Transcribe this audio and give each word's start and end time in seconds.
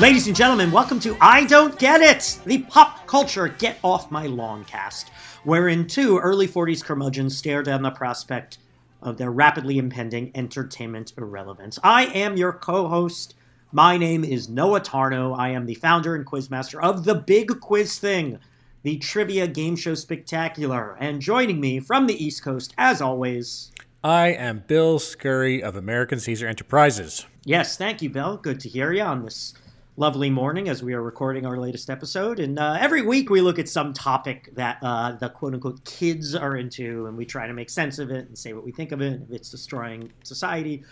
Ladies 0.00 0.26
and 0.28 0.34
gentlemen, 0.34 0.70
welcome 0.70 0.98
to 1.00 1.14
I 1.20 1.44
Don't 1.44 1.78
Get 1.78 2.00
It, 2.00 2.40
the 2.46 2.62
pop 2.62 3.06
culture 3.06 3.48
Get 3.48 3.76
Off 3.84 4.10
My 4.10 4.28
Lawn 4.28 4.64
cast, 4.64 5.10
wherein 5.44 5.86
two 5.86 6.18
early 6.18 6.48
40s 6.48 6.82
curmudgeons 6.82 7.36
stare 7.36 7.62
down 7.62 7.82
the 7.82 7.90
prospect 7.90 8.56
of 9.02 9.18
their 9.18 9.30
rapidly 9.30 9.76
impending 9.76 10.30
entertainment 10.34 11.12
irrelevance. 11.18 11.78
I 11.84 12.06
am 12.06 12.38
your 12.38 12.54
co 12.54 12.88
host. 12.88 13.34
My 13.72 13.98
name 13.98 14.24
is 14.24 14.48
Noah 14.48 14.80
Tarnow. 14.80 15.38
I 15.38 15.50
am 15.50 15.66
the 15.66 15.74
founder 15.74 16.14
and 16.14 16.24
quizmaster 16.24 16.82
of 16.82 17.04
The 17.04 17.16
Big 17.16 17.60
Quiz 17.60 17.98
Thing, 17.98 18.38
the 18.82 18.96
trivia 18.96 19.46
game 19.46 19.76
show 19.76 19.94
spectacular. 19.94 20.96
And 20.98 21.20
joining 21.20 21.60
me 21.60 21.78
from 21.78 22.06
the 22.06 22.24
East 22.24 22.42
Coast, 22.42 22.72
as 22.78 23.02
always, 23.02 23.70
I 24.02 24.28
am 24.28 24.64
Bill 24.66 24.98
Scurry 24.98 25.62
of 25.62 25.76
American 25.76 26.20
Caesar 26.20 26.46
Enterprises. 26.46 27.26
Yes, 27.44 27.76
thank 27.76 28.00
you, 28.00 28.08
Bill. 28.08 28.38
Good 28.38 28.60
to 28.60 28.68
hear 28.70 28.94
you 28.94 29.02
on 29.02 29.24
this 29.24 29.52
lovely 30.00 30.30
morning 30.30 30.66
as 30.70 30.82
we 30.82 30.94
are 30.94 31.02
recording 31.02 31.44
our 31.44 31.58
latest 31.58 31.90
episode. 31.90 32.40
And 32.40 32.58
uh, 32.58 32.78
every 32.80 33.02
week 33.02 33.28
we 33.28 33.42
look 33.42 33.58
at 33.58 33.68
some 33.68 33.92
topic 33.92 34.48
that 34.54 34.78
uh, 34.80 35.12
the 35.12 35.28
quote 35.28 35.52
unquote 35.52 35.84
kids 35.84 36.34
are 36.34 36.56
into, 36.56 37.04
and 37.04 37.18
we 37.18 37.26
try 37.26 37.46
to 37.46 37.52
make 37.52 37.68
sense 37.68 37.98
of 37.98 38.10
it 38.10 38.26
and 38.26 38.38
say 38.38 38.54
what 38.54 38.64
we 38.64 38.72
think 38.72 38.92
of 38.92 39.02
it, 39.02 39.20
if 39.20 39.30
it's 39.30 39.50
destroying 39.50 40.10
society, 40.24 40.84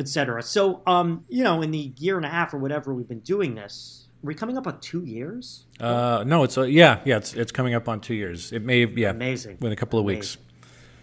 etc. 0.00 0.42
So, 0.42 0.82
um, 0.84 1.24
you 1.28 1.44
know, 1.44 1.62
in 1.62 1.70
the 1.70 1.92
year 1.96 2.16
and 2.16 2.26
a 2.26 2.28
half 2.28 2.52
or 2.54 2.58
whatever 2.58 2.92
we've 2.92 3.06
been 3.06 3.20
doing 3.20 3.54
this, 3.54 4.08
are 4.24 4.26
we 4.26 4.34
coming 4.34 4.58
up 4.58 4.66
on 4.66 4.80
two 4.80 5.04
years? 5.04 5.66
Uh, 5.78 6.24
no, 6.26 6.42
it's 6.42 6.58
uh, 6.58 6.62
yeah, 6.62 6.98
yeah, 7.04 7.18
it's 7.18 7.34
it's 7.34 7.52
coming 7.52 7.74
up 7.74 7.88
on 7.88 8.00
two 8.00 8.14
years. 8.14 8.50
It 8.50 8.64
may 8.64 8.84
yeah, 8.84 9.10
Amazing. 9.10 9.58
in 9.60 9.70
a 9.70 9.76
couple 9.76 10.00
of 10.00 10.06
Amazing. 10.06 10.18
weeks. 10.18 10.38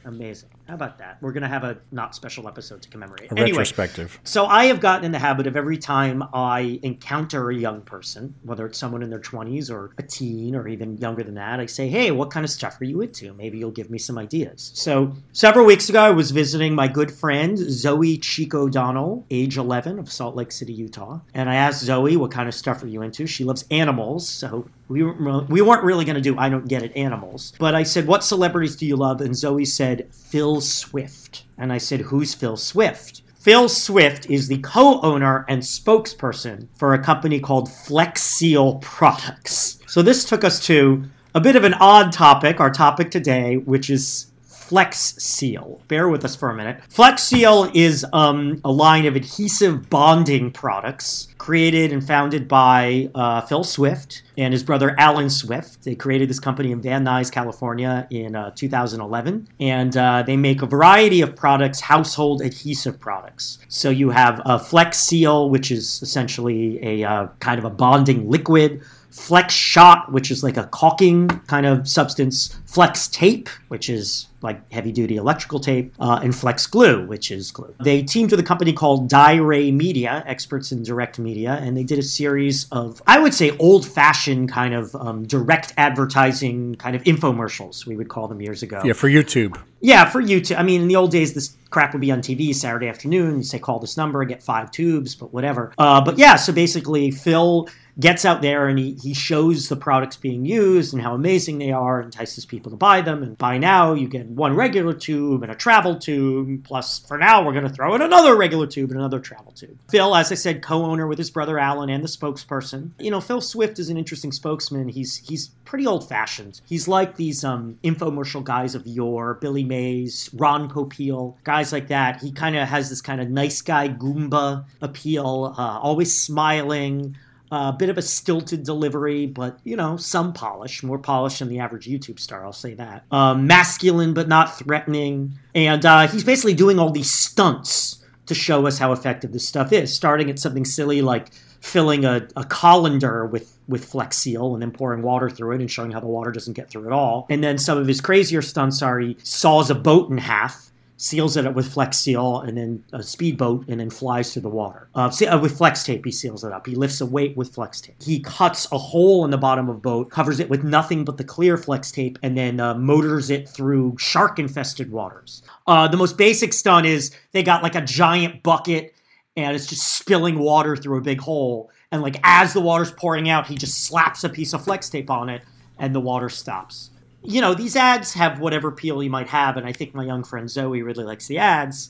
Amazing. 0.03 0.49
How 0.67 0.75
about 0.75 0.97
that? 0.99 1.17
We're 1.21 1.33
going 1.33 1.43
to 1.43 1.49
have 1.49 1.65
a 1.65 1.77
not 1.91 2.15
special 2.15 2.47
episode 2.47 2.81
to 2.83 2.89
commemorate. 2.89 3.31
A 3.31 3.33
Anyway, 3.33 3.57
retrospective. 3.57 4.17
So 4.23 4.45
I 4.45 4.65
have 4.65 4.79
gotten 4.79 5.03
in 5.03 5.11
the 5.11 5.19
habit 5.19 5.45
of 5.45 5.57
every 5.57 5.77
time 5.77 6.23
I 6.33 6.79
encounter 6.83 7.49
a 7.49 7.55
young 7.55 7.81
person, 7.81 8.35
whether 8.43 8.65
it's 8.65 8.77
someone 8.77 9.03
in 9.03 9.09
their 9.09 9.19
20s 9.19 9.69
or 9.69 9.91
a 9.97 10.03
teen 10.03 10.55
or 10.55 10.67
even 10.67 10.97
younger 10.97 11.21
than 11.21 11.35
that, 11.35 11.59
I 11.59 11.65
say, 11.65 11.89
"Hey, 11.89 12.11
what 12.11 12.31
kind 12.31 12.45
of 12.45 12.49
stuff 12.49 12.79
are 12.79 12.85
you 12.85 13.01
into? 13.01 13.33
Maybe 13.33 13.57
you'll 13.57 13.71
give 13.71 13.89
me 13.89 13.97
some 13.97 14.17
ideas." 14.17 14.71
So 14.73 15.13
several 15.33 15.65
weeks 15.65 15.89
ago, 15.89 16.01
I 16.01 16.11
was 16.11 16.31
visiting 16.31 16.75
my 16.75 16.87
good 16.87 17.11
friend 17.11 17.57
Zoe 17.57 18.17
Chico 18.17 18.69
Donnell, 18.69 19.25
age 19.29 19.57
11 19.57 19.99
of 19.99 20.09
Salt 20.11 20.35
Lake 20.35 20.51
City, 20.53 20.73
Utah, 20.73 21.19
and 21.33 21.49
I 21.49 21.55
asked 21.55 21.83
Zoe, 21.83 22.15
"What 22.15 22.31
kind 22.31 22.47
of 22.47 22.55
stuff 22.55 22.81
are 22.83 22.87
you 22.87 23.01
into?" 23.01 23.27
She 23.27 23.43
loves 23.43 23.65
animals, 23.69 24.29
so 24.29 24.65
we 24.87 25.03
weren't, 25.03 25.49
we 25.49 25.61
weren't 25.61 25.83
really 25.83 26.05
going 26.05 26.15
to 26.15 26.21
do 26.21 26.37
I 26.37 26.47
don't 26.49 26.67
get 26.67 26.83
it 26.83 26.95
animals. 26.95 27.51
But 27.59 27.75
I 27.75 27.83
said, 27.83 28.07
"What 28.07 28.23
celebrities 28.23 28.77
do 28.77 28.85
you 28.85 28.95
love?" 28.95 29.19
And 29.19 29.35
Zoe 29.35 29.65
said, 29.65 30.07
"Phil 30.11 30.52
Swift." 30.61 31.43
And 31.57 31.71
I 31.71 31.77
said, 31.77 32.01
"Who's 32.01 32.33
Phil 32.33 32.57
Swift?" 32.57 33.21
Phil 33.35 33.67
Swift 33.67 34.29
is 34.29 34.47
the 34.47 34.59
co-owner 34.59 35.45
and 35.49 35.61
spokesperson 35.61 36.67
for 36.73 36.93
a 36.93 37.03
company 37.03 37.41
called 37.41 37.69
Flex 37.69 38.21
Seal 38.21 38.75
Products. 38.75 39.79
So 39.85 40.01
this 40.01 40.23
took 40.23 40.45
us 40.45 40.65
to 40.67 41.03
a 41.35 41.41
bit 41.41 41.57
of 41.57 41.65
an 41.65 41.73
odd 41.73 42.13
topic, 42.13 42.61
our 42.61 42.69
topic 42.69 43.11
today, 43.11 43.57
which 43.57 43.89
is 43.89 44.27
Flex 44.73 45.13
Seal. 45.19 45.83
Bear 45.87 46.09
with 46.09 46.25
us 46.25 46.35
for 46.35 46.49
a 46.49 46.55
minute. 46.55 46.81
Flex 46.89 47.21
Seal 47.21 47.69
is 47.75 48.03
um, 48.11 48.59
a 48.65 48.71
line 48.71 49.05
of 49.05 49.15
adhesive 49.15 49.87
bonding 49.87 50.49
products 50.49 51.27
created 51.37 51.93
and 51.93 52.03
founded 52.03 52.47
by 52.47 53.07
uh, 53.13 53.41
Phil 53.41 53.63
Swift 53.63 54.23
and 54.35 54.51
his 54.51 54.63
brother 54.63 54.95
Alan 54.97 55.29
Swift. 55.29 55.83
They 55.83 55.93
created 55.93 56.27
this 56.27 56.39
company 56.39 56.71
in 56.71 56.81
Van 56.81 57.05
Nuys, 57.05 57.31
California 57.31 58.07
in 58.09 58.35
uh, 58.35 58.49
2011. 58.55 59.47
And 59.59 59.95
uh, 59.95 60.23
they 60.25 60.37
make 60.37 60.63
a 60.63 60.65
variety 60.65 61.21
of 61.21 61.35
products, 61.35 61.81
household 61.81 62.41
adhesive 62.41 62.99
products. 62.99 63.59
So 63.67 63.91
you 63.91 64.09
have 64.09 64.41
a 64.43 64.57
Flex 64.57 64.97
Seal, 64.97 65.51
which 65.51 65.69
is 65.69 66.01
essentially 66.01 66.83
a 66.83 67.07
uh, 67.07 67.27
kind 67.39 67.59
of 67.59 67.65
a 67.65 67.69
bonding 67.69 68.27
liquid. 68.27 68.81
Flex 69.13 69.53
Shot, 69.53 70.11
which 70.11 70.31
is 70.31 70.41
like 70.41 70.57
a 70.57 70.65
caulking 70.65 71.27
kind 71.45 71.67
of 71.67 71.87
substance, 71.87 72.59
Flex 72.65 73.07
Tape, 73.07 73.47
which 73.67 73.87
is 73.87 74.27
like 74.41 74.71
heavy 74.71 74.91
duty 74.91 75.17
electrical 75.17 75.59
tape, 75.59 75.93
uh, 75.99 76.19
and 76.23 76.35
Flex 76.35 76.65
Glue, 76.65 77.05
which 77.05 77.29
is 77.29 77.51
glue. 77.51 77.73
They 77.81 78.01
teamed 78.01 78.31
with 78.31 78.39
a 78.39 78.43
company 78.43 78.73
called 78.73 79.13
Ray 79.13 79.71
Media, 79.71 80.23
experts 80.25 80.71
in 80.71 80.81
direct 80.81 81.19
media, 81.19 81.59
and 81.61 81.77
they 81.77 81.83
did 81.83 81.99
a 81.99 82.03
series 82.03 82.67
of, 82.71 83.03
I 83.05 83.19
would 83.19 83.35
say, 83.35 83.55
old 83.57 83.87
fashioned 83.87 84.49
kind 84.49 84.73
of 84.73 84.95
um, 84.95 85.25
direct 85.27 85.73
advertising 85.77 86.75
kind 86.75 86.95
of 86.95 87.03
infomercials, 87.03 87.85
we 87.85 87.95
would 87.95 88.09
call 88.09 88.27
them 88.27 88.41
years 88.41 88.63
ago. 88.63 88.81
Yeah, 88.83 88.93
for 88.93 89.09
YouTube. 89.09 89.61
Yeah, 89.79 90.09
for 90.09 90.21
YouTube. 90.21 90.57
I 90.57 90.63
mean, 90.63 90.81
in 90.81 90.87
the 90.87 90.95
old 90.95 91.11
days, 91.11 91.33
this 91.35 91.55
crap 91.69 91.93
would 91.93 92.01
be 92.01 92.11
on 92.11 92.21
TV 92.21 92.53
Saturday 92.53 92.87
afternoon. 92.87 93.37
You 93.37 93.43
say, 93.43 93.59
call 93.59 93.79
this 93.79 93.95
number, 93.95 94.25
get 94.25 94.41
five 94.41 94.71
tubes, 94.71 95.13
but 95.13 95.31
whatever. 95.31 95.71
Uh, 95.77 96.01
but 96.01 96.17
yeah, 96.17 96.35
so 96.35 96.51
basically, 96.51 97.11
Phil 97.11 97.69
gets 97.99 98.25
out 98.25 98.41
there 98.41 98.67
and 98.67 98.79
he, 98.79 98.93
he 98.95 99.13
shows 99.13 99.69
the 99.69 99.75
products 99.75 100.17
being 100.17 100.45
used 100.45 100.93
and 100.93 101.01
how 101.01 101.13
amazing 101.13 101.59
they 101.59 101.71
are, 101.71 102.01
entices 102.01 102.45
people 102.45 102.71
to 102.71 102.77
buy 102.77 103.01
them. 103.01 103.21
And 103.21 103.37
by 103.37 103.57
now, 103.57 103.93
you 103.93 104.07
get 104.07 104.27
one 104.27 104.55
regular 104.55 104.93
tube 104.93 105.43
and 105.43 105.51
a 105.51 105.55
travel 105.55 105.97
tube. 105.97 106.63
Plus, 106.63 106.99
for 106.99 107.17
now, 107.17 107.45
we're 107.45 107.53
going 107.53 107.67
to 107.67 107.73
throw 107.73 107.93
in 107.95 108.01
another 108.01 108.35
regular 108.35 108.67
tube 108.67 108.89
and 108.89 108.99
another 108.99 109.19
travel 109.19 109.51
tube. 109.51 109.77
Phil, 109.89 110.15
as 110.15 110.31
I 110.31 110.35
said, 110.35 110.61
co 110.61 110.85
owner 110.85 111.07
with 111.07 111.17
his 111.17 111.29
brother 111.29 111.59
Alan 111.59 111.89
and 111.89 112.03
the 112.03 112.07
spokesperson. 112.07 112.91
You 112.99 113.11
know, 113.11 113.21
Phil 113.21 113.41
Swift 113.41 113.79
is 113.79 113.89
an 113.89 113.97
interesting 113.97 114.31
spokesman. 114.31 114.89
He's, 114.89 115.17
he's 115.17 115.49
pretty 115.65 115.85
old 115.85 116.07
fashioned. 116.07 116.61
He's 116.65 116.87
like 116.87 117.15
these 117.15 117.43
um, 117.43 117.77
infomercial 117.83 118.43
guys 118.43 118.75
of 118.75 118.85
yore, 118.87 119.35
Billy 119.35 119.63
Mays, 119.63 120.29
Ron 120.33 120.69
Popeil, 120.69 121.35
guys 121.43 121.71
like 121.71 121.87
that. 121.87 122.21
He 122.21 122.31
kind 122.31 122.55
of 122.55 122.67
has 122.67 122.89
this 122.89 123.01
kind 123.01 123.21
of 123.21 123.29
nice 123.29 123.61
guy 123.61 123.89
Goomba 123.89 124.65
appeal, 124.81 125.55
uh, 125.57 125.79
always 125.79 126.19
smiling. 126.19 127.17
A 127.55 127.71
bit 127.71 127.89
of 127.89 127.99
a 127.99 128.01
stilted 128.01 128.63
delivery, 128.63 129.27
but 129.27 129.59
you 129.63 129.75
know, 129.75 129.95
some 129.95 130.33
polish, 130.33 130.81
more 130.81 130.97
polish 130.97 131.37
than 131.37 131.49
the 131.49 131.59
average 131.59 131.87
YouTube 131.87 132.19
star, 132.19 132.43
I'll 132.43 132.51
say 132.51 132.73
that. 132.73 133.05
Um, 133.11 133.45
masculine, 133.45 134.15
but 134.15 134.27
not 134.27 134.57
threatening. 134.57 135.33
And 135.53 135.85
uh, 135.85 136.07
he's 136.07 136.23
basically 136.23 136.55
doing 136.55 136.79
all 136.79 136.89
these 136.89 137.11
stunts 137.11 138.03
to 138.25 138.33
show 138.33 138.65
us 138.65 138.79
how 138.79 138.91
effective 138.91 139.33
this 139.33 139.47
stuff 139.47 139.71
is, 139.71 139.93
starting 139.93 140.31
at 140.31 140.39
something 140.39 140.65
silly 140.65 141.03
like 141.03 141.29
filling 141.61 142.03
a, 142.03 142.27
a 142.35 142.43
colander 142.43 143.25
with 143.25 143.57
with 143.67 143.85
Flex 143.85 144.17
Seal 144.17 144.53
and 144.53 144.61
then 144.61 144.71
pouring 144.71 145.01
water 145.01 145.29
through 145.29 145.55
it 145.55 145.61
and 145.61 145.71
showing 145.71 145.91
how 145.91 145.99
the 145.99 146.07
water 146.07 146.31
doesn't 146.31 146.53
get 146.53 146.69
through 146.69 146.87
at 146.87 146.91
all. 146.91 147.25
And 147.29 147.41
then 147.43 147.57
some 147.57 147.77
of 147.77 147.87
his 147.87 148.01
crazier 148.01 148.41
stunts 148.41 148.81
are 148.81 148.99
he 148.99 149.15
saws 149.23 149.69
a 149.69 149.75
boat 149.75 150.09
in 150.09 150.17
half, 150.17 150.72
seals 151.03 151.35
it 151.35 151.45
up 151.45 151.53
with 151.53 151.71
Flex 151.71 151.97
Seal, 151.97 152.39
and 152.39 152.57
then 152.57 152.81
a 152.93 153.03
speedboat, 153.03 153.67
and 153.67 153.81
then 153.81 153.89
flies 153.89 154.31
through 154.31 154.43
the 154.43 154.49
water. 154.49 154.87
Uh, 154.95 155.11
uh, 155.29 155.37
with 155.37 155.57
Flex 155.57 155.83
Tape, 155.83 156.05
he 156.05 156.11
seals 156.11 156.45
it 156.45 156.53
up. 156.53 156.65
He 156.65 156.75
lifts 156.75 157.01
a 157.01 157.05
weight 157.05 157.35
with 157.35 157.53
Flex 157.53 157.81
Tape. 157.81 158.01
He 158.01 158.21
cuts 158.21 158.71
a 158.71 158.77
hole 158.77 159.25
in 159.25 159.31
the 159.31 159.37
bottom 159.37 159.67
of 159.67 159.81
boat, 159.81 160.09
covers 160.09 160.39
it 160.39 160.49
with 160.49 160.63
nothing 160.63 161.03
but 161.03 161.17
the 161.17 161.25
clear 161.25 161.57
Flex 161.57 161.91
Tape, 161.91 162.17
and 162.23 162.37
then 162.37 162.61
uh, 162.61 162.75
motors 162.75 163.29
it 163.29 163.49
through 163.49 163.97
shark-infested 163.99 164.93
waters. 164.93 165.43
Uh, 165.67 165.89
the 165.89 165.97
most 165.97 166.17
basic 166.17 166.53
stunt 166.53 166.85
is 166.85 167.11
they 167.33 167.43
got 167.43 167.63
like 167.63 167.75
a 167.75 167.81
giant 167.81 168.41
bucket, 168.41 168.95
and 169.35 169.57
it's 169.57 169.67
just 169.67 169.97
spilling 169.97 170.39
water 170.39 170.77
through 170.77 170.99
a 170.99 171.01
big 171.01 171.19
hole. 171.19 171.69
And 171.91 172.01
like 172.01 172.15
as 172.23 172.53
the 172.53 172.61
water's 172.61 172.91
pouring 172.91 173.29
out, 173.29 173.47
he 173.47 173.55
just 173.55 173.83
slaps 173.83 174.23
a 174.23 174.29
piece 174.29 174.53
of 174.53 174.63
Flex 174.63 174.89
Tape 174.89 175.09
on 175.09 175.27
it, 175.27 175.43
and 175.77 175.93
the 175.93 175.99
water 175.99 176.29
stops 176.29 176.91
you 177.23 177.41
know, 177.41 177.53
these 177.53 177.75
ads 177.75 178.13
have 178.13 178.39
whatever 178.39 178.67
appeal 178.67 179.01
you 179.03 179.09
might 179.09 179.27
have, 179.29 179.57
and 179.57 179.65
I 179.65 179.71
think 179.71 179.93
my 179.93 180.03
young 180.05 180.23
friend 180.23 180.49
Zoe 180.49 180.81
really 180.81 181.03
likes 181.03 181.27
the 181.27 181.37
ads. 181.39 181.89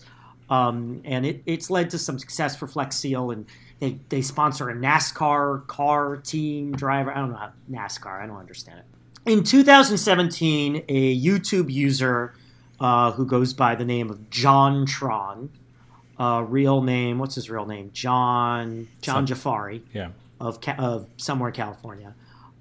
Um, 0.49 1.01
and 1.05 1.25
it, 1.25 1.41
it's 1.45 1.69
led 1.69 1.89
to 1.91 1.97
some 1.97 2.19
success 2.19 2.55
for 2.55 2.67
Flex 2.67 2.95
Seal, 2.97 3.31
and 3.31 3.45
they, 3.79 3.99
they 4.09 4.21
sponsor 4.21 4.69
a 4.69 4.75
NASCAR 4.75 5.65
car 5.67 6.17
team 6.17 6.73
driver. 6.73 7.11
I 7.11 7.19
don't 7.19 7.31
know 7.31 7.37
how 7.37 7.51
NASCAR, 7.71 8.21
I 8.21 8.27
don't 8.27 8.37
understand 8.37 8.79
it. 8.79 8.85
In 9.25 9.43
2017, 9.43 10.83
a 10.89 11.19
YouTube 11.19 11.71
user 11.71 12.33
uh, 12.79 13.11
who 13.13 13.25
goes 13.25 13.53
by 13.53 13.73
the 13.75 13.85
name 13.85 14.09
of 14.09 14.29
JonTron, 14.29 15.49
uh, 16.19 16.45
real 16.47 16.81
name, 16.81 17.19
what's 17.19 17.35
his 17.35 17.49
real 17.49 17.65
name? 17.65 17.89
John 17.93 18.89
John 19.01 19.25
Jafari 19.25 19.81
Yeah. 19.93 20.09
of, 20.39 20.59
of 20.77 21.07
somewhere 21.17 21.49
in 21.49 21.55
California. 21.55 22.13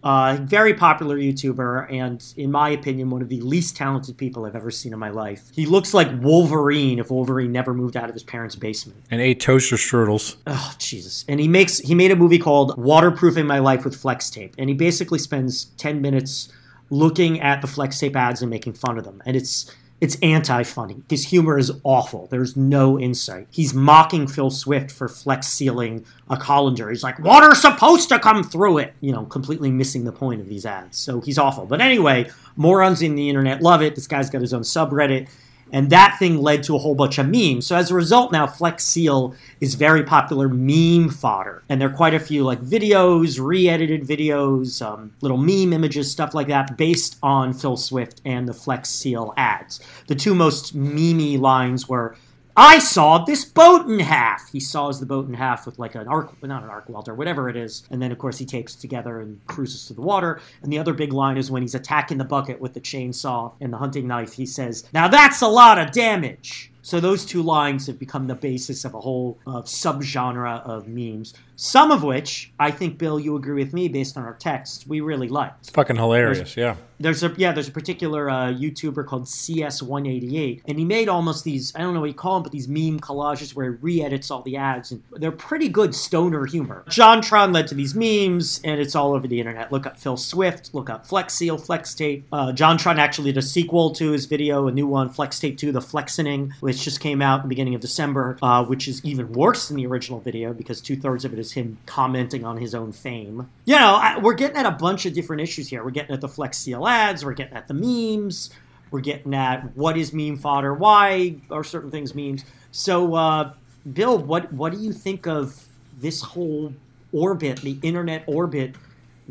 Uh, 0.02 0.36
very 0.40 0.74
popular 0.74 1.16
YouTuber, 1.16 1.92
and 1.92 2.34
in 2.36 2.50
my 2.50 2.70
opinion, 2.70 3.10
one 3.10 3.22
of 3.22 3.28
the 3.28 3.40
least 3.40 3.76
talented 3.76 4.16
people 4.16 4.44
I've 4.44 4.56
ever 4.56 4.70
seen 4.70 4.92
in 4.92 4.98
my 4.98 5.10
life. 5.10 5.50
He 5.54 5.64
looks 5.64 5.94
like 5.94 6.08
Wolverine 6.20 6.98
if 6.98 7.10
Wolverine 7.10 7.52
never 7.52 7.72
moved 7.72 7.96
out 7.96 8.08
of 8.08 8.14
his 8.14 8.24
parents' 8.24 8.56
basement. 8.56 9.00
And 9.10 9.20
ate 9.20 9.38
toaster 9.38 9.76
strudels. 9.76 10.36
Oh 10.46 10.74
Jesus! 10.78 11.24
And 11.28 11.38
he 11.38 11.46
makes 11.46 11.78
he 11.78 11.94
made 11.94 12.10
a 12.10 12.16
movie 12.16 12.38
called 12.38 12.76
Waterproofing 12.76 13.46
My 13.46 13.60
Life 13.60 13.84
with 13.84 13.94
Flex 13.94 14.28
Tape, 14.30 14.54
and 14.58 14.68
he 14.68 14.74
basically 14.74 15.18
spends 15.18 15.66
ten 15.76 16.00
minutes 16.00 16.48
looking 16.90 17.40
at 17.40 17.62
the 17.62 17.68
Flex 17.68 17.98
Tape 17.98 18.16
ads 18.16 18.42
and 18.42 18.50
making 18.50 18.72
fun 18.72 18.98
of 18.98 19.04
them, 19.04 19.22
and 19.24 19.36
it's 19.36 19.72
it's 20.02 20.16
anti-funny. 20.20 21.00
His 21.08 21.28
humor 21.28 21.56
is 21.56 21.70
awful. 21.84 22.26
There's 22.26 22.56
no 22.56 22.98
insight. 22.98 23.46
He's 23.52 23.72
mocking 23.72 24.26
Phil 24.26 24.50
Swift 24.50 24.90
for 24.90 25.06
flex 25.06 25.46
sealing 25.46 26.04
a 26.28 26.36
colander. 26.36 26.90
He's 26.90 27.04
like, 27.04 27.20
water's 27.20 27.62
supposed 27.62 28.08
to 28.08 28.18
come 28.18 28.42
through 28.42 28.78
it. 28.78 28.94
You 29.00 29.12
know, 29.12 29.24
completely 29.26 29.70
missing 29.70 30.02
the 30.02 30.10
point 30.10 30.40
of 30.40 30.48
these 30.48 30.66
ads. 30.66 30.98
So 30.98 31.20
he's 31.20 31.38
awful. 31.38 31.66
But 31.66 31.80
anyway, 31.80 32.28
morons 32.56 33.00
in 33.00 33.14
the 33.14 33.28
internet 33.28 33.62
love 33.62 33.80
it. 33.80 33.94
This 33.94 34.08
guy's 34.08 34.28
got 34.28 34.40
his 34.40 34.52
own 34.52 34.62
subreddit. 34.62 35.28
And 35.72 35.88
that 35.88 36.16
thing 36.18 36.36
led 36.40 36.62
to 36.64 36.76
a 36.76 36.78
whole 36.78 36.94
bunch 36.94 37.18
of 37.18 37.26
memes. 37.26 37.66
So 37.66 37.76
as 37.76 37.90
a 37.90 37.94
result, 37.94 38.30
now 38.30 38.46
Flex 38.46 38.84
Seal 38.84 39.34
is 39.60 39.74
very 39.74 40.04
popular 40.04 40.48
meme 40.48 41.08
fodder. 41.08 41.62
And 41.68 41.80
there 41.80 41.88
are 41.88 41.92
quite 41.92 42.12
a 42.14 42.20
few 42.20 42.44
like 42.44 42.60
videos, 42.60 43.42
re 43.42 43.68
edited 43.68 44.02
videos, 44.02 44.84
um, 44.84 45.12
little 45.22 45.38
meme 45.38 45.72
images, 45.72 46.10
stuff 46.10 46.34
like 46.34 46.48
that, 46.48 46.76
based 46.76 47.16
on 47.22 47.54
Phil 47.54 47.78
Swift 47.78 48.20
and 48.24 48.46
the 48.46 48.52
Flex 48.54 48.90
Seal 48.90 49.32
ads. 49.36 49.80
The 50.08 50.14
two 50.14 50.34
most 50.34 50.76
memey 50.76 51.40
lines 51.40 51.88
were 51.88 52.14
I 52.56 52.78
saw 52.78 53.24
this 53.24 53.44
boat 53.44 53.86
in 53.86 53.98
half. 54.00 54.50
He 54.50 54.60
saws 54.60 55.00
the 55.00 55.06
boat 55.06 55.26
in 55.26 55.34
half 55.34 55.64
with 55.64 55.78
like 55.78 55.94
an 55.94 56.08
arc, 56.08 56.42
not 56.42 56.62
an 56.62 56.68
arc 56.68 56.88
welder, 56.88 57.14
whatever 57.14 57.48
it 57.48 57.56
is. 57.56 57.84
And 57.90 58.02
then, 58.02 58.12
of 58.12 58.18
course, 58.18 58.38
he 58.38 58.44
takes 58.44 58.74
together 58.74 59.20
and 59.20 59.44
cruises 59.46 59.86
to 59.86 59.94
the 59.94 60.02
water. 60.02 60.40
And 60.62 60.72
the 60.72 60.78
other 60.78 60.92
big 60.92 61.12
line 61.12 61.38
is 61.38 61.50
when 61.50 61.62
he's 61.62 61.74
attacking 61.74 62.18
the 62.18 62.24
bucket 62.24 62.60
with 62.60 62.74
the 62.74 62.80
chainsaw 62.80 63.52
and 63.60 63.72
the 63.72 63.78
hunting 63.78 64.06
knife, 64.06 64.34
he 64.34 64.46
says, 64.46 64.84
Now 64.92 65.08
that's 65.08 65.40
a 65.40 65.48
lot 65.48 65.78
of 65.78 65.92
damage. 65.92 66.72
So 66.82 66.98
those 66.98 67.24
two 67.24 67.42
lines 67.42 67.86
have 67.86 67.98
become 67.98 68.26
the 68.26 68.34
basis 68.34 68.84
of 68.84 68.94
a 68.94 69.00
whole 69.00 69.38
uh, 69.46 69.62
subgenre 69.62 70.62
of 70.62 70.88
memes. 70.88 71.32
Some 71.54 71.92
of 71.92 72.02
which 72.02 72.52
I 72.58 72.72
think, 72.72 72.98
Bill, 72.98 73.20
you 73.20 73.36
agree 73.36 73.62
with 73.62 73.72
me 73.72 73.88
based 73.88 74.16
on 74.16 74.24
our 74.24 74.34
text, 74.34 74.88
we 74.88 75.00
really 75.00 75.28
liked. 75.28 75.60
It's 75.60 75.70
fucking 75.70 75.94
hilarious, 75.94 76.56
yeah. 76.56 76.74
There's 77.02 77.22
a 77.22 77.34
yeah, 77.36 77.52
there's 77.52 77.68
a 77.68 77.72
particular 77.72 78.30
uh, 78.30 78.52
YouTuber 78.52 79.06
called 79.06 79.24
CS188, 79.24 80.62
and 80.66 80.78
he 80.78 80.84
made 80.84 81.08
almost 81.08 81.44
these 81.44 81.74
I 81.74 81.80
don't 81.80 81.94
know 81.94 82.00
what 82.00 82.10
you 82.10 82.14
call 82.14 82.34
them, 82.34 82.42
but 82.44 82.52
these 82.52 82.68
meme 82.68 83.00
collages 83.00 83.54
where 83.54 83.72
he 83.72 83.78
re-edits 83.80 84.30
all 84.30 84.42
the 84.42 84.56
ads, 84.56 84.92
and 84.92 85.02
they're 85.12 85.32
pretty 85.32 85.68
good 85.68 85.94
stoner 85.94 86.46
humor. 86.46 86.84
JonTron 86.88 87.52
led 87.52 87.66
to 87.68 87.74
these 87.74 87.94
memes, 87.94 88.60
and 88.64 88.80
it's 88.80 88.94
all 88.94 89.14
over 89.14 89.26
the 89.26 89.38
internet. 89.40 89.72
Look 89.72 89.86
up 89.86 89.96
Phil 89.96 90.16
Swift, 90.16 90.72
look 90.72 90.88
up 90.88 91.04
Flex 91.06 91.34
Seal, 91.34 91.58
Flex 91.58 91.94
Tape. 91.94 92.26
Uh, 92.32 92.52
JonTron 92.52 92.98
actually 92.98 93.32
did 93.32 93.38
a 93.38 93.42
sequel 93.42 93.90
to 93.92 94.12
his 94.12 94.26
video, 94.26 94.66
a 94.68 94.72
new 94.72 94.86
one, 94.86 95.08
Flex 95.08 95.38
Tape 95.40 95.58
2, 95.58 95.72
The 95.72 95.80
Flexening, 95.80 96.52
which 96.60 96.82
just 96.82 97.00
came 97.00 97.20
out 97.20 97.40
in 97.40 97.42
the 97.42 97.48
beginning 97.48 97.74
of 97.74 97.80
December, 97.80 98.38
uh, 98.42 98.64
which 98.64 98.86
is 98.86 99.04
even 99.04 99.32
worse 99.32 99.68
than 99.68 99.76
the 99.76 99.86
original 99.86 100.20
video 100.20 100.52
because 100.52 100.80
two 100.80 100.96
thirds 100.96 101.24
of 101.24 101.32
it 101.32 101.38
is 101.38 101.52
him 101.52 101.78
commenting 101.86 102.44
on 102.44 102.58
his 102.58 102.74
own 102.74 102.92
fame. 102.92 103.48
You 103.64 103.76
know, 103.76 103.94
I, 103.94 104.18
we're 104.18 104.34
getting 104.34 104.56
at 104.56 104.66
a 104.66 104.72
bunch 104.72 105.06
of 105.06 105.12
different 105.12 105.40
issues 105.40 105.68
here. 105.68 105.84
We're 105.84 105.90
getting 105.90 106.12
at 106.12 106.20
the 106.20 106.28
Flex 106.28 106.58
Seal 106.58 106.86
ads, 106.86 107.24
we're 107.24 107.32
getting 107.34 107.54
at 107.54 107.68
the 107.68 107.74
memes, 107.74 108.50
we're 108.90 109.00
getting 109.00 109.34
at 109.34 109.76
what 109.76 109.96
is 109.96 110.12
meme 110.12 110.36
fodder, 110.36 110.74
why 110.74 111.36
are 111.50 111.62
certain 111.62 111.90
things 111.90 112.14
memes. 112.14 112.44
So, 112.72 113.14
uh, 113.14 113.52
Bill, 113.92 114.18
what 114.18 114.52
what 114.52 114.72
do 114.72 114.78
you 114.78 114.92
think 114.92 115.26
of 115.26 115.64
this 116.00 116.22
whole 116.22 116.72
orbit, 117.12 117.60
the 117.60 117.78
internet 117.82 118.24
orbit 118.26 118.74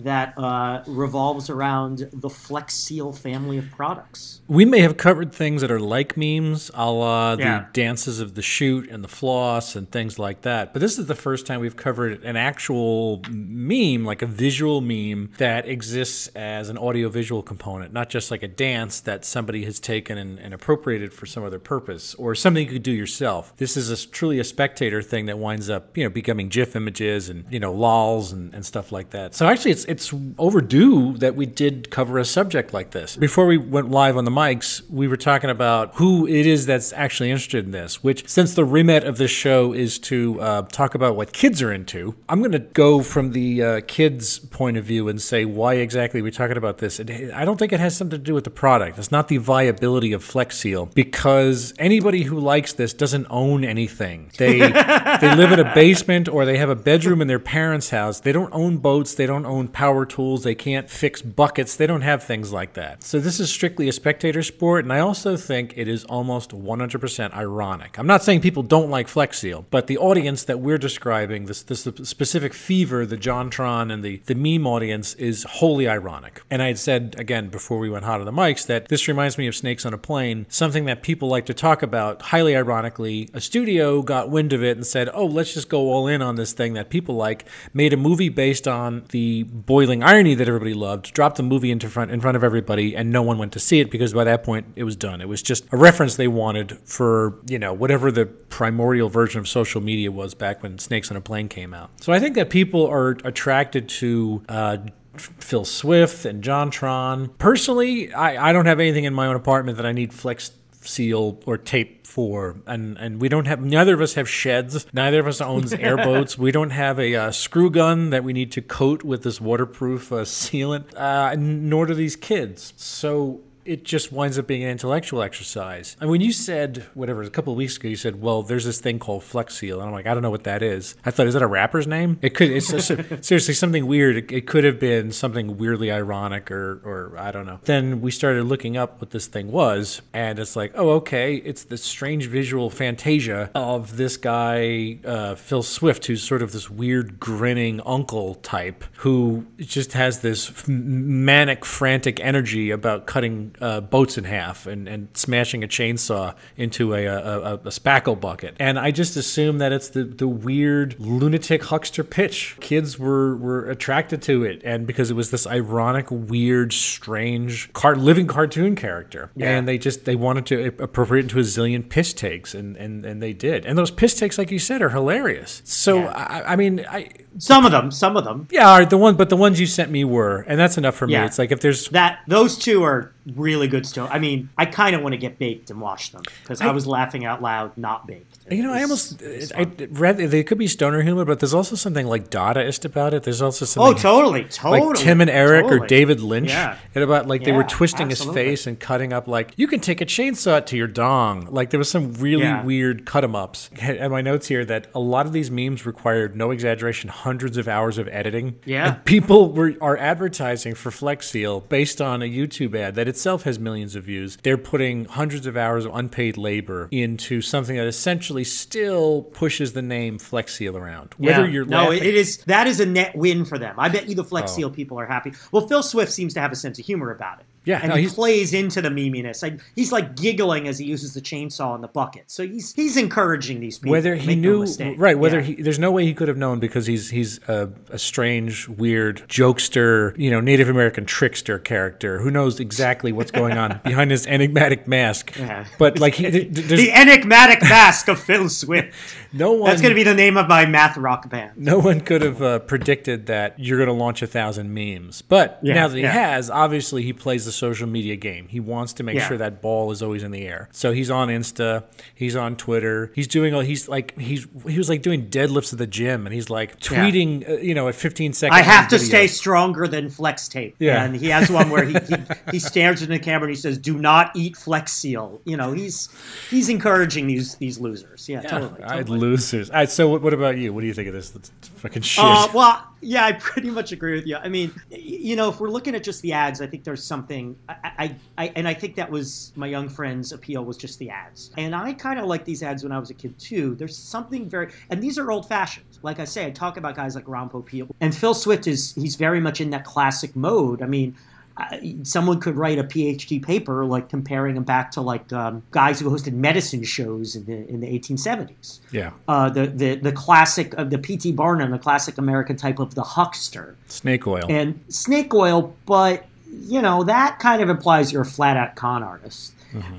that 0.04 0.34
uh, 0.38 0.84
revolves 0.88 1.50
around 1.50 2.10
the 2.14 2.30
Flex 2.30 2.74
Seal 2.74 3.12
family 3.12 3.58
of 3.58 3.70
products? 3.72 4.42
We 4.48 4.66
may 4.66 4.80
have 4.80 4.98
covered 4.98 5.32
things 5.34 5.62
that 5.62 5.72
are 5.72 5.80
like 5.80 6.18
memes, 6.18 6.72
a 6.74 6.92
la 6.92 7.34
Yeah. 7.34 7.60
the 7.60 7.66
dances 7.74 8.20
of 8.20 8.36
the 8.36 8.42
shoot 8.42 8.90
and 8.90 9.04
the 9.04 9.08
floss 9.08 9.76
and 9.76 9.90
things 9.92 10.20
like 10.20 10.42
that. 10.42 10.74
But 10.74 10.82
this 10.82 10.98
is 11.00 11.06
the 11.08 11.16
first 11.16 11.46
time 11.46 11.62
we've 11.62 11.76
covered 11.76 12.24
an 12.24 12.36
actual 12.36 13.22
meme, 13.30 14.06
like 14.06 14.22
a 14.22 14.26
visual 14.26 14.82
meme 14.82 15.32
that 15.38 15.68
exists 15.68 16.28
as 16.36 16.70
an 16.70 16.78
audiovisual 16.78 17.44
component, 17.44 17.94
not 17.94 18.10
just 18.10 18.32
like 18.32 18.44
a 18.44 18.48
dance 18.48 19.00
that 19.02 19.24
somebody 19.26 19.64
has 19.66 19.80
taken 19.80 20.18
and, 20.18 20.40
and 20.40 20.54
appropriated 20.54 21.14
for 21.14 21.26
some 21.26 21.44
other 21.44 21.60
purpose 21.60 22.14
or 22.16 22.36
something 22.36 22.66
you 22.66 22.72
could 22.74 22.84
do 22.84 22.92
yourself. 22.92 23.54
This 23.58 23.78
is 23.78 23.90
a, 23.90 24.08
truly 24.08 24.40
a 24.40 24.44
spectator 24.44 25.02
thing 25.02 25.26
that 25.28 25.38
winds 25.38 25.70
up, 25.70 25.98
you 25.98 26.04
know, 26.04 26.10
becoming 26.10 26.50
GIF 26.50 26.76
images 26.76 27.30
and 27.30 27.46
you 27.50 27.60
know 27.60 27.72
lols 27.74 28.32
and, 28.32 28.54
and 28.54 28.66
stuff 28.66 28.92
like 28.92 29.12
that. 29.12 29.34
So 29.36 29.48
actually, 29.48 29.72
it's 29.72 29.86
it's 29.92 30.14
overdue 30.38 31.18
that 31.18 31.36
we 31.36 31.46
did 31.46 31.92
cover 31.92 32.18
a 32.18 32.24
subject 32.24 32.74
like 32.74 32.92
this. 32.92 33.18
Before 33.18 33.46
we 33.46 33.58
went 33.58 33.92
live 33.92 34.16
on 34.16 34.24
the 34.24 34.32
mics, 34.32 34.82
we 34.90 35.08
were 35.08 35.18
talking 35.18 35.50
about 35.50 35.96
who 35.96 36.26
it 36.26 36.46
is 36.46 36.66
that's 36.66 36.94
actually 36.94 37.30
interested 37.30 37.66
in 37.66 37.72
this. 37.72 38.02
Which, 38.02 38.28
since 38.30 38.54
the 38.54 38.64
remit 38.64 39.04
of 39.04 39.18
this 39.18 39.32
show 39.32 39.74
is 39.74 40.00
to 40.00 40.40
uh, 40.40 40.62
talk 40.64 40.96
about 40.96 41.18
what 41.18 41.34
kids 41.34 41.62
are 41.62 41.74
into, 41.74 42.16
I'm 42.30 42.40
going 42.40 42.54
to 42.54 42.60
go 42.60 43.04
from 43.04 43.34
the 43.34 43.62
uh, 43.62 43.82
kids' 43.86 44.40
point 44.40 44.78
of 44.78 44.86
view 44.86 45.10
and 45.10 45.22
say 45.22 45.44
why 45.44 45.74
exactly 45.76 46.22
we're 46.22 46.32
talking 46.32 46.58
about 46.58 46.78
this. 46.78 47.00
It, 47.02 47.34
I 47.34 47.44
don't 47.44 47.58
think 47.58 47.74
it 47.74 47.82
has 47.82 47.98
something 47.98 48.18
to 48.18 48.24
do 48.24 48.34
with 48.34 48.46
the 48.46 48.50
product. 48.50 48.98
It's 48.98 49.12
not 49.12 49.28
the 49.28 49.38
viability 49.38 50.14
of 50.14 50.24
Flex 50.24 50.58
Seal 50.58 50.86
because 50.86 51.74
anybody 51.78 52.24
who 52.24 52.40
likes 52.40 52.72
this 52.72 52.94
doesn't 52.94 53.28
own 53.30 53.66
anything. 53.66 54.32
They 54.38 54.60
they 55.22 55.36
live 55.36 55.52
in 55.52 55.60
a 55.60 55.74
basement 55.76 56.30
or 56.30 56.46
they 56.46 56.58
have 56.58 56.70
a 56.70 56.76
bedroom 56.76 57.22
in 57.22 57.28
their 57.28 57.40
parents' 57.40 57.90
house. 57.90 58.22
They 58.22 58.32
don't 58.32 58.54
own 58.54 58.78
boats. 58.78 59.16
They 59.16 59.26
don't 59.26 59.46
own 59.46 59.68
power 59.74 60.06
tools. 60.06 60.44
They 60.44 60.56
can't 60.56 60.90
fix 60.90 61.22
buckets. 61.22 61.76
They 61.76 61.88
don't 61.88 62.02
have 62.02 62.24
things 62.24 62.52
like 62.52 62.74
that. 62.74 63.04
So 63.04 63.20
this 63.20 63.40
is 63.40 63.52
strictly 63.52 63.88
a 63.88 63.92
spectator 63.92 64.44
sport, 64.44 64.86
and 64.86 64.94
I 64.94 65.00
also 65.00 65.38
think 65.38 65.74
it 65.76 65.88
is 65.88 66.04
almost 66.06 66.52
100% 66.52 67.34
ironic. 67.34 67.98
I'm 67.98 68.08
not 68.08 68.24
saying 68.24 68.42
people 68.42 68.64
don't 68.64 68.90
like 68.90 69.08
Flex 69.08 69.40
Seal, 69.40 69.66
but 69.70 69.88
the 69.88 69.98
audience 69.98 70.44
that 70.44 70.60
we're 70.60 70.78
describing, 70.78 71.46
this 71.46 71.64
this 71.64 71.88
specific 72.04 72.54
fever, 72.54 73.06
the 73.06 73.18
JonTron 73.18 73.92
and 73.92 74.04
the 74.04 74.22
the 74.26 74.36
meme 74.36 74.68
audience, 74.68 75.14
is 75.16 75.44
wholly 75.44 75.88
ironic. 75.88 76.42
And 76.50 76.62
I 76.62 76.68
had 76.68 76.80
said 76.80 77.16
again 77.18 77.50
before 77.50 77.80
we 77.80 77.90
went 77.90 78.06
hot 78.06 78.20
on 78.20 78.26
the 78.26 78.32
mics 78.32 78.66
that 78.68 78.88
this 78.90 79.08
reminds 79.08 79.38
me 79.38 79.48
of 79.48 79.56
Snakes 79.56 79.86
on 79.86 79.94
a 79.94 79.98
Plane, 79.98 80.46
something 80.50 80.86
that 80.86 81.04
people 81.04 81.28
like 81.30 81.46
to 81.48 81.54
talk 81.54 81.84
about 81.84 82.22
highly 82.22 82.56
ironically. 82.56 83.30
A 83.34 83.42
studio 83.42 84.02
got 84.02 84.30
wind 84.30 84.54
of 84.54 84.64
it 84.64 84.78
and 84.78 84.86
said, 84.86 85.10
"Oh, 85.14 85.26
let's 85.26 85.54
just 85.54 85.70
go 85.70 85.92
all 85.92 86.08
in 86.08 86.22
on 86.22 86.36
this 86.36 86.54
thing 86.54 86.74
that 86.74 86.90
people 86.90 87.16
like." 87.16 87.46
Made 87.74 87.94
a 87.94 87.98
movie 87.98 88.30
based 88.30 88.68
on 88.68 89.04
the 89.10 89.44
boiling 89.66 90.04
irony 90.04 90.36
that 90.36 90.48
everybody 90.48 90.74
loved. 90.74 91.14
Dropped 91.14 91.38
the 91.38 91.44
movie 91.44 91.72
into 91.72 91.90
front 91.90 92.12
in 92.12 92.22
front 92.22 92.38
of 92.38 92.44
everybody, 92.44 92.96
and 92.96 93.12
no 93.12 93.22
one 93.22 93.38
went 93.38 93.54
to 93.54 93.60
see 93.60 93.80
it 93.80 93.92
because 93.92 94.14
by 94.14 94.24
that 94.24 94.44
point 94.44 94.68
it 94.76 94.84
was 94.84 94.96
done. 94.96 95.22
It 95.22 95.28
was 95.28 95.42
just 95.42 95.66
a 95.72 95.78
reference 95.78 96.16
they 96.16 96.28
wanted 96.28 96.78
for 96.84 97.40
you 97.48 97.60
know 97.60 97.74
whatever 97.74 98.12
the 98.12 98.26
primordial 98.26 99.10
version 99.10 99.40
of 99.40 99.48
social 99.48 99.82
media 99.82 100.12
was 100.12 100.34
back 100.34 100.64
when 100.64 100.78
Snakes 100.80 101.12
on 101.12 101.18
a 101.18 101.22
Plane 101.22 101.48
came 101.50 101.74
out. 101.74 101.90
So 102.02 102.14
I 102.14 102.20
think 102.20 102.36
that 102.36 102.50
people 102.50 102.86
are 102.88 103.18
attracted 103.24 103.90
to. 103.90 104.44
Uh, 104.48 104.78
Phil 105.14 105.66
Swift 105.66 106.24
and 106.24 106.42
JonTron. 106.42 107.38
Personally, 107.38 108.14
I, 108.14 108.50
I 108.50 108.54
don't 108.54 108.66
have 108.66 108.80
anything 108.80 109.04
in 109.04 109.14
my 109.14 109.28
own 109.28 109.36
apartment 109.36 109.76
that 109.76 109.86
I 109.86 109.92
need 109.92 110.14
Flex 110.14 110.52
seal 110.88 111.40
or 111.46 111.58
tape 111.58 112.06
for 112.06 112.58
and 112.68 112.98
and 112.98 113.22
we 113.22 113.30
don't 113.30 113.46
have 113.46 113.62
neither 113.62 113.94
of 113.94 114.02
us 114.02 114.16
have 114.16 114.28
sheds. 114.28 114.86
Neither 114.94 115.20
of 115.20 115.28
us 115.28 115.42
owns 115.42 115.74
airboats. 115.90 116.38
We 116.38 116.52
don't 116.52 116.72
have 116.72 117.00
a 117.00 117.16
uh, 117.16 117.32
screw 117.32 117.70
gun 117.70 118.10
that 118.10 118.24
we 118.24 118.34
need 118.34 118.52
to 118.54 118.62
coat 118.62 119.04
with 119.04 119.24
this 119.24 119.40
waterproof 119.40 120.12
uh, 120.12 120.26
sealant. 120.26 120.96
Uh, 120.96 121.36
nor 121.38 121.86
do 121.86 121.94
these 121.94 122.16
kids. 122.16 122.74
So 122.76 123.42
it 123.66 123.84
just 123.84 124.12
winds 124.12 124.38
up 124.38 124.48
being 124.48 124.64
an 124.64 124.70
intellectual 124.70 125.22
exercise. 125.22 125.96
And 126.00 126.10
when 126.10 126.22
you 126.22 126.32
said, 126.32 126.86
whatever, 126.94 127.22
a 127.22 127.30
couple 127.30 127.54
of 127.54 127.58
weeks 127.58 127.78
ago, 127.78 127.88
you 127.88 127.96
said, 127.96 128.22
well, 128.22 128.44
there's 128.44 128.66
this 128.66 128.80
thing 128.80 129.00
called 129.00 129.24
Flex 129.24 129.58
Seal. 129.58 129.80
And 129.80 129.88
I'm 129.88 129.94
like, 129.94 130.08
I 130.08 130.14
don't 130.14 130.24
know 130.24 130.32
what 130.32 130.44
that 130.46 130.64
is. 130.64 130.96
I 131.06 131.12
thought, 131.12 131.28
is 131.28 131.34
that 131.34 131.42
a 131.42 131.48
rapper's 131.48 131.88
name? 131.88 132.18
It 132.22 132.32
could, 132.36 132.50
it's 132.50 132.68
seriously 133.28 133.54
something 133.54 133.86
weird. 133.86 134.16
It, 134.18 134.32
it 134.32 134.48
could 134.48 134.64
have 134.64 134.80
been 134.80 135.12
something 135.12 135.58
weirdly 135.58 135.92
ironic 135.92 136.52
or, 136.52 136.82
or 136.84 137.18
I 137.18 137.32
don't 137.32 137.46
know. 137.46 137.60
Then 137.64 138.02
we 138.02 138.12
started 138.12 138.44
looking 138.44 138.78
up 138.78 139.00
what 139.02 139.12
this 139.12 139.28
thing 139.28 139.52
was. 139.52 140.02
And 140.14 140.40
it's 140.40 140.56
like, 140.56 140.72
oh, 140.76 140.90
okay. 140.92 141.36
It's 141.36 141.64
this 141.66 141.84
strange 141.84 142.28
visual 142.28 142.70
fantasia 142.70 143.52
of 143.56 143.98
this 143.98 144.18
guy, 144.18 145.00
uh, 145.06 145.36
Phil 145.36 145.64
Swift, 145.64 146.06
who's 146.06 146.24
sort 146.24 146.42
of 146.42 146.52
this 146.52 146.70
weird 146.70 147.20
grinning 147.20 147.82
uncle 147.82 148.36
type 148.36 148.84
who 148.98 149.46
just 149.58 149.94
has 149.94 150.22
this 150.22 150.68
manic, 150.68 151.66
frantic 151.66 152.20
energy 152.20 152.72
about 152.72 153.06
cutting 153.06 153.51
uh, 153.60 153.82
boats 153.82 154.18
in 154.18 154.24
half 154.24 154.68
and, 154.68 154.88
and 154.88 155.10
smashing 155.14 155.64
a 155.64 155.68
chainsaw 155.68 156.36
into 156.58 156.94
a, 156.94 157.06
a, 157.06 157.54
a, 157.56 157.58
spackle 157.70 158.20
bucket. 158.20 158.56
And 158.60 158.78
I 158.80 158.92
just 158.92 159.16
assume 159.18 159.58
that 159.58 159.72
it's 159.72 159.90
the, 159.90 160.04
the 160.04 160.28
weird 160.28 160.96
lunatic 161.00 161.64
huckster 161.64 162.04
pitch. 162.04 162.56
Kids 162.60 162.98
were, 163.00 163.36
were 163.38 163.70
attracted 163.70 164.22
to 164.24 164.44
it, 164.44 164.62
and 164.64 164.86
because 164.88 165.10
it 165.12 165.16
was 165.16 165.32
this 165.32 165.46
ironic, 165.48 166.08
weird, 166.10 166.74
strange, 166.74 167.72
car- 167.74 167.96
living 167.96 168.28
cartoon 168.28 168.76
character, 168.76 169.32
Yeah. 169.36 169.58
and 169.58 169.68
they 169.68 169.78
just 169.78 170.06
they 170.06 170.16
wanted 170.16 170.46
to 170.48 170.68
appropriate 170.84 171.22
it 171.22 171.24
into 171.26 171.40
a 171.40 171.44
zillion 171.44 171.88
piss 171.88 172.14
takes, 172.14 172.54
and, 172.54 172.76
and, 172.78 173.06
and 173.06 173.22
they 173.22 173.34
did. 173.34 173.66
And 173.66 173.78
those 173.78 173.92
piss 173.92 174.14
takes, 174.18 174.38
like 174.38 174.52
you 174.52 174.60
said, 174.60 174.82
are 174.82 174.90
hilarious. 174.90 175.62
So 175.66 176.00
Yeah. 176.04 176.12
I, 176.12 176.54
I 176.54 176.56
mean, 176.56 176.86
I 176.90 177.10
Some 177.38 177.66
of 177.66 177.72
them, 177.72 177.92
some 177.92 178.18
of 178.18 178.24
them. 178.24 178.48
yeah, 178.52 178.84
the 178.86 178.98
one, 178.98 179.16
but 179.16 179.30
the 179.30 179.38
ones 179.38 179.60
you 179.60 179.66
sent 179.68 179.92
me 179.92 180.04
were, 180.04 180.46
and 180.48 180.60
that's 180.60 180.78
enough 180.78 180.96
for 180.96 181.08
me. 181.08 181.14
Yeah. 181.14 181.26
It's 181.26 181.40
like 181.40 181.52
if 181.52 181.60
there's 181.62 181.90
That 181.90 182.20
those 182.28 182.58
two 182.58 182.84
are 182.84 183.14
really 183.42 183.68
good 183.68 183.86
still. 183.86 184.08
I 184.10 184.20
mean, 184.20 184.50
I 184.58 184.66
kind 184.66 184.96
of 184.96 185.02
want 185.02 185.14
to 185.14 185.18
get 185.18 185.38
baked 185.40 185.70
and 185.70 185.82
watch 185.82 186.12
them 186.12 186.22
because 186.44 186.62
I, 186.62 186.72
was 186.72 186.88
laughing 186.88 187.26
out 187.26 187.42
loud, 187.42 187.78
not 187.78 188.08
baked. 188.08 188.40
It 188.48 188.56
You 188.58 188.64
know, 188.64 188.74
I 188.74 188.82
almost 188.84 189.22
was 189.22 189.52
I 189.52 189.68
read 189.90 190.18
they 190.18 190.44
could 190.44 190.58
be 190.58 190.68
stoner 190.68 191.02
humor, 191.02 191.26
but 191.26 191.40
there's 191.40 191.54
also 191.54 191.76
something 191.76 192.08
like 192.08 192.30
Dadaist 192.30 192.86
about 192.86 193.14
it. 193.14 193.24
There's 193.24 193.42
also 193.42 193.66
something 193.66 193.96
oh, 193.96 193.98
totally, 193.98 194.46
totally. 194.46 194.82
like 194.82 194.96
Tim 194.98 195.22
and 195.22 195.30
Eric 195.30 195.66
or. 195.66 195.82
David 195.92 196.22
Lynch, 196.22 196.50
Yeah. 196.50 196.78
and 196.96 197.04
about 197.04 197.28
like 197.28 197.44
they 197.44 197.52
were 197.52 197.64
twisting 197.64 198.12
absolutely. 198.12 198.42
his 198.44 198.50
face 198.60 198.68
and 198.68 198.80
cutting 198.80 199.12
up 199.14 199.28
like 199.28 199.54
you 199.58 199.68
can 199.68 199.80
take 199.80 200.00
a 200.00 200.06
chainsaw 200.06 200.64
to 200.68 200.78
your 200.78 200.88
dong. 200.88 201.48
Like 201.50 201.70
there 201.72 201.78
was 201.80 201.90
some 201.90 202.14
really 202.14 202.44
Yeah. 202.44 202.64
weird 202.64 203.06
cut 203.06 203.24
'em 203.24 203.36
ups. 203.36 203.70
And 203.82 204.12
my 204.12 204.22
notes 204.22 204.48
here 204.48 204.64
that 204.66 204.88
a 204.94 205.00
lot 205.00 205.26
of 205.26 205.34
these 205.34 205.50
memes 205.50 205.86
required 205.86 206.36
no 206.36 206.52
exaggeration 206.52 207.10
hundreds 207.10 207.58
of 207.58 207.68
hours 207.68 207.98
of 207.98 208.08
editing. 208.10 208.56
Yeah. 208.66 208.88
And 208.88 209.06
people 209.06 209.52
were 209.52 209.74
are 209.82 209.98
advertising 209.98 210.76
for 210.76 210.92
Flex 210.92 211.30
Seal 211.30 211.62
based 211.62 212.02
on 212.02 212.22
a 212.22 212.26
YouTube 212.26 212.76
ad 212.76 212.96
that 212.96 213.08
itself 213.08 213.31
itself 213.32 213.44
has 213.44 213.60
millions 213.60 213.96
of 213.96 214.04
views. 214.04 214.38
They're 214.44 214.58
putting 214.58 215.06
hundreds 215.06 215.46
of 215.46 215.56
hours 215.56 215.86
of 215.86 215.96
unpaid 215.96 216.36
labor 216.36 216.90
into 216.92 217.42
something 217.42 217.78
that 217.78 217.88
essentially 217.88 218.44
still 218.44 219.22
pushes 219.24 219.72
the 219.72 219.82
name 219.82 220.20
Flex 220.20 220.56
Seal 220.56 220.76
around. 220.76 221.16
Whether 221.18 221.46
Yeah. 221.46 221.52
you're 221.52 221.66
no, 221.66 221.84
laughing, 221.90 222.00
it 222.04 222.16
is 222.16 222.38
that 222.48 222.68
is 222.68 222.82
a 222.82 222.86
net 222.86 223.16
win 223.16 223.46
for 223.46 223.58
them. 223.58 223.76
I 223.78 223.88
bet 223.88 224.10
you 224.10 224.16
the 224.16 224.26
Flex 224.26 224.52
Oh. 224.52 224.56
Seal 224.56 224.70
people 224.70 225.00
are 225.00 225.06
happy. 225.06 225.32
Well, 225.54 225.66
Phil 225.66 225.82
Swift 225.82 226.12
seems 226.12 226.34
to 226.34 226.42
have 226.42 226.52
a 226.52 226.58
sense 226.58 226.78
of 226.78 226.86
humor 226.86 227.10
about 227.10 227.40
it. 227.40 227.46
Yeah, 227.64 227.80
and 227.84 227.90
no, 227.90 227.96
he 227.96 228.08
plays 228.08 228.54
into 228.54 228.82
the 228.82 228.90
meminess. 228.90 229.44
Like, 229.44 229.60
he's 229.76 229.92
like 229.92 230.16
giggling 230.16 230.68
as 230.68 230.80
he 230.80 230.86
uses 230.86 231.14
the 231.14 231.22
chainsaw 231.22 231.76
in 231.76 231.82
the 231.82 231.88
bucket. 231.88 232.24
So 232.32 232.46
he's 232.48 232.74
he's 232.74 232.98
encouraging 232.98 233.60
these 233.60 233.78
people. 233.78 233.92
whether 233.92 234.16
he 234.16 234.36
no 234.36 234.42
knew 234.42 234.60
mistake. 234.62 234.96
right 234.98 235.18
whether 235.18 235.40
Yeah. 235.40 235.46
he 235.46 235.62
there's 235.62 235.78
no 235.80 235.92
way 235.92 236.06
he 236.06 236.14
could 236.16 236.28
have 236.28 236.38
known 236.38 236.60
because 236.60 236.88
he's 236.88 237.10
he's 237.12 237.40
a, 237.48 237.70
a 237.90 238.00
strange 238.00 238.68
weird 238.68 239.22
jokester 239.28 240.18
you 240.18 240.32
know 240.32 240.40
native 240.40 240.70
american 240.70 241.06
trickster 241.06 241.60
character 241.60 242.20
who 242.20 242.32
knows 242.32 242.60
exactly 242.60 243.12
what's 243.12 243.32
going 243.32 243.58
on 243.58 243.80
behind 243.84 244.12
his 244.12 244.26
enigmatic 244.28 244.88
mask 244.88 245.36
Yeah. 245.38 245.66
but 245.78 246.00
like 246.00 246.16
he, 246.16 246.32
th- 246.32 246.54
th- 246.56 246.68
there's 246.68 246.80
the 246.82 246.92
enigmatic 246.92 247.62
mask 247.62 248.08
of 248.08 248.20
Phil 248.20 248.50
Swift. 248.50 248.94
no 249.34 249.52
one 249.54 249.70
That's 249.70 249.82
going 249.82 249.92
to 249.92 249.96
be 249.96 250.04
the 250.04 250.14
name 250.16 250.38
of 250.38 250.48
my 250.48 250.66
math 250.66 250.98
rock 250.98 251.30
band. 251.30 251.58
no 251.58 251.80
one 251.80 252.02
could 252.02 252.22
have 252.22 252.42
uh, 252.42 252.60
predicted 252.60 253.28
that 253.28 253.60
you're 253.60 253.78
going 253.78 253.88
to 253.88 253.94
launch 253.94 254.22
a 254.22 254.28
thousand 254.28 254.74
memes 254.74 255.22
but 255.22 255.60
Yeah, 255.62 255.74
now 255.76 255.88
that 255.90 255.98
he 255.98 256.04
has 256.04 256.50
obviously 256.50 257.04
he 257.04 257.14
plays 257.14 257.46
the 257.52 257.58
social 257.58 257.88
media 257.88 258.16
game 258.16 258.48
he 258.48 258.60
wants 258.60 258.94
to 258.94 259.04
make 259.04 259.16
Yeah. 259.16 259.28
sure 259.28 259.38
that 259.38 259.62
ball 259.62 259.92
is 259.92 260.02
always 260.02 260.24
in 260.24 260.32
the 260.32 260.46
air 260.48 260.70
so 260.72 260.92
he's 260.94 261.10
on 261.10 261.28
insta 261.28 261.84
he's 262.16 262.36
on 262.36 262.56
twitter 262.56 263.12
he's 263.16 263.28
doing 263.28 263.54
all 263.54 263.62
he's 263.62 263.88
like 263.90 264.18
he's 264.20 264.48
he 264.68 264.78
was 264.78 264.90
like 264.90 265.02
doing 265.02 265.28
deadlifts 265.30 265.74
at 265.74 265.80
the 265.80 265.88
gym 265.88 266.26
and 266.26 266.34
he's 266.34 266.50
like 266.50 266.80
tweeting 266.80 267.48
uh, 267.50 267.54
you 267.58 267.74
know 267.76 267.88
at 267.88 267.96
15 267.96 268.34
seconds 268.34 268.58
I 268.58 268.62
have 268.64 268.88
to 268.90 268.98
video. 268.98 269.08
stay 269.10 269.28
stronger 269.28 269.88
than 269.88 270.10
flex 270.10 270.48
tape. 270.48 270.76
Yeah. 270.80 271.04
And 271.04 271.16
he 271.16 271.28
has 271.30 271.50
one 271.50 271.70
where 271.70 271.86
he, 271.86 271.94
he, 271.94 272.16
he 272.52 272.60
stares 272.60 273.02
into 273.02 273.14
the 273.14 273.20
camera 273.20 273.48
and 273.48 273.56
he 273.56 273.62
says, 273.62 273.78
Do 273.78 273.98
not 273.98 274.32
eat 274.36 274.56
flex 274.58 274.94
seal. 274.94 275.42
You 275.46 275.58
know, 275.58 275.74
he's 275.74 276.10
he's 276.50 276.70
encouraging 276.70 277.28
these 277.28 277.56
these 277.56 277.80
losers. 277.80 278.28
Yeah, 278.30 278.42
totally. 278.42 278.84
I'd 278.84 279.10
losers. 279.10 279.70
All 279.70 279.78
right, 279.78 279.90
so 279.90 280.10
what, 280.10 280.22
what 280.22 280.34
about 280.34 280.58
you? 280.58 280.74
What 280.74 280.82
do 280.82 280.88
you 280.88 280.94
think 280.94 281.08
of 281.08 281.14
this? 281.14 281.30
That's 281.32 281.50
fucking 281.76 282.02
shit. 282.04 282.24
Uh, 282.24 282.48
well, 282.54 282.84
yeah, 283.02 283.26
I 283.26 283.34
pretty 283.34 283.70
much 283.70 283.92
agree 283.92 284.14
with 284.14 284.28
you. 284.28 284.38
I 284.38 284.48
mean, 284.48 284.72
you 284.90 285.36
know, 285.36 285.50
if 285.50 285.60
we're 285.60 285.70
looking 285.70 285.96
at 285.96 286.04
just 286.04 286.22
the 286.22 286.34
ads, 286.34 286.62
I 286.62 286.68
think 286.68 286.84
there's 286.84 287.04
something. 287.04 287.56
I, 287.68 287.76
I, 287.84 288.16
I 288.38 288.48
and 288.56 288.68
I 288.68 288.74
think 288.74 288.96
that 288.96 289.10
was 289.10 289.52
my 289.56 289.68
young 289.68 289.90
friend's 289.90 290.32
appeal 290.32 290.64
was 290.64 290.78
just 290.78 291.00
the 291.00 291.10
ads. 291.10 291.52
And 291.58 291.76
I 291.76 291.94
kind 291.94 292.20
of 292.20 292.26
like 292.26 292.46
these 292.46 292.64
ads 292.64 292.84
when 292.84 292.92
I 292.92 293.00
was 293.00 293.10
a 293.10 293.14
kid 293.14 293.38
too. 293.40 293.76
There's 293.76 293.98
something 293.98 294.48
very, 294.48 294.72
and 294.90 295.02
these 295.02 295.18
are 295.18 295.32
old 295.32 295.48
fashioned. 295.48 296.00
Like 296.04 296.20
I 296.20 296.26
say, 296.26 296.46
I 296.46 296.52
talk 296.52 296.78
about 296.78 296.96
guys 296.96 297.16
like 297.16 297.28
Ron 297.28 297.50
Popeil 297.50 297.90
and 298.00 298.16
Phil 298.16 298.34
Swift 298.34 298.68
is 298.68 298.94
he's 298.94 299.16
very 299.16 299.40
much 299.40 299.62
in 299.62 299.72
that 299.72 299.86
classic 299.86 300.36
mode. 300.36 300.82
I 300.82 300.88
mean. 300.88 301.16
Uh, 301.62 301.78
someone 302.04 302.40
could 302.40 302.56
write 302.56 302.80
a 302.80 302.84
PhD 302.84 303.44
paper 303.44 303.86
like 303.86 304.10
comparing 304.10 304.56
them 304.56 304.64
back 304.64 304.92
to 304.92 305.02
like 305.02 305.32
um, 305.34 305.64
guys 305.72 306.00
who 306.00 306.10
hosted 306.10 306.34
medicine 306.34 306.84
shows 306.84 307.36
in 307.36 307.46
the 307.46 307.68
in 307.70 307.80
the 307.80 307.88
1870s 307.88 308.80
yeah, 308.92 309.12
uh, 309.28 309.50
the, 309.50 309.68
the 309.68 309.96
the 309.96 310.12
classic 310.12 310.74
of 310.76 310.90
the 310.90 310.98
P.T. 310.98 311.32
Barnum, 311.34 311.72
the 311.72 311.80
classic 311.80 312.18
American 312.18 312.56
type 312.56 312.80
of 312.80 312.96
the 312.96 313.04
huckster, 313.04 313.76
snake 313.88 314.28
oil. 314.28 314.46
and 314.50 314.84
snake 314.90 315.34
oil. 315.34 315.76
But 315.86 316.26
you 316.48 316.82
know 316.82 317.04
that 317.04 317.40
kind 317.40 317.62
of 317.62 317.70
implies 317.70 318.12
you're 318.12 318.24
a 318.24 318.26
flat 318.26 318.58
out 318.58 318.76
con 318.76 319.04
artist. 319.04 319.54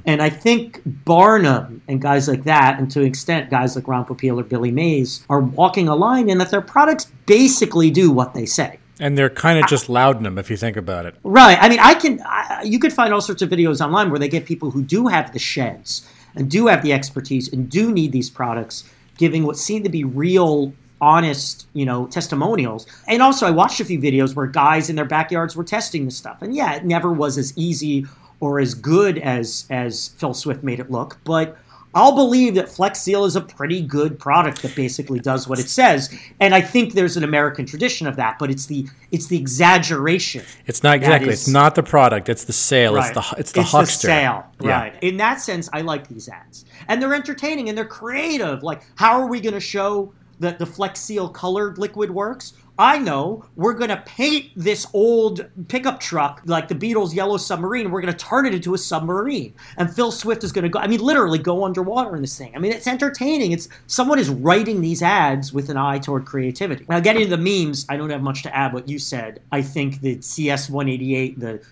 And 0.05 0.21
I 0.21 0.29
think 0.29 0.83
Barnum 0.85 1.81
and 1.89 1.99
guys 1.99 2.29
like 2.29 2.45
that, 2.45 2.79
and 2.79 2.91
to 2.91 3.01
an 3.01 3.07
extent 3.07 3.49
guys 3.49 3.75
like 3.75 3.89
Ron 3.89 4.05
Popeil 4.05 4.39
or 4.39 4.45
Billy 4.45 4.71
Mays, 4.71 5.25
are 5.31 5.41
walking 5.41 5.89
a 5.89 5.97
line 5.97 6.29
in 6.29 6.37
that 6.39 6.51
their 6.51 6.61
products 6.61 7.07
basically 7.25 7.91
do 7.91 8.11
what 8.11 8.35
they 8.35 8.45
say. 8.45 8.79
And 9.01 9.17
they're 9.17 9.31
kind 9.31 9.59
of 9.59 9.67
just 9.67 9.89
louding 9.89 10.23
them 10.23 10.39
if 10.39 10.51
you 10.51 10.57
think 10.57 10.77
about 10.77 11.07
it. 11.07 11.15
Right. 11.23 11.59
I 11.61 11.69
mean, 11.69 11.81
I 11.81 11.95
can. 11.95 12.21
I, 12.25 12.63
you 12.65 12.79
could 12.79 12.93
find 12.93 13.13
all 13.13 13.21
sorts 13.21 13.43
of 13.43 13.51
videos 13.51 13.85
online 13.85 14.11
where 14.11 14.19
they 14.19 14.29
get 14.29 14.45
people 14.45 14.71
who 14.71 14.83
do 14.83 15.09
have 15.09 15.33
the 15.33 15.39
sheds 15.39 16.09
and 16.35 16.51
do 16.51 16.67
have 16.67 16.83
the 16.83 16.93
expertise 16.93 17.53
and 17.53 17.71
do 17.71 17.93
need 17.93 18.13
these 18.13 18.31
products, 18.31 18.85
giving 19.19 19.45
what 19.45 19.57
seem 19.57 19.83
to 19.83 19.89
be 19.89 20.05
real, 20.05 20.73
honest, 21.01 21.67
you 21.73 21.85
know, 21.85 22.07
testimonials. 22.07 22.87
And 23.09 23.23
also, 23.23 23.47
I 23.47 23.51
watched 23.51 23.81
a 23.81 23.85
few 23.85 23.99
videos 23.99 24.35
where 24.35 24.47
guys 24.47 24.89
in 24.89 24.97
their 24.97 25.05
backyards 25.05 25.57
were 25.57 25.65
testing 25.65 26.05
this 26.05 26.17
stuff, 26.17 26.43
and 26.43 26.55
yeah, 26.55 26.75
it 26.75 26.85
never 26.85 27.13
was 27.13 27.39
as 27.39 27.57
easy 27.57 28.07
or 28.41 28.61
as 28.61 28.75
good 28.75 29.19
as 29.19 29.67
as 29.71 30.09
Phil 30.17 30.35
Swift 30.35 30.63
made 30.63 30.81
it 30.81 30.91
look, 30.91 31.19
but. 31.25 31.59
I'll 31.95 32.15
believe 32.15 32.55
that 32.55 32.69
Flex 32.69 33.01
Seal 33.01 33.25
is 33.25 33.37
a 33.37 33.41
pretty 33.41 33.83
good 33.83 34.19
product 34.19 34.63
that 34.63 34.75
basically 34.75 35.21
does 35.21 35.47
what 35.47 35.59
it 35.59 35.69
says, 35.69 36.15
and 36.41 36.55
I 36.55 36.61
think 36.63 36.95
there's 36.95 37.17
an 37.17 37.25
American 37.25 37.67
tradition 37.67 38.07
of 38.07 38.17
that. 38.17 38.39
But 38.39 38.51
it's 38.51 38.67
the 38.67 38.87
it's 39.11 39.27
the 39.27 39.37
exaggeration 39.37 40.45
It's 40.67 40.83
not 40.83 40.97
exactly. 40.97 41.33
is- 41.33 41.41
it's 41.43 41.49
not 41.49 41.75
the 41.75 41.83
product. 41.83 42.29
It's 42.29 42.45
the 42.45 42.53
sale. 42.53 42.97
It's 42.97 43.11
the 43.11 43.35
it's 43.39 43.53
the 43.53 43.63
huckster. 43.63 44.07
The 44.09 44.13
sale, 44.15 44.45
Yeah. 44.61 44.71
right? 44.81 44.95
In 45.03 45.17
that 45.19 45.41
sense, 45.41 45.69
I 45.73 45.83
like 45.83 46.09
these 46.09 46.29
ads, 46.29 46.65
and 46.89 47.03
they're 47.03 47.15
entertaining 47.15 47.69
and 47.69 47.77
they're 47.77 47.85
creative. 47.85 48.63
Like, 48.63 48.83
how 48.97 49.21
are 49.21 49.27
we 49.27 49.41
going 49.41 49.55
to 49.55 49.61
show 49.61 50.13
that 50.43 50.59
the 50.59 50.67
Flex 50.67 51.01
Seal 51.01 51.29
colored 51.29 51.79
liquid 51.79 52.11
works? 52.11 52.53
I 52.79 52.99
know 52.99 53.45
we're 53.55 53.75
going 53.75 53.91
to 53.91 53.99
paint 53.99 54.51
this 54.57 54.87
old 54.95 55.47
pickup 55.69 56.01
truck 56.01 56.43
like 56.47 56.69
the 56.69 56.75
Beatles' 56.75 57.15
Yellow 57.15 57.37
Submarine. 57.37 57.91
We're 57.91 58.01
going 58.01 58.13
to 58.13 58.19
turn 58.19 58.47
it 58.47 58.55
into 58.55 58.75
a 58.75 58.79
submarine, 58.79 59.55
and 59.77 59.95
Phil 59.95 60.11
Swift 60.11 60.43
is 60.43 60.53
going 60.53 60.65
to 60.65 60.69
go. 60.69 60.79
I 60.79 60.87
mean, 60.87 61.01
literally 61.01 61.39
go 61.39 61.65
underwater 61.65 62.17
in 62.17 62.23
this 62.23 62.37
thing. 62.37 62.53
I 62.57 62.59
mean, 62.59 62.73
it's 62.73 62.87
entertaining. 62.87 63.53
It's 63.53 63.69
someone 63.87 64.19
is 64.19 64.31
writing 64.31 64.81
these 64.81 65.03
ads 65.03 65.53
with 65.53 65.69
an 65.69 65.77
eye 65.77 65.99
toward 65.99 66.25
creativity. 66.25 66.87
Now, 66.89 67.01
getting 67.01 67.29
to 67.29 67.37
the 67.37 67.37
memes, 67.37 67.85
I 67.89 67.97
don't 67.97 68.11
have 68.11 68.23
much 68.23 68.43
to 68.45 68.57
add. 68.57 68.73
What 68.73 68.89
you 68.89 68.99
said, 68.99 69.43
I 69.53 69.61
think 69.63 70.01
the 70.01 70.21
CS 70.23 70.71
188, 70.71 71.39
the 71.39 71.63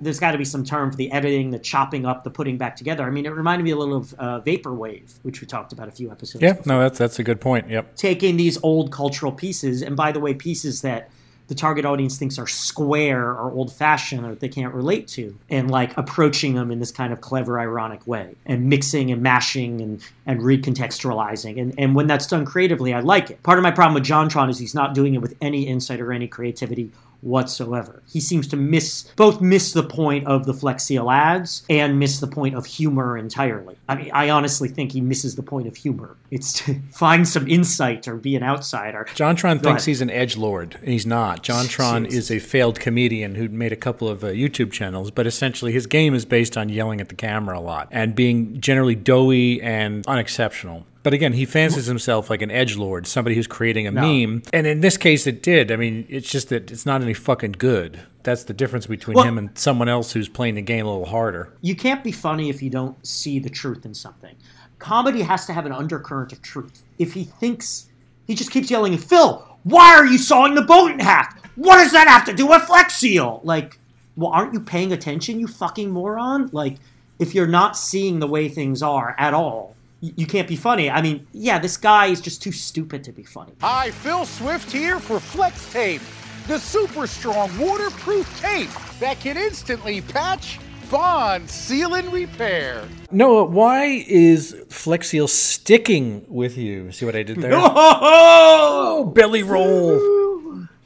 there's 0.00 0.20
got 0.20 0.32
to 0.32 0.38
be 0.38 0.44
some 0.44 0.64
term 0.64 0.90
for 0.90 0.96
the 0.96 1.10
editing, 1.12 1.50
the 1.50 1.58
chopping 1.58 2.06
up, 2.06 2.24
the 2.24 2.30
putting 2.30 2.58
back 2.58 2.76
together. 2.76 3.04
I 3.04 3.10
mean, 3.10 3.26
it 3.26 3.32
reminded 3.32 3.64
me 3.64 3.70
a 3.70 3.76
little 3.76 3.96
of 3.96 4.14
uh, 4.14 4.40
vaporwave, 4.40 5.18
which 5.22 5.40
we 5.40 5.46
talked 5.46 5.72
about 5.72 5.88
a 5.88 5.92
few 5.92 6.10
episodes. 6.10 6.42
Yeah, 6.42 6.52
ago. 6.52 6.62
no, 6.66 6.80
that's 6.80 6.98
that's 6.98 7.18
a 7.18 7.22
good 7.22 7.40
point. 7.40 7.68
Yep. 7.68 7.96
Taking 7.96 8.36
these 8.36 8.58
old 8.62 8.92
cultural 8.92 9.32
pieces, 9.32 9.82
and 9.82 9.96
by 9.96 10.12
the 10.12 10.20
way, 10.20 10.34
pieces 10.34 10.82
that 10.82 11.10
the 11.48 11.54
target 11.54 11.86
audience 11.86 12.18
thinks 12.18 12.38
are 12.38 12.46
square 12.46 13.30
or 13.30 13.50
old 13.50 13.72
fashioned 13.72 14.24
or 14.24 14.34
they 14.34 14.50
can't 14.50 14.74
relate 14.74 15.08
to, 15.08 15.36
and 15.48 15.70
like 15.70 15.96
approaching 15.96 16.54
them 16.54 16.70
in 16.70 16.78
this 16.78 16.92
kind 16.92 17.10
of 17.12 17.22
clever, 17.22 17.58
ironic 17.58 18.06
way, 18.06 18.34
and 18.44 18.68
mixing 18.68 19.10
and 19.10 19.22
mashing 19.22 19.80
and 19.80 20.04
and 20.26 20.40
recontextualizing. 20.40 21.60
And 21.60 21.74
and 21.78 21.94
when 21.94 22.06
that's 22.06 22.26
done 22.26 22.44
creatively, 22.44 22.92
I 22.92 23.00
like 23.00 23.30
it. 23.30 23.42
Part 23.42 23.58
of 23.58 23.62
my 23.62 23.70
problem 23.70 23.94
with 23.94 24.04
JonTron 24.04 24.50
is 24.50 24.58
he's 24.58 24.74
not 24.74 24.94
doing 24.94 25.14
it 25.14 25.22
with 25.22 25.34
any 25.40 25.66
insight 25.66 26.00
or 26.00 26.12
any 26.12 26.28
creativity 26.28 26.90
whatsoever. 27.20 28.02
He 28.06 28.20
seems 28.20 28.46
to 28.48 28.56
miss 28.56 29.04
both 29.16 29.40
miss 29.40 29.72
the 29.72 29.82
point 29.82 30.26
of 30.26 30.46
the 30.46 30.54
Flex 30.54 30.84
Seal 30.84 31.10
ads 31.10 31.64
and 31.68 31.98
miss 31.98 32.20
the 32.20 32.26
point 32.26 32.54
of 32.54 32.66
humor 32.66 33.16
entirely. 33.16 33.76
I 33.88 33.94
mean, 33.96 34.10
I 34.12 34.30
honestly 34.30 34.68
think 34.68 34.92
he 34.92 35.00
misses 35.00 35.36
the 35.36 35.42
point 35.42 35.66
of 35.66 35.76
humor. 35.76 36.16
It's 36.30 36.52
to 36.64 36.80
find 36.92 37.26
some 37.26 37.48
insight 37.48 38.06
or 38.06 38.16
be 38.16 38.36
an 38.36 38.42
outsider. 38.42 39.06
JonTron 39.14 39.62
thinks 39.62 39.84
he's 39.84 40.00
an 40.00 40.10
edge 40.10 40.36
lord, 40.36 40.76
and 40.80 40.88
he's 40.88 41.06
not. 41.06 41.42
JonTron 41.42 42.06
is 42.06 42.30
a 42.30 42.38
failed 42.38 42.78
comedian 42.80 43.34
who 43.34 43.48
made 43.48 43.72
a 43.72 43.76
couple 43.76 44.08
of 44.08 44.22
uh, 44.22 44.28
YouTube 44.28 44.72
channels, 44.72 45.10
but 45.10 45.26
essentially 45.26 45.72
his 45.72 45.86
game 45.86 46.14
is 46.14 46.24
based 46.24 46.56
on 46.56 46.68
yelling 46.68 47.00
at 47.00 47.08
the 47.08 47.14
camera 47.14 47.58
a 47.58 47.60
lot 47.60 47.88
and 47.90 48.14
being 48.14 48.60
generally 48.60 48.94
doughy 48.94 49.60
and 49.62 50.06
unexceptional. 50.06 50.86
But 51.08 51.14
again, 51.14 51.32
he 51.32 51.46
fancies 51.46 51.86
himself 51.86 52.28
like 52.28 52.42
an 52.42 52.50
edge 52.50 52.76
lord, 52.76 53.06
somebody 53.06 53.34
who's 53.34 53.46
creating 53.46 53.86
a 53.86 53.90
meme. 53.90 54.42
And 54.52 54.66
in 54.66 54.82
this 54.82 54.98
case, 54.98 55.26
it 55.26 55.42
did. 55.42 55.72
I 55.72 55.76
mean, 55.76 56.04
it's 56.10 56.28
just 56.28 56.50
that 56.50 56.70
it's 56.70 56.84
not 56.84 57.00
any 57.00 57.14
fucking 57.14 57.52
good. 57.52 57.98
That's 58.24 58.44
the 58.44 58.52
difference 58.52 58.86
between 58.86 59.14
Well- 59.14 59.24
him 59.24 59.38
and 59.38 59.48
someone 59.54 59.88
else 59.88 60.12
who's 60.12 60.28
playing 60.28 60.56
the 60.56 60.60
game 60.60 60.84
a 60.84 60.90
little 60.90 61.06
harder. 61.06 61.48
You 61.62 61.74
can't 61.74 62.04
be 62.04 62.12
funny 62.12 62.50
if 62.50 62.62
you 62.62 62.68
don't 62.68 63.06
see 63.06 63.38
the 63.38 63.48
truth 63.48 63.86
in 63.86 63.94
something. 63.94 64.34
Comedy 64.78 65.22
has 65.22 65.46
to 65.46 65.54
have 65.54 65.64
an 65.64 65.72
undercurrent 65.72 66.30
of 66.34 66.42
truth. 66.42 66.82
If 66.98 67.14
he 67.14 67.24
thinks 67.24 67.86
he 68.26 68.34
just 68.34 68.50
keeps 68.50 68.70
yelling, 68.70 68.98
Phil, 68.98 69.42
why 69.62 69.94
are 69.96 70.04
you 70.04 70.18
sawing 70.18 70.56
the 70.56 70.60
boat 70.60 70.90
in 70.90 70.98
half? 70.98 71.34
What 71.56 71.78
does 71.78 71.92
that 71.92 72.06
have 72.06 72.26
to 72.26 72.34
do 72.34 72.46
with 72.48 72.64
Flex 72.64 72.96
Seal? 72.96 73.40
Like, 73.44 73.78
well, 74.14 74.30
aren't 74.30 74.52
you 74.52 74.60
paying 74.60 74.92
attention, 74.92 75.40
you 75.40 75.46
fucking 75.46 75.90
moron? 75.90 76.50
Like, 76.52 76.76
if 77.18 77.34
you're 77.34 77.46
not 77.46 77.78
seeing 77.78 78.18
the 78.18 78.26
way 78.26 78.50
things 78.50 78.82
are 78.82 79.16
at 79.18 79.32
all, 79.32 79.74
you 80.00 80.26
can't 80.26 80.48
be 80.48 80.56
funny. 80.56 80.90
I 80.90 81.02
mean, 81.02 81.26
yeah, 81.32 81.58
this 81.58 81.76
guy 81.76 82.06
is 82.06 82.20
just 82.20 82.42
too 82.42 82.52
stupid 82.52 83.02
to 83.04 83.12
be 83.12 83.24
funny. 83.24 83.52
Hi, 83.60 83.90
Phil 83.90 84.24
Swift 84.24 84.70
here 84.70 85.00
for 85.00 85.18
Flex 85.18 85.72
Tape, 85.72 86.02
the 86.46 86.58
super 86.58 87.06
strong 87.06 87.56
waterproof 87.58 88.40
tape 88.40 88.70
that 89.00 89.18
can 89.20 89.36
instantly 89.36 90.00
patch, 90.00 90.60
bond, 90.90 91.50
seal, 91.50 91.94
and 91.94 92.12
repair. 92.12 92.86
Noah, 93.10 93.44
why 93.44 94.04
is 94.06 94.56
Flex 94.68 95.08
Seal 95.08 95.28
sticking 95.28 96.24
with 96.28 96.56
you? 96.56 96.92
See 96.92 97.04
what 97.04 97.16
I 97.16 97.22
did 97.22 97.38
there? 97.38 97.52
Oh! 97.60 99.12
Belly 99.14 99.42
roll. 99.42 99.98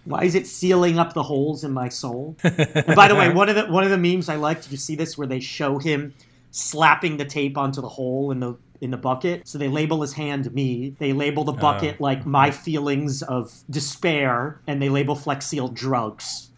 Why 0.04 0.24
is 0.24 0.34
it 0.34 0.46
sealing 0.46 0.98
up 0.98 1.12
the 1.12 1.22
holes 1.22 1.64
in 1.64 1.72
my 1.72 1.88
soul? 1.88 2.36
and 2.42 2.96
by 2.96 3.08
the 3.08 3.14
way, 3.14 3.32
one 3.32 3.48
of 3.48 3.54
the 3.54 3.66
one 3.66 3.84
of 3.84 3.90
the 3.90 3.98
memes 3.98 4.28
I 4.28 4.36
like, 4.36 4.62
did 4.62 4.72
you 4.72 4.76
see 4.76 4.96
this 4.96 5.16
where 5.16 5.26
they 5.28 5.38
show 5.38 5.78
him 5.78 6.14
slapping 6.50 7.16
the 7.18 7.24
tape 7.24 7.56
onto 7.56 7.80
the 7.80 7.88
hole 7.88 8.30
in 8.32 8.40
the 8.40 8.56
in 8.82 8.90
the 8.90 8.96
bucket? 8.98 9.46
So 9.48 9.56
they 9.56 9.68
label 9.68 10.02
his 10.02 10.12
hand 10.12 10.52
me. 10.52 10.94
They 10.98 11.12
label 11.12 11.44
the 11.44 11.52
oh, 11.52 11.56
bucket 11.56 12.00
like 12.00 12.26
my 12.26 12.50
feelings 12.50 13.22
of 13.22 13.52
despair, 13.70 14.60
and 14.66 14.82
they 14.82 14.88
label 14.90 15.14
Flex 15.14 15.46
Seal 15.46 15.68
drugs. 15.68 16.50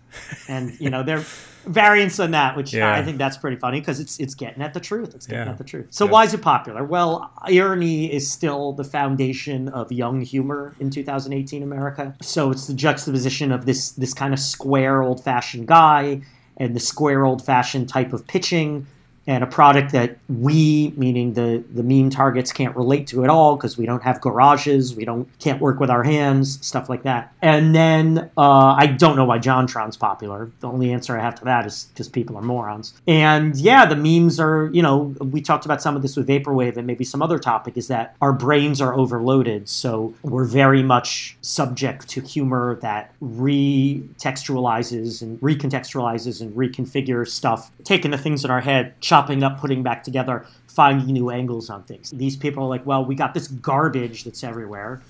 And 0.48 0.78
you 0.80 0.90
know 0.90 1.02
they're 1.02 1.24
variants 1.66 2.20
on 2.20 2.30
that, 2.32 2.56
which 2.56 2.72
Yeah. 2.74 2.94
I 2.94 3.02
think 3.02 3.18
that's 3.18 3.36
pretty 3.36 3.56
funny 3.56 3.80
because 3.80 3.98
it's 4.00 4.18
it's 4.20 4.34
getting 4.34 4.62
at 4.62 4.74
the 4.74 4.80
truth. 4.80 5.14
It's 5.14 5.26
getting 5.26 5.46
Yeah. 5.46 5.52
at 5.52 5.58
the 5.58 5.64
truth. 5.64 5.86
So 5.90 6.04
Yeah. 6.04 6.10
why 6.12 6.24
is 6.24 6.34
it 6.34 6.40
popular? 6.42 6.84
Well, 6.84 7.30
irony 7.42 8.12
is 8.12 8.30
still 8.30 8.72
the 8.72 8.84
foundation 8.84 9.68
of 9.68 9.90
young 9.90 10.20
humor 10.20 10.74
in 10.78 10.90
2018 10.90 11.62
America. 11.62 12.14
So 12.22 12.50
it's 12.50 12.66
the 12.66 12.74
juxtaposition 12.74 13.50
of 13.50 13.66
this 13.66 13.90
this 13.92 14.14
kind 14.14 14.32
of 14.32 14.38
square, 14.40 15.02
old-fashioned 15.02 15.66
guy 15.66 16.20
and 16.56 16.76
the 16.76 16.80
square, 16.80 17.24
old-fashioned 17.24 17.88
type 17.88 18.12
of 18.12 18.26
pitching. 18.28 18.86
And 19.26 19.42
a 19.42 19.46
product 19.46 19.92
that 19.92 20.18
we, 20.28 20.92
meaning 20.96 21.34
the, 21.34 21.64
the 21.72 21.82
meme 21.82 22.10
targets, 22.10 22.52
can't 22.52 22.76
relate 22.76 23.06
to 23.08 23.24
at 23.24 23.30
all 23.30 23.56
because 23.56 23.78
we 23.78 23.86
don't 23.86 24.02
have 24.02 24.20
garages, 24.20 24.94
we 24.94 25.04
don't 25.04 25.28
can't 25.38 25.60
work 25.60 25.80
with 25.80 25.90
our 25.90 26.02
hands, 26.02 26.64
stuff 26.64 26.88
like 26.88 27.04
that. 27.04 27.32
And 27.40 27.74
then 27.74 28.30
uh, 28.36 28.74
I 28.78 28.86
don't 28.86 29.16
know 29.16 29.24
why 29.24 29.38
JonTron's 29.38 29.96
popular. 29.96 30.50
The 30.60 30.68
only 30.68 30.92
answer 30.92 31.18
I 31.18 31.22
have 31.22 31.34
to 31.36 31.44
that 31.44 31.66
is 31.66 31.84
because 31.84 32.08
people 32.08 32.36
are 32.36 32.42
morons. 32.42 32.94
And 33.06 33.56
yeah, 33.56 33.86
the 33.86 33.96
memes 33.96 34.38
are, 34.38 34.70
you 34.72 34.82
know, 34.82 35.14
we 35.20 35.40
talked 35.40 35.64
about 35.64 35.80
some 35.80 35.96
of 35.96 36.02
this 36.02 36.16
with 36.16 36.28
Vaporwave 36.28 36.76
and 36.76 36.86
maybe 36.86 37.04
some 37.04 37.22
other 37.22 37.38
topic 37.38 37.76
is 37.76 37.88
that 37.88 38.16
our 38.20 38.32
brains 38.32 38.80
are 38.80 38.94
overloaded. 38.94 39.68
So 39.68 40.14
we're 40.22 40.44
very 40.44 40.82
much 40.82 41.36
subject 41.40 42.08
to 42.10 42.20
humor 42.20 42.78
that 42.82 43.12
retextualizes 43.22 45.22
and 45.22 45.40
recontextualizes 45.40 46.40
and 46.40 46.54
reconfigures 46.54 47.28
stuff, 47.28 47.70
taking 47.84 48.10
the 48.10 48.18
things 48.18 48.44
in 48.44 48.50
our 48.50 48.60
head, 48.60 49.00
chopping 49.14 49.44
up, 49.44 49.60
putting 49.60 49.82
back 49.84 50.02
together, 50.02 50.44
finding 50.66 51.06
new 51.06 51.30
angles 51.30 51.70
on 51.70 51.84
things. 51.84 52.10
These 52.10 52.36
people 52.36 52.64
are 52.64 52.68
like, 52.68 52.84
well, 52.84 53.04
we 53.04 53.14
got 53.14 53.32
this 53.32 53.46
garbage 53.46 54.24
that's 54.24 54.42
everywhere. 54.42 55.02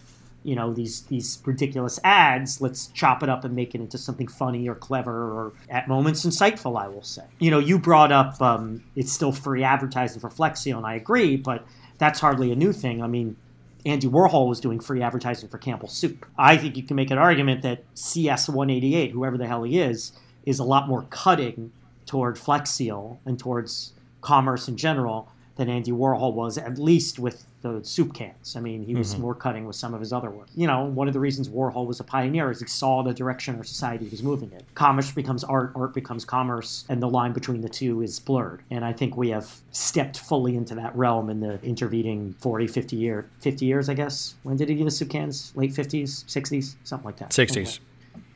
You 0.42 0.54
know 0.56 0.74
these 0.74 1.00
these 1.04 1.38
ridiculous 1.46 1.98
ads 2.04 2.60
let's 2.60 2.88
chop 2.88 3.22
it 3.22 3.30
up 3.30 3.46
and 3.46 3.56
make 3.56 3.74
it 3.74 3.80
into 3.80 3.96
something 3.96 4.28
funny 4.28 4.68
or 4.68 4.74
clever 4.74 5.32
or 5.32 5.52
at 5.70 5.88
moments 5.88 6.26
insightful 6.26 6.78
i 6.78 6.86
will 6.86 7.02
say. 7.02 7.22
You 7.38 7.50
know 7.50 7.58
you 7.58 7.78
brought 7.78 8.12
up 8.12 8.42
um, 8.42 8.84
it's 8.94 9.10
still 9.10 9.32
free 9.32 9.64
advertising 9.64 10.20
for 10.20 10.28
Flex 10.28 10.60
Seal 10.60 10.76
and 10.76 10.86
i 10.86 10.96
agree 10.96 11.36
but 11.36 11.64
that's 11.96 12.20
hardly 12.20 12.52
a 12.52 12.56
new 12.56 12.74
thing. 12.74 13.02
I 13.02 13.06
mean 13.06 13.38
andy 13.86 14.06
warhol 14.06 14.46
was 14.46 14.60
doing 14.60 14.80
free 14.80 15.00
advertising 15.00 15.48
for 15.48 15.56
campbell 15.56 15.88
soup. 15.88 16.26
I 16.36 16.58
think 16.58 16.76
you 16.76 16.82
can 16.82 16.96
make 16.96 17.10
an 17.10 17.16
argument 17.16 17.62
that 17.62 17.82
cs188 17.94 19.12
whoever 19.12 19.38
the 19.38 19.46
hell 19.46 19.62
he 19.62 19.78
is 19.78 20.12
is 20.44 20.58
a 20.58 20.64
lot 20.64 20.88
more 20.88 21.06
cutting 21.08 21.72
toward 22.06 22.38
Flex 22.38 22.70
Seal 22.70 23.20
and 23.24 23.38
towards 23.38 23.92
commerce 24.20 24.68
in 24.68 24.76
general 24.76 25.28
than 25.56 25.68
Andy 25.68 25.92
Warhol 25.92 26.34
was, 26.34 26.58
at 26.58 26.78
least 26.78 27.18
with 27.18 27.46
the 27.62 27.82
soup 27.84 28.12
cans. 28.12 28.56
I 28.56 28.60
mean, 28.60 28.84
he 28.84 28.94
was 28.94 29.12
mm-hmm. 29.12 29.22
more 29.22 29.34
cutting 29.34 29.66
with 29.66 29.76
some 29.76 29.94
of 29.94 30.00
his 30.00 30.12
other 30.12 30.28
work. 30.30 30.48
You 30.54 30.66
know, 30.66 30.84
one 30.84 31.06
of 31.08 31.14
the 31.14 31.20
reasons 31.20 31.48
Warhol 31.48 31.86
was 31.86 32.00
a 32.00 32.04
pioneer 32.04 32.50
is 32.50 32.60
he 32.60 32.66
saw 32.66 33.02
the 33.02 33.14
direction 33.14 33.56
our 33.56 33.64
society 33.64 34.08
was 34.08 34.22
moving 34.22 34.50
in. 34.52 34.60
Commerce 34.74 35.12
becomes 35.12 35.44
art, 35.44 35.72
art 35.74 35.94
becomes 35.94 36.24
commerce, 36.24 36.84
and 36.88 37.02
the 37.02 37.08
line 37.08 37.32
between 37.32 37.60
the 37.60 37.68
two 37.68 38.02
is 38.02 38.18
blurred. 38.20 38.62
And 38.70 38.84
I 38.84 38.92
think 38.92 39.16
we 39.16 39.30
have 39.30 39.60
stepped 39.70 40.18
fully 40.18 40.56
into 40.56 40.74
that 40.74 40.94
realm 40.96 41.30
in 41.30 41.40
the 41.40 41.62
intervening 41.62 42.34
40, 42.40 42.66
50 42.66 42.96
year, 42.96 43.30
50 43.40 43.64
years, 43.64 43.88
I 43.88 43.94
guess. 43.94 44.34
When 44.42 44.56
did 44.56 44.68
he 44.68 44.74
give 44.74 44.86
us 44.86 44.96
soup 44.96 45.10
cans? 45.10 45.52
Late 45.54 45.70
50s, 45.72 46.24
60s, 46.24 46.74
something 46.84 47.06
like 47.06 47.16
that. 47.18 47.30
60s. 47.30 47.78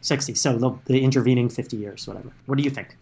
60s. 0.02 0.36
So 0.38 0.56
the, 0.56 0.70
the 0.86 1.02
intervening 1.02 1.48
50 1.48 1.76
years, 1.76 2.06
whatever. 2.06 2.32
What 2.46 2.56
do 2.56 2.64
you 2.64 2.70
think? 2.70 2.96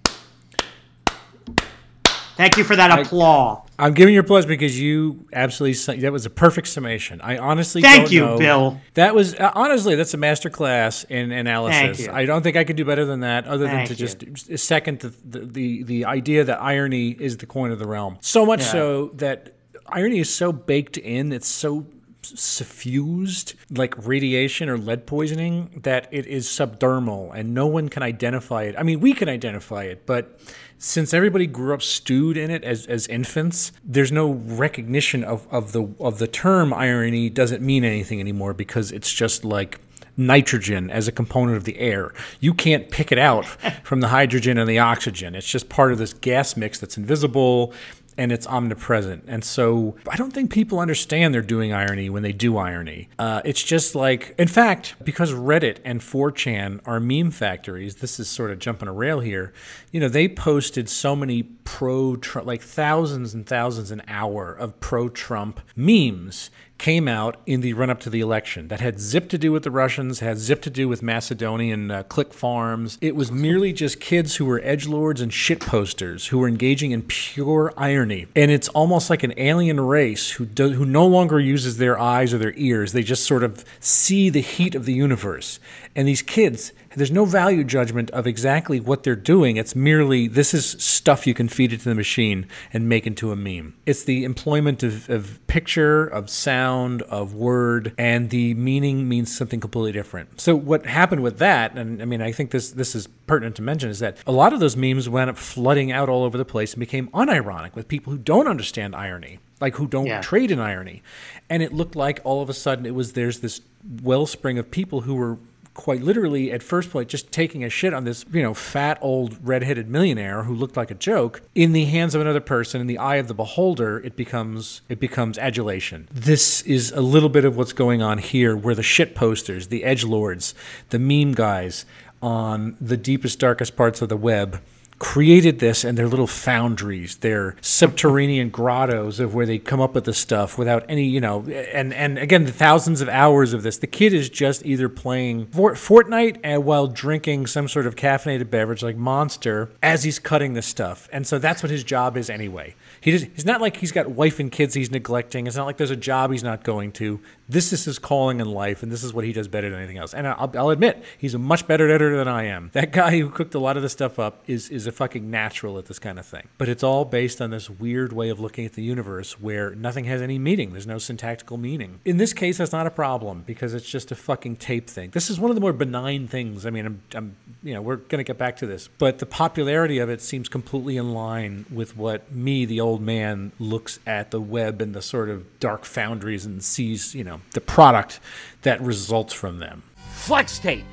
Thank 2.37 2.57
you 2.59 2.65
for 2.65 2.77
that 2.77 2.99
applause. 2.99 3.67
I'm 3.79 3.93
giving 3.95 4.15
you 4.15 4.21
applause 4.21 4.47
because 4.47 4.79
you 4.81 5.27
absolutely 5.33 5.97
that 6.01 6.13
was 6.13 6.25
a 6.27 6.31
perfect 6.31 6.69
summation. 6.69 7.21
I 7.21 7.39
honestly 7.39 7.83
Thank 7.83 8.11
you, 8.11 8.21
know- 8.21 8.39
Bill. 8.39 8.81
That 8.95 9.15
was 9.15 9.35
uh, 9.35 9.53
honestly 9.55 9.95
that's 9.97 10.15
a 10.15 10.19
master 10.19 10.49
class 10.51 11.05
in 11.05 11.33
analysis. 11.33 11.79
Thank 11.99 11.99
you. 11.99 12.11
I 12.15 12.25
don't 12.27 12.43
think 12.43 12.57
I 12.57 12.65
could 12.65 12.77
do 12.77 12.85
better 12.85 13.05
than 13.05 13.21
that, 13.21 13.47
other 13.47 13.67
Thank 13.67 13.89
than 13.89 13.97
to 13.97 14.03
you. 14.03 14.33
just 14.35 14.59
second 14.65 15.01
the, 15.01 15.09
the 15.25 15.47
the 15.47 15.83
the 15.83 16.05
idea 16.05 16.45
that 16.45 16.61
irony 16.63 17.11
is 17.11 17.37
the 17.39 17.47
coin 17.47 17.71
of 17.71 17.79
the 17.79 17.87
realm. 17.87 18.19
So 18.21 18.47
much 18.47 18.61
Yeah. 18.61 18.67
so 18.73 19.11
that 19.17 19.55
irony 19.87 20.19
is 20.21 20.33
so 20.35 20.53
baked 20.53 20.97
in, 20.99 21.33
it's 21.33 21.49
so 21.49 21.87
suffused 22.23 23.55
like 23.71 23.95
radiation 24.07 24.69
or 24.69 24.77
lead 24.79 25.07
poisoning 25.07 25.81
that 25.85 26.09
it 26.11 26.27
is 26.27 26.47
subdermal 26.49 27.31
and 27.35 27.55
no 27.55 27.67
one 27.67 27.89
can 27.89 28.03
identify 28.03 28.65
it. 28.65 28.75
I 28.79 28.83
mean, 28.83 28.99
we 29.01 29.13
can 29.13 29.29
identify 29.29 29.85
it, 29.85 30.07
but 30.07 30.41
since 30.79 31.15
everybody 31.15 31.47
grew 31.47 31.75
up 31.75 31.83
stewed 31.83 32.37
in 32.37 32.51
it 32.51 32.65
as, 32.65 32.87
as 32.87 33.07
infants, 33.07 33.73
there's 33.85 34.13
no 34.13 34.33
recognition 34.33 35.25
of, 35.25 35.47
of 35.51 35.73
the 35.73 35.89
of 36.01 36.19
the 36.19 36.27
term 36.27 36.73
irony 36.73 37.31
doesn't 37.31 37.63
mean 37.63 37.85
anything 37.85 38.21
anymore 38.21 38.53
because 38.53 38.93
it's 38.93 39.13
just 39.13 39.45
like 39.45 39.81
nitrogen 40.17 40.91
as 40.91 41.09
a 41.09 41.13
component 41.13 41.57
of 41.57 41.65
the 41.65 41.79
air. 41.79 42.13
You 42.41 42.55
can't 42.55 42.91
pick 42.91 43.13
it 43.13 43.19
out 43.19 43.45
from 43.85 44.01
the 44.01 44.09
hydrogen 44.09 44.59
and 44.59 44.69
the 44.69 44.79
oxygen. 44.79 45.35
It's 45.35 45.49
just 45.49 45.69
part 45.69 45.93
of 45.93 45.99
this 45.99 46.13
gas 46.13 46.57
mix 46.57 46.79
that's 46.79 46.97
invisible 46.97 47.73
and 48.19 48.33
it's 48.33 48.47
omnipresent. 48.47 49.25
And 49.27 49.45
so 49.45 49.97
I 50.09 50.17
don't 50.17 50.33
think 50.33 50.51
people 50.51 50.79
understand 50.79 51.35
they're 51.35 51.43
doing 51.43 51.73
irony 51.73 52.09
when 52.11 52.23
they 52.23 52.33
do 52.33 52.57
irony. 52.57 53.09
Uh, 53.19 53.43
it's 53.45 53.63
just 53.63 53.95
like, 53.95 54.35
in 54.39 54.49
fact, 54.49 54.97
because 55.05 55.33
Reddit 55.33 55.79
and 55.85 56.01
4chan 56.01 56.81
are 56.87 57.01
meme 57.01 57.31
factories, 57.31 57.97
this 57.97 58.19
is 58.19 58.29
sort 58.29 58.51
of 58.51 58.59
jumping 58.59 58.89
a 58.89 58.93
rail 58.93 59.21
here. 59.21 59.53
You 59.93 60.01
know, 60.01 60.09
they 60.09 60.29
posted 60.29 60.89
so 60.89 61.15
many 61.15 61.43
pro 61.43 62.17
like 62.43 62.63
thousands 62.63 63.35
and 63.35 63.47
thousands 63.47 63.91
an 63.91 64.03
hour 64.09 64.53
of 64.53 64.81
pro 64.81 65.09
Trump 65.09 65.61
memes 65.75 66.51
came 66.79 67.09
out 67.09 67.37
in 67.47 67.63
the 67.63 67.73
run 67.73 67.91
up 67.91 68.01
to 68.01 68.11
the 68.11 68.21
election 68.21 68.69
that 68.69 68.81
had 68.81 69.01
zip 69.01 69.29
to 69.31 69.39
do 69.39 69.51
with 69.51 69.63
the 69.63 69.71
Russians, 69.71 70.21
had 70.21 70.39
zip 70.39 70.61
to 70.63 70.71
do 70.71 70.89
with 70.89 71.03
Macedonian 71.03 71.91
uh, 71.91 72.03
click 72.05 72.35
farms. 72.35 72.99
It 73.01 73.17
was 73.17 73.33
merely 73.33 73.73
just 73.73 74.01
kids 74.01 74.37
who 74.37 74.45
were 74.45 74.61
edge 74.63 74.87
lords 74.87 75.21
and 75.21 75.33
shit 75.33 75.61
posters 75.61 76.27
who 76.27 76.39
were 76.39 76.49
engaging 76.49 76.91
in 76.91 77.03
pure 77.03 77.73
irony. 77.77 78.27
And 78.37 78.51
it's 78.51 78.69
almost 78.69 79.09
like 79.09 79.23
an 79.23 79.35
alien 79.37 79.81
race 79.81 80.31
who 80.33 80.45
do, 80.45 80.71
who 80.71 80.85
no 80.85 81.07
longer 81.07 81.41
uses 81.41 81.79
their 81.79 81.99
eyes 81.99 82.35
or 82.35 82.39
their 82.39 82.55
ears. 82.57 82.93
They 82.93 83.03
just 83.03 83.25
sort 83.25 83.43
of 83.43 83.65
see 83.81 84.29
the 84.29 84.43
heat 84.43 84.75
of 84.75 84.85
the 84.85 84.95
universe. 84.95 85.59
And 85.95 86.07
these 86.07 86.23
kids 86.23 86.73
there's 86.97 87.11
no 87.11 87.25
value 87.25 87.63
judgment 87.63 88.11
of 88.11 88.27
exactly 88.27 88.81
what 88.81 89.03
they're 89.03 89.15
doing. 89.15 89.57
It's 89.57 89.77
merely 89.77 90.27
this 90.29 90.55
is 90.55 90.65
stuff 90.83 91.27
you 91.27 91.35
can 91.35 91.49
feed 91.49 91.73
it 91.73 91.79
to 91.81 91.89
the 91.89 91.95
machine 91.95 92.47
and 92.73 92.89
make 92.89 93.07
into 93.07 93.31
a 93.33 93.37
meme. 93.37 93.75
It's 93.87 94.05
the 94.05 94.25
employment 94.25 94.83
of, 94.83 95.09
of 95.11 95.39
picture, 95.47 96.07
of 96.07 96.31
sound, 96.31 97.03
of 97.03 97.35
word, 97.35 97.93
and 97.99 98.31
the 98.31 98.55
meaning 98.55 99.09
means 99.09 99.37
something 99.37 99.61
completely 99.61 99.93
different. 99.93 100.41
So 100.41 100.57
what 100.57 100.87
happened 100.87 101.23
with 101.23 101.39
that, 101.39 101.77
and 101.77 102.01
I 102.03 102.05
mean, 102.05 102.23
I 102.23 102.33
think 102.33 102.51
this 102.51 102.71
this 102.71 102.95
is 102.95 103.07
pertinent 103.27 103.57
to 103.57 103.63
mention, 103.63 103.91
is 103.91 103.99
that 104.01 104.17
a 104.27 104.33
lot 104.33 104.53
of 104.53 104.61
those 104.61 104.77
memes 104.77 105.09
wound 105.09 105.31
up 105.31 105.37
flooding 105.37 105.93
out 105.93 106.09
all 106.09 106.25
over 106.25 106.39
the 106.39 106.45
place 106.45 106.73
and 106.73 106.81
became 106.81 107.09
unironic 107.09 107.75
with 107.75 107.89
people 107.89 108.13
who 108.13 108.19
don't 108.19 108.49
understand 108.49 108.95
irony 108.97 109.39
like 109.59 109.75
who 109.77 109.87
don't 109.87 110.05
Yeah. 110.07 110.21
trade 110.21 110.51
in 110.51 110.59
irony. 110.59 111.03
And 111.49 111.63
it 111.63 111.73
looked 111.73 111.97
like 111.97 112.21
all 112.25 112.43
of 112.43 112.51
a 112.51 112.53
sudden 112.55 112.85
it 112.85 112.95
was 112.95 113.15
there's 113.15 113.41
this 113.41 113.63
wellspring 114.03 114.59
of 114.59 114.71
people 114.71 115.03
who 115.03 115.15
were 115.15 115.39
quite 115.77 116.03
literally 116.03 116.51
at 116.51 116.63
first 116.63 116.91
point 116.91 117.09
just 117.09 117.31
taking 117.31 117.63
a 117.63 117.69
shit 117.69 117.95
on 117.95 118.05
this, 118.05 118.25
you 118.33 118.43
know, 118.43 118.55
fat 118.55 118.99
old 119.01 119.39
red-headed 119.47 119.89
millionaire 119.89 120.43
who 120.43 120.55
looked 120.55 120.77
like 120.77 120.91
a 120.91 120.95
joke 120.95 121.43
in 121.55 121.73
the 121.73 121.85
hands 121.85 122.15
of 122.15 122.21
another 122.21 122.41
person 122.41 122.81
in 122.81 122.87
the 122.87 122.99
eye 122.99 123.17
of 123.17 123.29
the 123.29 123.35
beholder 123.35 123.99
it 124.01 124.17
becomes 124.17 124.81
it 124.89 124.99
becomes 124.99 125.39
adulation. 125.39 126.09
This 126.13 126.63
is 126.63 126.91
a 126.93 127.03
little 127.03 127.29
bit 127.29 127.45
of 127.45 127.57
what's 127.57 127.73
going 127.73 128.03
on 128.03 128.19
here 128.19 128.57
where 128.57 128.75
the 128.75 128.83
shit 128.83 129.15
posters, 129.15 129.69
the 129.69 129.85
edge 129.85 130.03
lords, 130.03 130.55
the 130.89 130.99
meme 130.99 131.35
guys 131.35 131.85
on 132.23 132.77
the 132.81 132.97
deepest 132.97 133.39
darkest 133.39 133.77
parts 133.77 134.01
of 134.01 134.09
the 134.09 134.17
web 134.17 134.61
created 134.99 135.59
this 135.59 135.85
and 135.85 135.99
their 135.99 136.09
little 136.09 136.27
foundries, 136.27 137.17
their 137.17 137.57
subterranean 137.61 138.49
grottos 138.49 139.21
of 139.21 139.35
where 139.35 139.45
they 139.45 139.59
come 139.59 139.81
up 139.81 139.95
with 139.95 140.05
the 140.05 140.15
stuff 140.15 140.57
without 140.57 140.85
any, 140.89 141.05
you 141.05 141.21
know, 141.21 141.45
and 141.73 141.93
and 141.93 142.19
again 142.19 142.45
the 142.45 142.53
thousands 142.53 143.01
of 143.01 143.09
hours 143.09 143.53
of 143.53 143.63
this. 143.63 143.79
The 143.79 143.87
kid 143.87 144.15
is 144.15 144.31
just 144.31 144.65
either 144.65 144.89
playing 144.89 145.47
Fort- 145.47 145.75
Fortnite 145.75 146.39
and 146.43 146.65
while 146.65 146.87
drinking 146.87 147.47
some 147.47 147.69
sort 147.69 147.87
of 147.87 147.95
caffeinated 147.95 148.51
beverage 148.51 148.83
like 148.83 148.97
Monster 148.97 149.71
as 149.83 150.05
he's 150.05 150.19
cutting 150.19 150.55
the 150.55 150.63
stuff, 150.63 151.09
and 151.13 151.27
so 151.27 151.39
that's 151.39 151.63
what 151.63 151.71
his 151.71 151.85
job 151.85 152.17
is 152.17 152.31
anyway. 152.31 152.75
He 153.01 153.11
just, 153.11 153.27
he's 153.35 153.45
not 153.45 153.61
like 153.61 153.77
he's 153.77 153.93
got 153.93 154.11
wife 154.11 154.41
and 154.41 154.51
kids 154.51 154.75
he's 154.75 154.91
neglecting. 154.91 155.47
It's 155.47 155.57
not 155.57 155.67
like 155.67 155.77
there's 155.77 155.91
a 155.91 155.97
job 155.97 156.33
he's 156.33 156.45
not 156.45 156.65
going 156.65 156.93
to. 156.93 157.21
This 157.49 157.73
is 157.73 157.85
his 157.85 157.99
calling 157.99 158.41
in 158.41 158.51
life, 158.51 158.83
and 158.83 158.91
this 158.91 159.05
is 159.05 159.13
what 159.13 159.25
he 159.25 159.33
does 159.33 159.49
better 159.49 159.71
than 159.71 159.79
anything 159.79 159.99
else. 159.99 160.15
And 160.15 160.27
I'll, 160.27 160.51
I'll 160.57 160.71
admit, 160.71 161.05
he's 161.17 161.35
a 161.35 161.39
much 161.39 161.67
better 161.67 161.89
editor 161.89 162.17
than 162.17 162.29
I 162.29 162.45
am. 162.45 162.71
That 162.73 162.93
guy 162.93 163.19
who 163.19 163.31
cooked 163.31 163.55
a 163.55 163.59
lot 163.59 163.77
of 163.77 163.83
this 163.83 163.93
stuff 163.93 164.19
up 164.19 164.43
is 164.47 164.69
is 164.69 164.87
a 164.87 164.93
fucking 164.93 165.31
natural 165.31 165.79
at 165.79 165.87
this 165.87 165.99
kind 165.99 166.19
of 166.19 166.27
thing. 166.27 166.49
But 166.59 166.69
it's 166.69 166.83
all 166.83 167.05
based 167.05 167.41
on 167.41 167.51
this 167.51 167.71
weird 167.71 168.13
way 168.13 168.29
of 168.31 168.41
looking 168.41 168.67
at 168.67 168.73
the 168.73 168.83
universe 168.83 169.41
where 169.41 169.75
nothing 169.75 170.05
has 170.07 170.23
any 170.23 170.39
meaning. 170.39 170.73
There's 170.73 170.87
no 170.87 170.99
syntactical 170.99 171.57
meaning. 171.57 172.01
In 172.05 172.17
this 172.17 172.33
case, 172.33 172.59
that's 172.59 172.73
not 172.73 172.87
a 172.87 172.91
problem 172.91 173.45
because 173.47 173.75
it's 173.75 173.89
just 173.89 174.11
a 174.11 174.17
fucking 174.17 174.57
tape 174.57 174.89
thing. 174.89 175.11
This 175.11 175.31
is 175.31 175.39
one 175.39 175.51
of 175.51 175.55
the 175.55 175.61
more 175.61 175.73
benign 175.73 176.27
things. 176.29 176.67
I 176.67 176.71
mean, 176.71 176.87
I'm, 176.87 177.03
I'm 177.15 177.37
you 177.63 177.75
know, 177.75 177.83
we're 177.83 177.97
going 177.97 178.19
to 178.19 178.25
get 178.25 178.39
back 178.39 178.57
to 178.59 178.67
this, 178.67 178.89
but 178.99 179.19
the 179.19 179.27
popularity 179.27 179.99
of 179.99 180.09
it 180.09 180.21
seems 180.21 180.49
completely 180.49 180.97
in 180.97 181.13
line 181.15 181.67
with 181.71 181.97
what 181.97 182.31
me, 182.33 182.65
the 182.65 182.81
old 182.81 183.03
man, 183.03 183.53
looks 183.59 183.99
at 184.07 184.31
the 184.31 184.41
web 184.41 184.81
and 184.81 184.95
the 184.95 185.03
sort 185.03 185.29
of 185.29 185.59
dark 185.59 185.85
foundries 185.85 186.45
and 186.45 186.63
sees, 186.63 187.15
you 187.15 187.25
know, 187.25 187.36
the 187.53 187.61
product 187.61 188.21
that 188.63 188.81
results 188.81 189.33
from 189.33 189.59
them. 189.59 189.83
Flex 190.11 190.59
tape. 190.59 190.85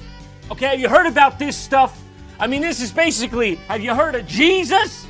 Okay, 0.51 0.67
have 0.67 0.79
you 0.79 0.89
heard 0.89 1.07
about 1.07 1.39
this 1.39 1.57
stuff? 1.57 2.01
I 2.39 2.47
mean, 2.47 2.61
this 2.61 2.81
is 2.81 2.91
basically 2.91 3.55
have 3.67 3.81
you 3.81 3.95
heard 3.95 4.15
of 4.15 4.27
Jesus? 4.27 5.05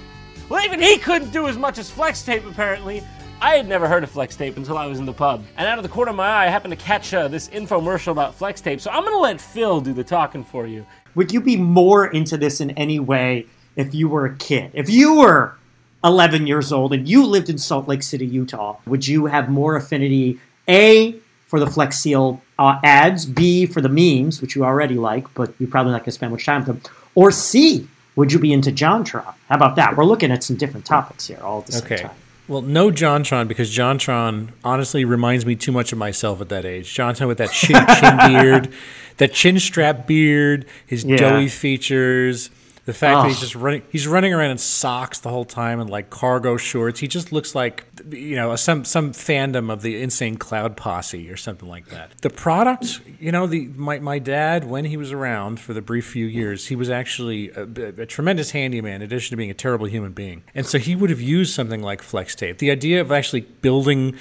Well, 0.50 0.64
even 0.64 0.82
he 0.82 0.98
couldn't 0.98 1.32
do 1.32 1.48
as 1.48 1.58
much 1.58 1.78
as 1.78 1.90
flex 1.90 2.22
tape, 2.22 2.46
apparently. 2.46 3.04
I 3.42 3.56
had 3.56 3.68
never 3.68 3.88
heard 3.88 4.04
of 4.04 4.10
flex 4.10 4.36
tape 4.36 4.56
until 4.56 4.78
I 4.78 4.86
was 4.86 5.00
in 5.00 5.06
the 5.06 5.14
pub. 5.14 5.44
And 5.58 5.68
out 5.68 5.78
of 5.78 5.84
the 5.84 5.90
corner 5.90 6.12
of 6.12 6.16
my 6.16 6.28
eye, 6.28 6.46
I 6.46 6.50
happened 6.50 6.72
to 6.72 6.86
catch 6.86 7.14
uh, 7.14 7.28
this 7.28 7.50
infomercial 7.50 8.12
about 8.14 8.36
flex 8.36 8.62
tape. 8.62 8.80
So 8.80 8.90
I'm 8.90 9.04
going 9.04 9.14
to 9.14 9.20
let 9.20 9.42
Phil 9.42 9.82
do 9.82 9.92
the 9.92 10.04
talking 10.04 10.46
for 10.46 10.66
you. 10.66 10.86
Would 11.16 11.34
you 11.34 11.42
be 11.42 11.58
more 11.58 12.08
into 12.08 12.38
this 12.38 12.62
in 12.62 12.72
any 12.72 13.00
way 13.00 13.48
if 13.76 13.94
you 13.94 14.08
were 14.08 14.26
a 14.26 14.36
kid? 14.38 14.72
If 14.74 14.90
you 14.90 15.16
were 15.16 15.58
11 16.04 16.48
years 16.48 16.72
old 16.72 16.94
and 16.94 17.08
you 17.08 17.26
lived 17.26 17.50
in 17.50 17.58
Salt 17.58 17.88
Lake 17.88 18.04
City, 18.04 18.26
Utah, 18.26 18.78
would 18.86 19.08
you 19.08 19.26
have 19.26 19.50
more 19.50 19.76
affinity, 19.76 20.40
A, 20.70 21.16
for 21.54 21.60
the 21.60 21.68
Flex 21.68 22.00
Seal 22.00 22.42
uh, 22.58 22.80
ads, 22.84 23.28
B, 23.28 23.68
for 23.68 23.80
the 23.80 23.88
memes, 23.88 24.42
which 24.42 24.56
you 24.56 24.66
already 24.66 24.96
like, 24.96 25.32
but 25.36 25.54
you're 25.60 25.70
probably 25.70 25.92
not 25.92 26.00
going 26.00 26.06
to 26.06 26.12
spend 26.14 26.32
much 26.32 26.48
time 26.48 26.62
with 26.66 26.66
them, 26.66 26.82
or 27.14 27.30
C, 27.30 27.88
would 28.16 28.34
you 28.34 28.40
be 28.40 28.52
into 28.52 28.72
JonTron? 28.72 29.24
How 29.50 29.56
about 29.56 29.76
that? 29.76 29.96
We're 29.96 30.04
looking 30.04 30.32
at 30.32 30.44
some 30.44 30.56
different 30.56 30.84
topics 30.88 31.28
here 31.28 31.38
all 31.44 31.60
at 31.60 31.68
the 31.68 31.78
Okay. 31.78 31.98
same 31.98 32.08
time. 32.08 32.18
Well, 32.48 32.64
no 32.64 32.90
JonTron 32.90 33.48
because 33.48 33.72
JonTron 33.72 34.50
honestly 34.64 35.06
reminds 35.06 35.46
me 35.46 35.56
too 35.56 35.72
much 35.72 35.92
of 35.92 36.00
myself 36.00 36.42
at 36.42 36.50
that 36.50 36.66
age. 36.66 36.92
JonTron 36.92 37.28
with 37.28 37.38
that 37.38 37.52
shitty 37.52 38.00
chin 38.00 38.18
beard, 38.34 38.74
that 39.18 39.32
chin 39.34 39.60
strap 39.60 40.08
beard, 40.08 40.66
his 40.88 41.04
Yeah. 41.06 41.18
doughy 41.18 41.50
features, 41.50 42.50
the 42.86 42.94
fact 42.94 43.22
that 43.22 43.28
he's 43.28 43.38
ah. 43.38 43.42
just 43.42 43.56
running 43.56 43.82
he's 43.90 44.08
running 44.08 44.34
around 44.34 44.52
in 44.52 44.58
socks 44.58 45.20
the 45.20 45.30
whole 45.30 45.46
time 45.46 45.80
and 45.80 45.90
like 45.90 46.10
cargo 46.10 46.58
shorts. 46.58 47.00
He 47.00 47.08
just 47.08 47.32
looks 47.32 47.56
like 47.56 47.86
you 48.10 48.36
know, 48.36 48.56
some 48.56 48.84
some 48.84 49.12
fandom 49.12 49.72
of 49.72 49.82
the 49.82 50.02
Insane 50.02 50.38
Clown 50.38 50.76
Posse 50.76 51.30
or 51.30 51.38
something 51.38 51.70
like 51.70 51.88
that. 51.88 52.12
The 52.22 52.30
product, 52.30 53.02
you 53.20 53.32
know, 53.32 53.48
the 53.48 53.68
my, 53.76 54.00
my 54.00 54.20
dad 54.20 54.66
when 54.66 54.86
he 54.86 54.98
was 54.98 55.12
around 55.12 55.60
for 55.60 55.74
the 55.74 55.82
brief 55.82 56.06
few 56.06 56.26
years, 56.26 56.68
he 56.68 56.76
was 56.76 56.90
actually 56.90 57.50
a, 57.52 57.64
a 58.02 58.06
tremendous 58.06 58.52
handyman 58.52 58.96
in 58.96 59.02
addition 59.04 59.32
to 59.32 59.38
being 59.38 59.52
a 59.52 59.56
terrible 59.56 59.86
human 59.86 60.12
being. 60.12 60.44
And 60.54 60.66
so 60.66 60.78
he 60.78 60.96
would 60.96 61.10
have 61.10 61.22
used 61.22 61.54
something 61.54 61.82
like 61.82 62.02
flex 62.02 62.36
tape. 62.36 62.58
The 62.58 62.72
idea 62.72 63.02
of 63.02 63.12
actually 63.12 63.42
building 63.42 64.18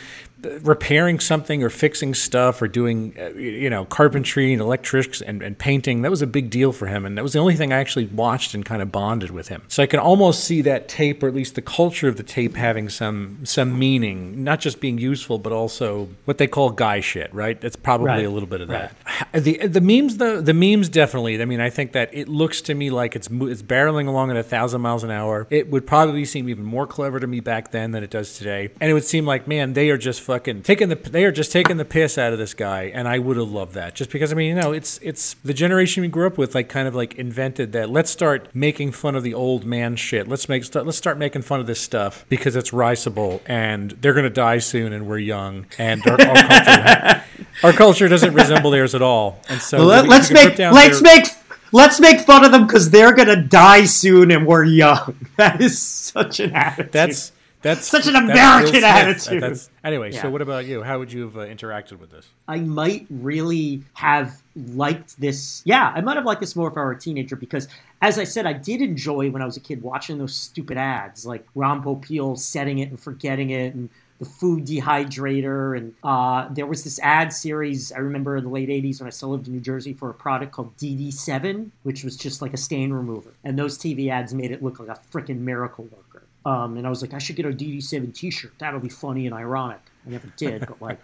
repairing 0.62 1.20
something 1.20 1.62
or 1.62 1.70
fixing 1.70 2.14
stuff 2.14 2.60
or 2.60 2.68
doing 2.68 3.14
uh, 3.18 3.28
you 3.38 3.70
know 3.70 3.84
carpentry 3.84 4.52
and 4.52 4.60
electrics 4.60 5.20
and, 5.20 5.42
and 5.42 5.56
painting 5.58 6.02
that 6.02 6.10
was 6.10 6.22
a 6.22 6.26
big 6.26 6.50
deal 6.50 6.72
for 6.72 6.86
him 6.86 7.04
and 7.06 7.16
that 7.16 7.22
was 7.22 7.32
the 7.32 7.38
only 7.38 7.54
thing 7.54 7.72
i 7.72 7.78
actually 7.78 8.06
watched 8.06 8.54
and 8.54 8.64
kind 8.64 8.82
of 8.82 8.90
bonded 8.90 9.30
with 9.30 9.48
him. 9.48 9.62
So 9.68 9.82
i 9.82 9.86
can 9.86 10.00
almost 10.00 10.44
see 10.44 10.62
that 10.62 10.88
tape 10.88 11.22
or 11.22 11.28
at 11.28 11.34
least 11.34 11.54
the 11.54 11.62
culture 11.62 12.08
of 12.08 12.16
the 12.16 12.22
tape 12.22 12.54
having 12.56 12.88
some 12.88 13.38
some 13.44 13.78
meaning 13.78 14.42
not 14.44 14.60
just 14.60 14.80
being 14.80 14.98
useful 14.98 15.38
but 15.38 15.52
also 15.52 16.08
what 16.24 16.38
they 16.38 16.46
call 16.46 16.70
guy 16.70 17.00
shit 17.00 17.32
right? 17.34 17.62
It's 17.62 17.76
probably 17.76 18.02
Right. 18.08 18.24
a 18.24 18.30
little 18.30 18.48
bit 18.48 18.60
of 18.60 18.68
that. 18.68 18.94
The 19.32 19.66
the 19.66 19.80
memes 19.80 20.16
though 20.16 20.40
the 20.40 20.54
memes 20.54 20.88
definitely 20.88 21.40
i 21.40 21.44
mean 21.44 21.60
i 21.60 21.70
think 21.70 21.92
that 21.92 22.10
it 22.12 22.28
looks 22.28 22.60
to 22.62 22.74
me 22.74 22.90
like 22.90 23.14
it's 23.16 23.28
it's 23.30 23.62
barreling 23.62 24.08
along 24.08 24.30
at 24.30 24.36
a 24.36 24.42
thousand 24.42 24.80
miles 24.80 25.04
an 25.04 25.10
hour. 25.10 25.46
It 25.50 25.70
would 25.70 25.86
probably 25.86 26.24
seem 26.24 26.48
even 26.48 26.64
more 26.64 26.86
clever 26.86 27.20
to 27.20 27.26
me 27.26 27.40
back 27.40 27.70
then 27.70 27.92
than 27.92 28.02
it 28.02 28.10
does 28.10 28.36
today 28.38 28.70
and 28.80 28.90
it 28.90 28.94
would 28.94 29.04
seem 29.04 29.24
like 29.26 29.46
man 29.46 29.72
they 29.74 29.90
are 29.90 29.96
just 29.98 30.20
fucking 30.32 30.62
taking 30.62 30.88
the 30.88 30.94
they 30.94 31.24
are 31.24 31.32
just 31.32 31.52
taking 31.52 31.76
the 31.76 31.84
piss 31.84 32.16
out 32.16 32.32
of 32.32 32.38
this 32.38 32.54
guy 32.54 32.84
and 32.84 33.06
i 33.06 33.18
would 33.18 33.36
have 33.36 33.50
loved 33.50 33.74
that 33.74 33.94
just 33.94 34.10
because 34.10 34.32
i 34.32 34.34
mean 34.34 34.48
you 34.48 34.54
know 34.60 34.72
it's 34.72 34.98
it's 35.02 35.34
the 35.44 35.52
generation 35.52 36.00
we 36.00 36.08
grew 36.08 36.26
up 36.26 36.38
with 36.38 36.54
like 36.54 36.70
kind 36.70 36.88
of 36.88 36.94
like 36.94 37.14
invented 37.16 37.72
that 37.72 37.90
let's 37.90 38.10
start 38.10 38.48
making 38.54 38.90
fun 38.90 39.14
of 39.14 39.22
the 39.22 39.34
old 39.34 39.64
man 39.66 39.94
shit 39.94 40.26
let's 40.26 40.48
make 40.48 40.64
start, 40.64 40.86
let's 40.86 40.96
start 40.96 41.18
making 41.18 41.42
fun 41.42 41.60
of 41.60 41.66
this 41.66 41.80
stuff 41.80 42.24
because 42.30 42.56
it's 42.56 42.72
risible 42.72 43.42
and 43.44 43.90
they're 44.00 44.14
going 44.14 44.24
to 44.24 44.30
die 44.30 44.58
soon 44.58 44.92
and 44.94 45.06
we're 45.06 45.18
young 45.18 45.66
and 45.78 46.06
our, 46.06 46.18
our 46.20 46.34
culture 46.34 47.24
our 47.64 47.72
culture 47.72 48.08
doesn't 48.08 48.32
resemble 48.32 48.70
theirs 48.70 48.94
at 48.94 49.02
all 49.02 49.38
and 49.50 49.60
so 49.60 49.84
Let, 49.84 50.08
us 50.08 50.30
make 50.30 50.58
let's 50.58 51.00
their- 51.00 51.02
make 51.02 51.26
let's 51.72 52.00
make 52.00 52.20
fun 52.20 52.44
of 52.44 52.52
them 52.52 52.66
because 52.66 52.90
they're 52.90 53.12
gonna 53.12 53.36
die 53.42 53.84
soon 53.84 54.30
and 54.30 54.46
we're 54.46 54.64
young. 54.64 55.16
That 55.36 55.60
is 55.60 55.80
such 55.80 56.40
an 56.40 56.52
attitude. 56.52 56.92
That's 56.92 57.32
that's 57.62 57.86
Such 57.86 58.06
an 58.06 58.16
American 58.16 58.64
Will 58.64 58.70
Smith. 58.80 58.84
attitude. 58.84 59.42
That's- 59.42 59.70
anyway, 59.84 60.12
Yeah. 60.12 60.22
so 60.22 60.30
what 60.30 60.42
about 60.42 60.66
you? 60.66 60.82
How 60.82 60.98
would 60.98 61.12
you 61.12 61.22
have 61.22 61.36
uh, 61.36 61.40
interacted 61.46 61.98
with 61.98 62.10
this? 62.10 62.28
I 62.48 62.58
might 62.58 63.06
really 63.08 63.82
have 63.94 64.42
liked 64.54 65.18
this. 65.20 65.62
Yeah, 65.64 65.92
I 65.94 66.00
might 66.00 66.16
have 66.16 66.26
liked 66.26 66.40
this 66.40 66.54
more 66.56 66.68
if 66.68 66.76
I 66.76 66.80
were 66.80 66.92
a 66.92 66.98
teenager 66.98 67.36
because, 67.36 67.68
as 68.00 68.18
I 68.18 68.24
said, 68.24 68.46
I 68.46 68.52
did 68.52 68.82
enjoy 68.82 69.30
when 69.30 69.40
I 69.42 69.44
was 69.46 69.56
a 69.56 69.60
kid 69.60 69.82
watching 69.82 70.18
those 70.18 70.34
stupid 70.34 70.76
ads 70.76 71.24
like 71.24 71.46
Ron 71.54 71.82
Popeil 71.82 72.36
setting 72.38 72.78
it 72.80 72.90
and 72.90 72.98
forgetting 73.00 73.50
it 73.50 73.74
and 73.74 73.88
the 74.18 74.24
food 74.26 74.66
dehydrator. 74.66 75.76
And 75.76 75.94
uh, 76.04 76.48
there 76.52 76.66
was 76.66 76.84
this 76.84 76.98
ad 77.00 77.32
series 77.32 77.90
I 77.92 77.98
remember 77.98 78.36
in 78.36 78.44
the 78.44 78.50
late 78.50 78.68
80s 78.68 79.00
when 79.00 79.06
I 79.06 79.10
still 79.10 79.30
lived 79.30 79.46
in 79.48 79.52
New 79.54 79.60
Jersey 79.60 79.92
for 79.94 80.10
a 80.10 80.14
product 80.14 80.52
called 80.52 80.76
DD7, 80.76 81.70
which 81.82 82.04
was 82.04 82.16
just 82.16 82.40
like 82.42 82.52
a 82.54 82.56
stain 82.56 82.92
remover. 82.92 83.30
And 83.44 83.58
those 83.58 83.78
TV 83.78 84.10
ads 84.10 84.32
made 84.34 84.50
it 84.52 84.62
look 84.62 84.78
like 84.78 84.88
a 84.88 85.00
freaking 85.12 85.38
miracle 85.40 85.84
worker. 85.84 86.24
Um, 86.44 86.76
and 86.76 86.86
I 86.86 86.90
was 86.90 87.02
like, 87.02 87.14
I 87.14 87.18
should 87.18 87.36
get 87.36 87.46
a 87.46 87.50
DD7 87.50 88.14
t 88.14 88.30
shirt. 88.30 88.52
That'll 88.58 88.80
be 88.80 88.88
funny 88.88 89.26
and 89.26 89.34
ironic. 89.34 89.80
I 90.06 90.10
never 90.10 90.28
did, 90.36 90.66
but 90.66 90.82
like, 90.82 91.00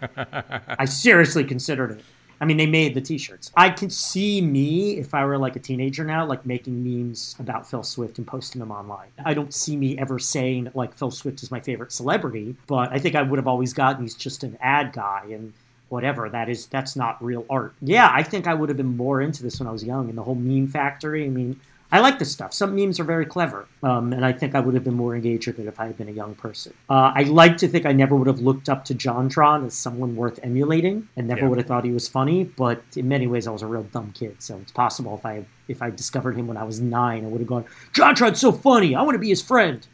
I 0.79 0.85
seriously 0.85 1.43
considered 1.43 1.91
it. 1.91 2.03
I 2.41 2.45
mean, 2.45 2.57
they 2.57 2.65
made 2.65 2.93
the 2.93 3.01
T-shirts. 3.01 3.51
I 3.55 3.69
can 3.69 3.89
see 3.89 4.41
me 4.41 4.97
if 4.97 5.13
I 5.13 5.25
were 5.25 5.37
like 5.37 5.55
a 5.55 5.59
teenager 5.59 6.05
now, 6.05 6.25
like 6.25 6.45
making 6.45 6.83
memes 6.83 7.35
about 7.39 7.69
Phil 7.69 7.83
Swift 7.83 8.17
and 8.17 8.25
posting 8.25 8.59
them 8.59 8.71
online. 8.71 9.09
I 9.25 9.33
don't 9.33 9.53
see 9.53 9.75
me 9.75 9.97
ever 9.97 10.19
saying 10.19 10.71
like 10.73 10.93
Phil 10.93 11.11
Swift 11.11 11.43
is 11.43 11.51
my 11.51 11.59
favorite 11.59 11.91
celebrity, 11.91 12.55
but 12.67 12.91
I 12.91 12.99
think 12.99 13.15
I 13.15 13.23
would 13.23 13.37
have 13.37 13.47
always 13.47 13.73
gotten 13.73 14.03
he's 14.03 14.15
just 14.15 14.43
an 14.43 14.57
ad 14.61 14.93
guy 14.93 15.25
and 15.31 15.53
whatever. 15.89 16.29
That 16.29 16.47
is 16.47 16.67
that's 16.67 16.95
not 16.95 17.21
real 17.23 17.45
art. 17.49 17.73
Yeah, 17.81 18.09
I 18.11 18.23
think 18.23 18.47
I 18.47 18.53
would 18.53 18.69
have 18.69 18.77
been 18.77 18.95
more 18.95 19.21
into 19.21 19.43
this 19.43 19.59
when 19.59 19.67
I 19.67 19.71
was 19.71 19.83
young 19.83 20.07
and 20.07 20.17
the 20.17 20.23
whole 20.23 20.35
meme 20.35 20.67
factory. 20.67 21.25
I 21.25 21.29
mean, 21.29 21.59
I 21.91 22.01
like 22.01 22.19
this 22.19 22.31
stuff. 22.31 22.53
Some 22.53 22.75
memes 22.75 22.99
are 22.99 23.03
very 23.03 23.25
clever, 23.25 23.67
um, 23.81 24.13
and 24.13 24.23
I 24.23 24.31
think 24.31 24.53
I 24.53 24.59
would 24.59 24.75
have 24.75 24.83
been 24.83 24.93
more 24.93 25.15
engaged 25.15 25.47
with 25.47 25.57
it 25.57 25.65
if 25.65 25.79
I 25.79 25.87
had 25.87 25.97
been 25.97 26.07
a 26.07 26.11
young 26.11 26.35
person. 26.35 26.71
Uh, 26.87 27.11
I 27.15 27.23
like 27.23 27.57
to 27.57 27.67
think 27.67 27.87
I 27.87 27.93
never 27.93 28.15
would 28.15 28.27
have 28.27 28.41
looked 28.41 28.69
up 28.69 28.85
to 28.85 28.93
JonTron 28.93 29.65
as 29.65 29.73
someone 29.73 30.15
worth 30.15 30.39
emulating, 30.43 31.07
and 31.17 31.27
never 31.27 31.41
Yeah. 31.41 31.47
would 31.47 31.57
have 31.57 31.65
thought 31.67 31.83
he 31.85 31.91
was 31.91 32.07
funny. 32.07 32.43
But 32.43 32.83
in 32.95 33.07
many 33.07 33.25
ways, 33.25 33.47
I 33.47 33.51
was 33.51 33.63
a 33.63 33.67
real 33.67 33.83
dumb 33.83 34.11
kid. 34.13 34.35
So 34.39 34.57
it's 34.61 34.71
possible 34.71 35.15
if 35.15 35.25
I 35.25 35.45
if 35.67 35.81
I 35.81 35.89
discovered 35.89 36.35
him 36.37 36.45
when 36.47 36.57
I 36.57 36.63
was 36.63 36.79
nine, 36.79 37.25
I 37.25 37.27
would 37.27 37.41
have 37.41 37.47
gone, 37.47 37.65
JonTron's 37.93 38.39
so 38.39 38.51
funny. 38.51 38.95
I 38.95 39.01
want 39.01 39.15
to 39.15 39.19
be 39.19 39.29
his 39.29 39.41
friend. 39.41 39.85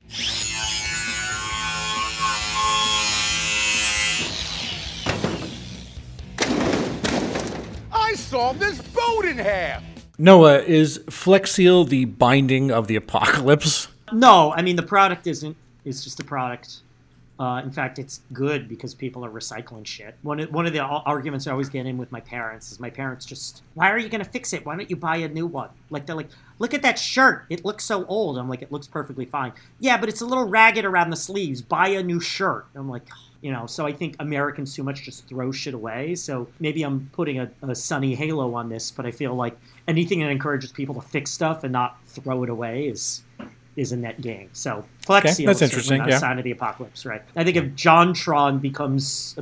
I 7.91 8.13
saw 8.15 8.53
this 8.53 8.81
boat 8.81 9.25
in 9.25 9.37
half. 9.37 9.83
Noah, 10.17 10.59
is 10.59 11.03
Flex 11.09 11.51
Seal 11.51 11.83
the 11.83 12.05
binding 12.05 12.71
of 12.71 12.87
the 12.87 12.95
apocalypse? 12.95 13.89
No, 14.13 14.53
I 14.53 14.61
mean 14.61 14.75
the 14.75 14.83
product 14.83 15.27
isn't. 15.27 15.57
It's 15.83 16.03
just 16.03 16.19
a 16.19 16.23
product. 16.23 16.81
Uh, 17.37 17.61
in 17.61 17.69
fact, 17.69 17.99
it's 17.99 18.21
good 18.31 18.69
because 18.69 18.93
people 18.93 19.25
are 19.25 19.29
recycling 19.29 19.85
shit. 19.85 20.15
One 20.21 20.39
of, 20.39 20.53
one 20.53 20.65
of 20.65 20.71
the 20.71 20.79
arguments 20.79 21.47
I 21.47 21.51
always 21.51 21.67
get 21.67 21.85
in 21.85 21.97
with 21.97 22.09
my 22.09 22.21
parents 22.21 22.71
is 22.71 22.79
my 22.79 22.89
parents 22.89 23.25
just, 23.25 23.61
why 23.73 23.91
are 23.91 23.97
you 23.97 24.07
going 24.07 24.23
to 24.23 24.29
fix 24.29 24.53
it? 24.53 24.65
Why 24.65 24.77
don't 24.77 24.89
you 24.89 24.95
buy 24.95 25.17
a 25.17 25.27
new 25.27 25.45
one? 25.45 25.69
Like 25.89 26.05
they're 26.05 26.15
like, 26.15 26.29
look 26.59 26.73
at 26.73 26.81
that 26.83 26.97
shirt. 26.97 27.45
It 27.49 27.65
looks 27.65 27.83
so 27.83 28.05
old. 28.05 28.37
I'm 28.37 28.47
like, 28.47 28.61
it 28.61 28.71
looks 28.71 28.87
perfectly 28.87 29.25
fine. 29.25 29.51
Yeah, 29.79 29.97
but 29.97 30.07
it's 30.07 30.21
a 30.21 30.25
little 30.25 30.45
ragged 30.45 30.85
around 30.85 31.09
the 31.09 31.17
sleeves. 31.17 31.61
Buy 31.61 31.89
a 31.89 32.01
new 32.01 32.21
shirt. 32.21 32.67
I'm 32.73 32.89
like, 32.89 33.03
you 33.45 33.51
know. 33.51 33.67
So 33.67 33.85
I 33.85 33.91
think 33.93 34.15
Americans 34.19 34.73
too 34.75 34.81
much 34.83 35.03
just 35.03 35.27
throw 35.27 35.51
shit 35.51 35.75
away. 35.75 36.15
So 36.15 36.47
maybe 36.59 36.81
I'm 36.81 37.09
putting 37.13 37.37
a, 37.39 37.51
a 37.61 37.75
sunny 37.75 38.15
halo 38.15 38.55
on 38.55 38.69
this, 38.69 38.89
but 38.89 39.05
I 39.05 39.11
feel 39.11 39.35
like 39.35 39.55
anything 39.87 40.19
that 40.21 40.29
encourages 40.31 40.71
people 40.71 40.95
to 40.95 41.01
fix 41.01 41.29
stuff 41.31 41.63
and 41.63 41.71
not 41.71 41.97
throw 42.07 42.43
it 42.43 42.49
away 42.49 42.87
is 42.87 43.21
is 43.75 43.91
a 43.91 43.97
net 43.97 44.19
gain. 44.21 44.49
So 44.53 44.83
Flex 45.05 45.25
Okay, 45.25 45.33
Seal 45.33 45.47
that's 45.47 45.61
interesting, 45.61 45.99
not 45.99 46.09
yeah. 46.09 46.15
a 46.15 46.19
sign 46.19 46.37
of 46.39 46.43
the 46.43 46.51
apocalypse, 46.51 47.05
right? 47.05 47.21
I 47.35 47.43
think 47.43 47.55
if 47.57 47.65
JonTron 47.75 48.61
becomes 48.61 49.37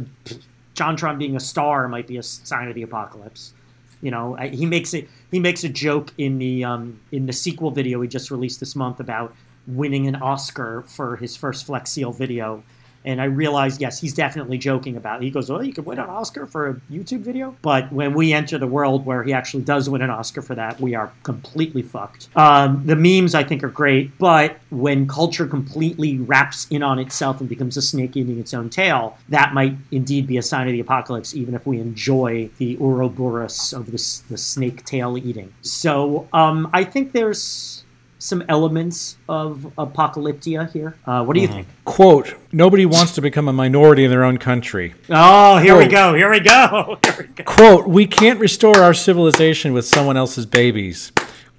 JonTron 0.76 1.18
being 1.18 1.36
a 1.36 1.40
star 1.40 1.88
might 1.88 2.08
be 2.08 2.18
a 2.18 2.24
sign 2.24 2.68
of 2.68 2.76
the 2.76 2.82
apocalypse. 2.84 3.54
You 4.02 4.12
know, 4.12 4.36
I- 4.38 4.50
he 4.50 4.66
makes 4.66 4.94
it. 4.94 5.08
He 5.32 5.40
makes 5.40 5.64
a 5.64 5.70
joke 5.70 6.12
in 6.18 6.40
the 6.40 6.66
um, 6.66 7.00
in 7.12 7.26
the 7.26 7.32
sequel 7.34 7.72
video 7.72 8.02
he 8.02 8.08
just 8.10 8.30
released 8.32 8.60
this 8.60 8.76
month 8.76 9.00
about 9.00 9.34
winning 9.66 10.08
an 10.08 10.16
Oscar 10.18 10.84
for 10.88 11.16
his 11.16 11.38
first 11.38 11.66
Flex 11.66 11.92
Seal 11.92 12.12
video. 12.12 12.64
And 13.06 13.22
I 13.22 13.26
realized, 13.26 13.82
yes, 13.82 14.00
he's 14.00 14.14
definitely 14.14 14.58
joking 14.58 14.96
about 14.96 15.22
it. 15.22 15.26
He 15.26 15.32
goes, 15.32 15.50
"Oh, 15.50 15.62
you 15.62 15.74
could 15.74 15.86
win 15.86 16.00
an 16.00 16.10
Oscar 16.10 16.46
for 16.46 16.70
a 16.70 16.74
YouTube 16.92 17.22
video." 17.22 17.56
But 17.62 17.92
when 17.92 18.14
we 18.14 18.34
enter 18.34 18.58
the 18.58 18.68
world 18.68 19.06
where 19.06 19.24
he 19.24 19.34
actually 19.34 19.64
does 19.64 19.90
win 19.90 20.02
an 20.02 20.10
Oscar 20.10 20.42
for 20.42 20.56
that, 20.56 20.80
we 20.80 20.96
are 20.96 21.12
completely 21.24 21.82
fucked. 21.82 22.30
Um, 22.36 22.84
the 22.86 22.96
memes, 22.96 23.36
I 23.36 23.44
think, 23.44 23.64
are 23.64 23.70
great, 23.70 24.18
but 24.18 24.58
when 24.70 25.08
culture 25.08 25.48
completely 25.48 26.18
wraps 26.18 26.68
in 26.70 26.84
on 26.84 27.00
itself 27.00 27.40
and 27.40 27.50
becomes 27.50 27.78
a 27.78 27.82
snake 27.82 28.16
eating 28.16 28.40
its 28.40 28.54
own 28.54 28.70
tail, 28.70 29.18
that 29.30 29.54
might 29.54 29.76
indeed 29.92 30.28
be 30.28 30.38
a 30.38 30.42
sign 30.42 30.68
of 30.68 30.74
the 30.74 30.80
apocalypse, 30.80 31.36
even 31.36 31.54
if 31.54 31.66
we 31.68 31.80
enjoy 31.80 32.50
the 32.58 32.78
Ouroboros 32.78 33.74
of 33.74 33.88
the, 33.88 34.24
the 34.30 34.38
snake 34.38 34.86
tail 34.86 35.18
eating. 35.18 35.54
So 35.62 36.28
um, 36.34 36.70
I 36.74 36.84
think 36.84 37.12
there's 37.12 37.83
some 38.24 38.42
elements 38.48 39.18
of 39.28 39.72
apocalyptia 39.78 40.72
here. 40.72 40.96
Uh, 41.06 41.24
what 41.26 41.34
do 41.34 41.42
you 41.42 41.48
think? 41.48 41.68
Quote, 41.84 42.36
nobody 42.54 42.86
wants 42.86 43.12
to 43.16 43.22
become 43.22 43.50
a 43.50 43.54
minority 43.54 44.06
in 44.06 44.10
their 44.12 44.24
own 44.24 44.38
country. 44.38 44.94
Oh, 45.10 45.58
here 45.58 45.78
we 45.78 45.88
go. 45.88 46.14
Here 46.16 46.30
we 46.32 46.40
go. 46.40 46.98
Here 47.04 47.16
we 47.20 47.26
go. 47.28 47.44
Quote, 47.44 47.88
we 47.88 48.08
can't 48.08 48.40
restore 48.40 48.78
our 48.78 48.94
civilization 48.94 49.74
with 49.74 49.86
someone 49.86 50.16
else's 50.18 50.46
babies. 50.46 51.12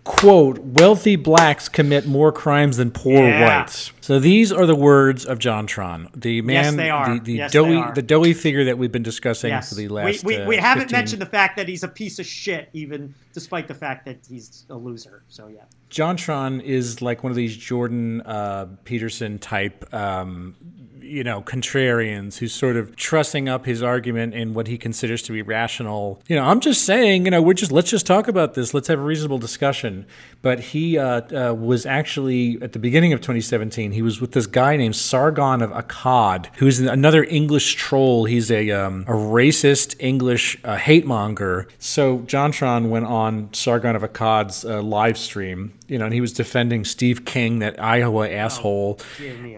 quote, 0.05 0.59
wealthy 0.59 1.17
blacks 1.17 1.67
commit 1.67 2.07
more 2.07 2.31
crimes 2.31 2.77
than 2.77 2.91
poor 2.91 3.27
Yeah. 3.27 3.61
whites. 3.61 3.91
So 4.03 4.19
these 4.19 4.53
are 4.53 4.67
the 4.67 4.75
words 4.75 5.25
of 5.25 5.39
Jontron, 5.39 6.09
the 6.15 6.43
man, 6.43 6.77
they 6.77 6.91
are. 6.91 7.15
the, 7.15 7.21
the 7.21 7.33
Yes, 7.33 7.53
they 7.53 7.59
doughy, 7.59 7.77
are. 7.77 7.95
the 7.95 8.03
doughy 8.03 8.35
figure 8.35 8.65
that 8.65 8.77
we've 8.77 8.93
been 8.93 9.03
discussing 9.03 9.49
Yes. 9.49 9.71
for 9.71 9.77
the 9.77 9.89
we, 9.89 9.95
last. 9.95 10.23
we, 10.25 10.37
uh, 10.37 10.47
we 10.47 10.57
haven't 10.57 10.85
15 10.91 10.99
mentioned 10.99 11.23
the 11.23 11.27
fact 11.27 11.57
that 11.57 11.69
he's 11.69 11.83
a 11.85 11.89
piece 11.89 12.19
of 12.19 12.27
shit, 12.27 12.69
even 12.75 13.15
despite 13.33 13.67
the 13.67 13.73
fact 13.75 14.05
that 14.05 14.19
he's 14.29 14.67
a 14.69 14.75
loser. 14.77 15.23
So 15.29 15.49
yeah. 15.49 15.63
Jontron 15.91 16.63
is 16.63 17.01
like 17.03 17.23
one 17.23 17.31
of 17.31 17.37
these 17.37 17.57
Jordan 17.57 18.21
uh, 18.23 18.67
Peterson 18.85 19.39
type, 19.39 19.93
um, 19.95 20.57
you 21.05 21.23
know, 21.23 21.43
contrarians 21.43 22.39
who's 22.39 22.55
sort 22.55 22.77
of 22.77 22.97
trussing 22.97 23.49
up 23.49 23.67
his 23.67 23.83
argument 23.83 24.35
in 24.35 24.55
what 24.55 24.67
he 24.67 24.79
considers 24.79 25.23
to 25.23 25.33
be 25.33 25.43
rational. 25.43 26.21
You 26.27 26.37
know, 26.37 26.45
I'm 26.45 26.61
just 26.61 26.85
saying, 26.85 27.27
you 27.27 27.31
know, 27.31 27.43
we're 27.43 27.55
just 27.55 27.71
let's 27.71 27.91
just 27.91 28.07
talk 28.07 28.27
about 28.27 28.55
this. 28.55 28.73
Let's 28.73 28.89
have 28.89 28.99
a 28.99 29.03
reasonable 29.03 29.39
discussion. 29.39 30.07
But 30.43 30.61
he 30.61 30.99
uh, 30.99 31.51
uh, 31.51 31.55
was 31.55 31.87
actually 31.87 32.59
at 32.63 32.73
the 32.73 32.79
beginning 32.79 33.13
of 33.13 33.21
2017. 33.21 33.93
He 33.93 34.03
was 34.03 34.21
with 34.21 34.33
this 34.33 34.47
guy 34.47 34.77
named 34.77 34.97
Sargon 34.97 35.63
of 35.63 35.71
Akkad, 35.71 36.47
who's 36.57 36.81
another 36.81 37.25
English 37.25 37.75
troll. 37.75 38.25
He's 38.25 38.51
a 38.51 38.71
um, 38.71 39.05
a 39.07 39.13
racist 39.13 39.97
English 39.99 40.59
uh, 40.65 40.77
hate 40.77 41.07
monger. 41.07 41.69
So 41.79 42.19
Jontron 42.21 42.89
went 42.89 43.07
on 43.07 43.53
Sargon 43.53 43.97
of 43.97 44.03
Akkad's 44.03 44.65
uh, 44.65 44.83
live 44.83 45.19
stream, 45.19 45.73
you 45.87 45.99
know, 45.99 46.07
and 46.07 46.15
he 46.15 46.21
was 46.21 46.33
defending 46.33 46.85
Steve 46.85 47.25
King, 47.25 47.59
that 47.59 47.81
Iowa 47.81 48.29
asshole, 48.29 49.01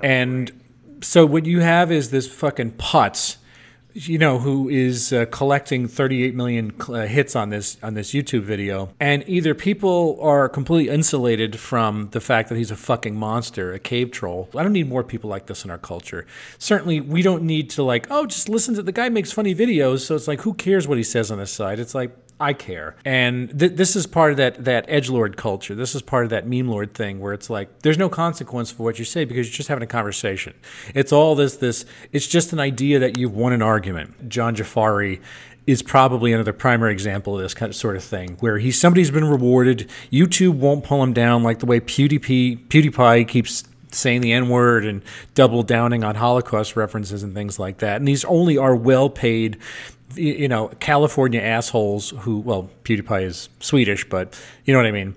and 0.03 0.53
so 1.01 1.27
what 1.27 1.47
you 1.47 1.61
have 1.61 1.93
is 1.93 2.11
this 2.11 2.29
fucking 2.29 2.73
putz, 2.73 3.37
you 3.95 4.19
know, 4.19 4.39
who 4.39 4.69
is 4.69 5.13
uh, 5.13 5.25
collecting 5.31 5.89
38 5.89 6.35
million 6.35 6.75
uh, 6.89 7.07
hits 7.07 7.35
on 7.35 7.49
this 7.49 7.79
on 7.83 7.95
this 7.95 8.13
YouTube 8.13 8.43
video, 8.43 8.91
and 9.01 9.25
either 9.27 9.55
people 9.55 10.19
are 10.21 10.49
completely 10.49 10.93
insulated 10.93 11.59
from 11.59 12.11
the 12.11 12.21
fact 12.21 12.51
that 12.51 12.57
he's 12.57 12.71
a 12.71 12.77
fucking 12.77 13.17
monster, 13.17 13.73
a 13.73 13.79
cave 13.79 14.11
troll. 14.11 14.51
I 14.55 14.63
don't 14.63 14.75
need 14.75 14.89
more 14.89 15.03
people 15.03 15.31
like 15.31 15.47
this 15.47 15.65
in 15.65 15.71
our 15.71 15.79
culture. 15.79 16.27
Certainly, 16.59 17.01
we 17.01 17.23
don't 17.23 17.45
need 17.45 17.71
to 17.71 17.83
like, 17.83 18.07
oh, 18.11 18.27
just 18.27 18.49
listen 18.49 18.75
to 18.75 18.83
the 18.83 18.93
guy 18.93 19.09
makes 19.09 19.33
funny 19.33 19.55
videos, 19.55 20.01
so 20.01 20.15
it's 20.15 20.29
like, 20.29 20.43
who 20.43 20.53
cares 20.53 20.87
what 20.87 20.99
he 20.99 21.05
says 21.05 21.31
on 21.31 21.39
his 21.39 21.51
side? 21.51 21.79
It's 21.79 21.95
like. 21.95 22.17
I 22.39 22.53
care, 22.53 22.97
and 23.05 23.59
th- 23.59 23.73
this 23.73 23.97
is 23.97 24.07
part 24.07 24.31
of 24.33 24.37
that 24.37 24.67
that 24.67 24.85
edge 24.89 25.09
lord 25.09 25.39
culture. 25.39 25.75
This 25.75 25.95
is 25.95 26.03
part 26.03 26.25
of 26.25 26.31
that 26.31 26.47
meme 26.47 26.69
lord 26.69 26.93
thing, 26.93 27.19
where 27.19 27.33
it's 27.33 27.49
like 27.49 27.81
there's 27.81 27.97
no 27.97 28.11
consequence 28.11 28.71
for 28.71 28.83
what 28.83 28.99
you 28.99 29.07
say 29.07 29.25
because 29.25 29.47
you're 29.47 29.57
just 29.57 29.71
having 29.71 29.83
a 29.83 29.87
conversation. 29.87 30.53
It's 30.95 31.13
all 31.13 31.35
this 31.35 31.57
this. 31.57 31.87
It's 32.13 32.27
just 32.27 32.53
an 32.53 32.61
idea 32.61 32.99
that 32.99 33.17
you've 33.17 33.35
won 33.35 33.55
an 33.55 33.63
argument. 33.63 34.29
John 34.29 34.55
Jafari 34.55 35.21
is 35.67 35.83
probably 35.83 36.33
another 36.33 36.53
primary 36.53 36.93
example 36.93 37.37
of 37.37 37.43
this 37.43 37.55
kind 37.55 37.71
of 37.71 37.77
sort 37.77 37.97
of 37.97 38.05
thing, 38.05 38.37
where 38.41 38.59
he's 38.59 38.79
somebody's 38.79 39.11
been 39.11 39.25
rewarded. 39.25 39.89
YouTube 40.13 40.57
won't 40.57 40.85
pull 40.85 41.03
him 41.03 41.15
down 41.15 41.43
like 41.43 41.61
the 41.61 41.67
way 41.67 41.81
PewDiePie 41.81 42.69
PewDiePie 42.69 43.27
keeps 43.29 43.65
saying 43.93 44.21
the 44.21 44.33
N 44.33 44.49
word 44.49 44.85
and 44.85 45.03
double 45.35 45.63
downing 45.63 46.05
on 46.05 46.15
Holocaust 46.15 46.77
references 46.77 47.23
and 47.23 47.35
things 47.35 47.59
like 47.59 47.79
that. 47.79 47.97
And 47.97 48.07
these 48.07 48.25
only 48.27 48.59
are 48.59 48.77
well 48.77 49.09
paid, 49.09 49.59
you 50.15 50.49
know, 50.49 50.69
California 50.81 51.41
assholes 51.41 52.11
who, 52.21 52.39
well, 52.39 52.71
PewDiePie 52.85 53.23
is 53.23 53.49
Swedish, 53.61 54.09
but 54.09 54.39
you 54.65 54.73
know 54.73 54.79
what 54.79 54.87
I 54.87 54.93
mean. 54.93 55.15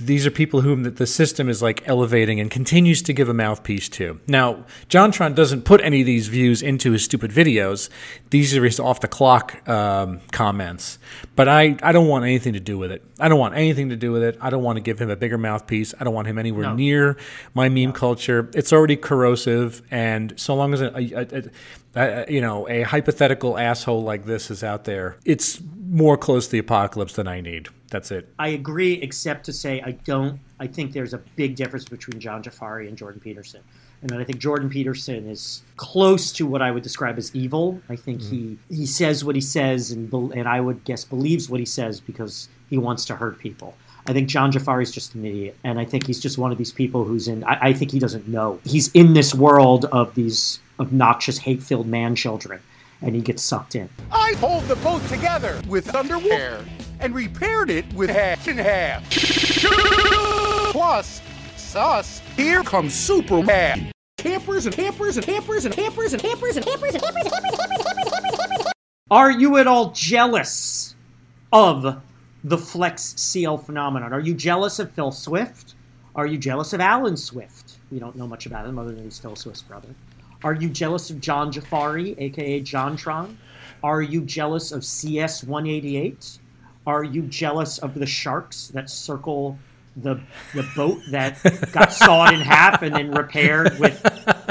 These 0.00 0.26
are 0.26 0.30
people 0.30 0.60
whom 0.60 0.84
the- 0.84 0.90
the 0.90 1.06
system 1.06 1.48
is 1.48 1.60
like 1.62 1.82
elevating 1.86 2.38
and 2.40 2.50
continues 2.50 3.02
to 3.02 3.12
give 3.12 3.28
a 3.28 3.34
mouthpiece 3.34 3.88
to. 3.90 4.20
Now, 4.26 4.64
Jontron 4.88 5.34
doesn't 5.34 5.62
put 5.64 5.80
any 5.82 6.00
of 6.00 6.06
these 6.06 6.28
views 6.28 6.62
into 6.62 6.92
his 6.92 7.04
stupid 7.04 7.30
videos. 7.32 7.88
These 8.30 8.56
are 8.56 8.64
his 8.64 8.78
off 8.78 9.00
the 9.00 9.08
clock 9.08 9.68
um, 9.68 10.20
comments. 10.30 10.98
But 11.34 11.48
I, 11.48 11.76
I 11.82 11.92
don't 11.92 12.06
want 12.08 12.24
anything 12.24 12.52
to 12.52 12.60
do 12.60 12.78
with 12.78 12.92
it. 12.92 13.02
I 13.18 13.28
don't 13.28 13.38
want 13.38 13.54
anything 13.54 13.88
to 13.88 13.96
do 13.96 14.12
with 14.12 14.22
it. 14.22 14.38
I 14.40 14.50
don't 14.50 14.62
want 14.62 14.76
to 14.76 14.80
give 14.80 14.98
him 15.00 15.10
a 15.10 15.16
bigger 15.16 15.38
mouthpiece. 15.38 15.94
I 15.98 16.04
don't 16.04 16.14
want 16.14 16.28
him 16.28 16.38
anywhere 16.38 16.64
near 16.76 17.16
my 17.54 17.68
meme 17.68 17.92
culture. 17.92 18.48
It's 18.54 18.72
already 18.72 18.96
corrosive, 18.96 19.82
and 19.90 20.34
so 20.36 20.54
long 20.54 20.72
as 20.74 20.80
a, 20.80 20.92
a, 20.96 21.26
a, 21.38 21.42
a 21.96 22.32
you 22.32 22.40
know 22.40 22.68
a 22.68 22.82
hypothetical 22.82 23.58
asshole 23.58 24.02
like 24.02 24.26
this 24.26 24.50
is 24.50 24.62
out 24.62 24.84
there, 24.84 25.16
it's 25.24 25.60
more 25.90 26.16
close 26.16 26.46
to 26.46 26.52
the 26.52 26.58
apocalypse 26.58 27.14
than 27.14 27.26
I 27.26 27.40
need. 27.40 27.68
That's 27.90 28.10
it. 28.10 28.28
I 28.38 28.48
agree, 28.48 28.94
except 28.94 29.46
to 29.46 29.52
say 29.52 29.80
I 29.80 29.92
don't. 29.92 30.40
I 30.60 30.66
think 30.66 30.92
there's 30.92 31.14
a 31.14 31.18
big 31.18 31.56
difference 31.56 31.86
between 31.86 32.20
John 32.20 32.42
Jafari 32.42 32.86
and 32.88 32.96
Jordan 32.96 33.20
Peterson, 33.20 33.62
and 34.02 34.10
then 34.10 34.20
I 34.20 34.24
think 34.24 34.38
Jordan 34.38 34.68
Peterson 34.68 35.28
is 35.28 35.62
close 35.76 36.32
to 36.32 36.46
what 36.46 36.60
I 36.60 36.70
would 36.70 36.82
describe 36.82 37.16
as 37.18 37.34
evil. 37.34 37.80
I 37.88 37.96
think 37.96 38.20
he 38.22 38.36
mm-hmm. 38.36 38.74
he 38.74 38.86
says 38.86 39.24
what 39.24 39.34
he 39.34 39.40
says, 39.40 39.90
and 39.90 40.12
and 40.12 40.48
I 40.48 40.60
would 40.60 40.84
guess 40.84 41.04
believes 41.04 41.48
what 41.48 41.60
he 41.60 41.66
says 41.66 42.00
because 42.00 42.48
he 42.68 42.76
wants 42.76 43.04
to 43.06 43.16
hurt 43.16 43.38
people. 43.38 43.74
I 44.06 44.12
think 44.12 44.28
John 44.28 44.52
Jafari 44.52 44.82
is 44.82 44.90
just 44.90 45.14
an 45.14 45.24
idiot, 45.24 45.56
and 45.64 45.78
I 45.78 45.84
think 45.84 46.06
he's 46.06 46.20
just 46.20 46.38
one 46.38 46.52
of 46.52 46.58
these 46.58 46.72
people 46.72 47.04
who's 47.04 47.28
in. 47.28 47.44
I, 47.44 47.68
I 47.68 47.72
think 47.72 47.90
he 47.90 47.98
doesn't 47.98 48.28
know 48.28 48.60
he's 48.64 48.88
in 48.92 49.14
this 49.14 49.34
world 49.34 49.86
of 49.86 50.14
these 50.14 50.60
obnoxious, 50.80 51.38
hate-filled 51.38 51.86
man 51.86 52.14
children, 52.16 52.60
and 53.02 53.14
he 53.14 53.20
gets 53.20 53.42
sucked 53.42 53.74
in. 53.74 53.88
I 54.10 54.32
hold 54.34 54.64
the 54.64 54.76
boat 54.76 55.06
together 55.08 55.60
with 55.68 55.94
underwear 55.94 56.60
and 57.00 57.14
repaired 57.14 57.70
it 57.70 57.92
with 57.94 58.10
half 58.10 58.46
and 58.48 58.58
half. 58.58 59.08
Plus, 60.72 61.20
sus, 61.56 62.20
here 62.36 62.62
comes 62.62 62.94
Superman. 62.94 63.90
Campers 64.16 64.66
and 64.66 64.74
campers 64.74 65.16
and 65.16 65.24
campers 65.24 65.64
and 65.64 65.74
campers 65.74 66.12
and 66.12 66.22
campers 66.22 66.56
and 66.56 66.64
campers 66.64 66.94
and 66.96 67.02
campers 67.02 67.34
and 67.34 67.34
campers 67.34 67.34
and 67.34 67.42
campers 67.42 67.64
and 67.64 67.82
campers 67.84 68.12
and 68.12 68.12
campers 68.12 68.38
and 68.38 68.50
campers. 68.58 68.72
Are 69.10 69.30
you 69.30 69.56
at 69.56 69.66
all 69.66 69.92
jealous 69.92 70.94
of 71.52 72.02
the 72.44 72.58
Flex 72.58 73.14
Seal 73.16 73.56
phenomenon? 73.56 74.12
Are 74.12 74.20
you 74.20 74.34
jealous 74.34 74.78
of 74.78 74.90
Phil 74.90 75.12
Swift? 75.12 75.74
Are 76.14 76.26
you 76.26 76.36
jealous 76.36 76.72
of 76.72 76.80
Alan 76.80 77.16
Swift? 77.16 77.78
We 77.90 77.98
don't 77.98 78.16
know 78.16 78.26
much 78.26 78.44
about 78.44 78.66
him 78.66 78.78
other 78.78 78.92
than 78.92 79.04
he's 79.04 79.18
Phil 79.18 79.36
Swift's 79.36 79.62
brother. 79.62 79.88
Are 80.44 80.54
you 80.54 80.68
jealous 80.68 81.10
of 81.10 81.20
John 81.20 81.52
Jafari, 81.52 82.14
aka 82.18 82.60
Jontron? 82.60 83.36
Are 83.82 84.02
you 84.02 84.22
jealous 84.22 84.72
of 84.72 84.84
CS 84.84 85.44
188? 85.44 86.38
Are 86.88 87.04
you 87.04 87.20
jealous 87.20 87.76
of 87.76 87.92
the 87.92 88.06
sharks 88.06 88.68
that 88.68 88.88
circle 88.88 89.58
the 90.02 90.20
the 90.54 90.66
boat 90.76 91.00
that 91.10 91.42
got 91.72 91.92
sawed 91.92 92.34
in 92.34 92.40
half 92.40 92.82
and 92.82 92.94
then 92.94 93.10
repaired 93.10 93.78
with 93.78 94.00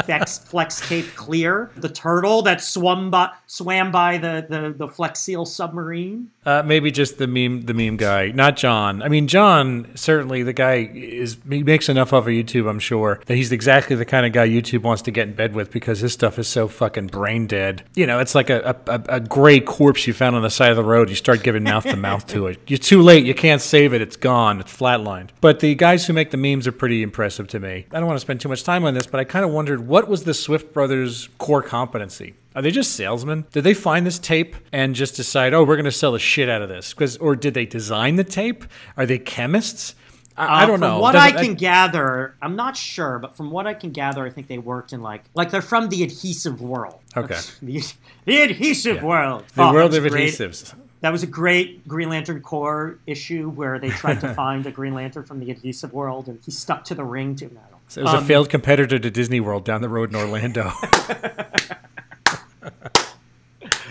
Flex, 0.06 0.38
Flex 0.40 0.88
Tape 0.88 1.14
Clear? 1.16 1.72
The 1.76 1.90
turtle 1.90 2.42
that 2.44 2.62
swam 2.62 3.12
by 3.12 3.32
swam 3.46 3.92
by 3.92 4.18
the, 4.18 4.46
the, 4.48 4.74
the 4.78 4.88
Flex 4.88 5.20
Seal 5.20 5.46
submarine? 5.46 6.32
Uh, 6.46 6.64
maybe 6.66 6.92
just 6.92 7.18
the 7.18 7.28
meme, 7.28 7.64
the 7.64 7.74
meme 7.74 7.98
guy, 7.98 8.32
not 8.32 8.56
John. 8.56 9.02
I 9.02 9.10
mean, 9.10 9.28
John 9.28 9.92
certainly 9.96 10.44
the 10.44 10.54
guy 10.54 10.90
is 10.94 11.38
he 11.50 11.64
makes 11.64 11.90
enough 11.90 12.14
off 12.14 12.28
of 12.28 12.32
YouTube. 12.32 12.70
I'm 12.70 12.80
sure 12.80 13.20
that 13.26 13.36
he's 13.36 13.52
exactly 13.52 13.96
the 13.96 14.06
kind 14.06 14.26
of 14.26 14.32
guy 14.32 14.48
YouTube 14.48 14.84
wants 14.84 15.02
to 15.04 15.12
get 15.12 15.28
in 15.28 15.34
bed 15.34 15.54
with 15.54 15.72
because 15.72 16.00
his 16.00 16.14
stuff 16.14 16.40
is 16.40 16.48
so 16.48 16.68
fucking 16.68 17.08
brain 17.08 17.48
dead. 17.48 17.84
You 17.96 18.08
know, 18.08 18.20
it's 18.20 18.36
like 18.36 18.50
a 18.50 18.76
a, 18.88 19.04
a 19.10 19.20
gray 19.20 19.60
corpse 19.60 20.08
you 20.08 20.14
found 20.14 20.36
on 20.36 20.42
the 20.42 20.50
side 20.50 20.72
of 20.72 20.78
the 20.78 20.84
road. 20.84 21.10
You 21.10 21.16
start 21.16 21.44
giving 21.44 21.64
mouth 21.64 21.84
to 21.84 21.96
mouth 21.96 22.28
to 22.28 22.48
it. 22.48 22.60
You're 22.68 22.78
too 22.78 23.02
late. 23.02 23.26
You 23.26 23.34
can't 23.34 23.62
save 23.62 23.94
it. 23.94 24.02
It's 24.02 24.16
gone. 24.16 24.60
It's 24.60 24.76
flatlined. 24.76 25.30
But 25.40 25.60
the 25.60 25.76
guys 25.76 26.08
who 26.08 26.14
make 26.14 26.32
the 26.32 26.38
memes 26.38 26.66
are 26.68 26.72
pretty 26.72 27.04
impressive 27.04 27.48
to 27.50 27.60
me. 27.60 27.86
I 27.92 28.00
don't 28.00 28.08
want 28.08 28.18
to 28.18 28.22
spend 28.22 28.42
too 28.42 28.50
much 28.50 28.64
time 28.64 28.84
on 28.86 28.94
this, 28.96 29.06
but 29.06 29.20
I 29.20 29.24
kind 29.24 29.46
of 29.46 29.52
wondered 29.52 29.88
what 29.88 30.08
was 30.08 30.24
the 30.24 30.34
Swift 30.34 30.74
brothers' 30.74 31.30
core 31.38 31.62
competency. 31.62 32.34
Are 32.56 32.62
they 32.64 32.72
just 32.72 32.94
salesmen? 32.94 33.46
Did 33.52 33.64
they 33.64 33.76
find 33.76 34.06
this 34.06 34.18
tape 34.18 34.56
and 34.72 34.96
just 34.96 35.16
decide, 35.16 35.54
oh, 35.54 35.64
we're 35.64 35.76
going 35.76 35.86
to 35.86 35.92
sell 35.92 36.12
the 36.12 36.18
shit 36.20 36.50
out 36.50 36.64
of 36.64 36.70
this? 36.70 36.92
Because, 36.94 37.18
or 37.18 37.36
did 37.36 37.54
they 37.54 37.68
design 37.68 38.16
the 38.16 38.24
tape? 38.24 38.66
Are 38.98 39.06
they 39.06 39.20
chemists? 39.20 39.94
I, 40.36 40.46
I 40.46 40.64
Uh, 40.64 40.66
don't 40.66 40.80
know. 40.80 40.88
from 40.88 40.96
know. 40.96 41.00
what 41.02 41.16
I 41.16 41.32
Doesn't- 41.32 41.46
can 41.46 41.56
gather, 41.56 42.36
I'm 42.42 42.56
not 42.56 42.76
sure, 42.76 43.20
but 43.20 43.38
from 43.38 43.52
what 43.52 43.68
I 43.68 43.76
can 43.76 43.92
gather, 43.92 44.26
I 44.26 44.32
think 44.32 44.48
they 44.48 44.58
worked 44.58 44.92
in 44.94 45.02
like 45.02 45.24
like 45.36 45.52
they're 45.52 45.62
from 45.62 45.90
the 45.90 46.02
adhesive 46.04 46.62
world. 46.62 47.00
Okay. 47.16 47.38
the, 47.62 47.84
the 48.26 48.42
adhesive 48.42 49.04
world. 49.04 49.44
the 49.56 49.64
Oh, 49.64 49.74
world 49.74 49.94
of 49.94 50.08
great. 50.08 50.30
adhesives. 50.34 50.74
That 51.02 51.12
was 51.12 51.22
a 51.22 51.28
great 51.28 51.88
Green 51.88 52.10
Lantern 52.10 52.42
Corps 52.42 52.98
issue 53.06 53.50
where 53.50 53.78
they 53.78 53.90
tried 53.90 54.20
to 54.22 54.34
find 54.36 54.66
a 54.66 54.72
Green 54.72 54.94
Lantern 54.94 55.24
from 55.24 55.40
the 55.40 55.52
adhesive 55.52 55.94
world, 55.94 56.28
and 56.28 56.40
he 56.44 56.52
stuck 56.52 56.84
to 56.86 56.96
the 56.96 57.04
ring 57.04 57.36
to 57.36 57.46
no. 57.46 57.62
It 57.96 58.04
was 58.04 58.14
a 58.14 58.22
failed 58.22 58.50
competitor 58.50 59.00
to 59.00 59.10
Disney 59.10 59.40
World 59.40 59.64
down 59.64 59.82
the 59.82 59.88
road 59.88 60.10
in 60.10 60.16
Orlando. 60.18 60.74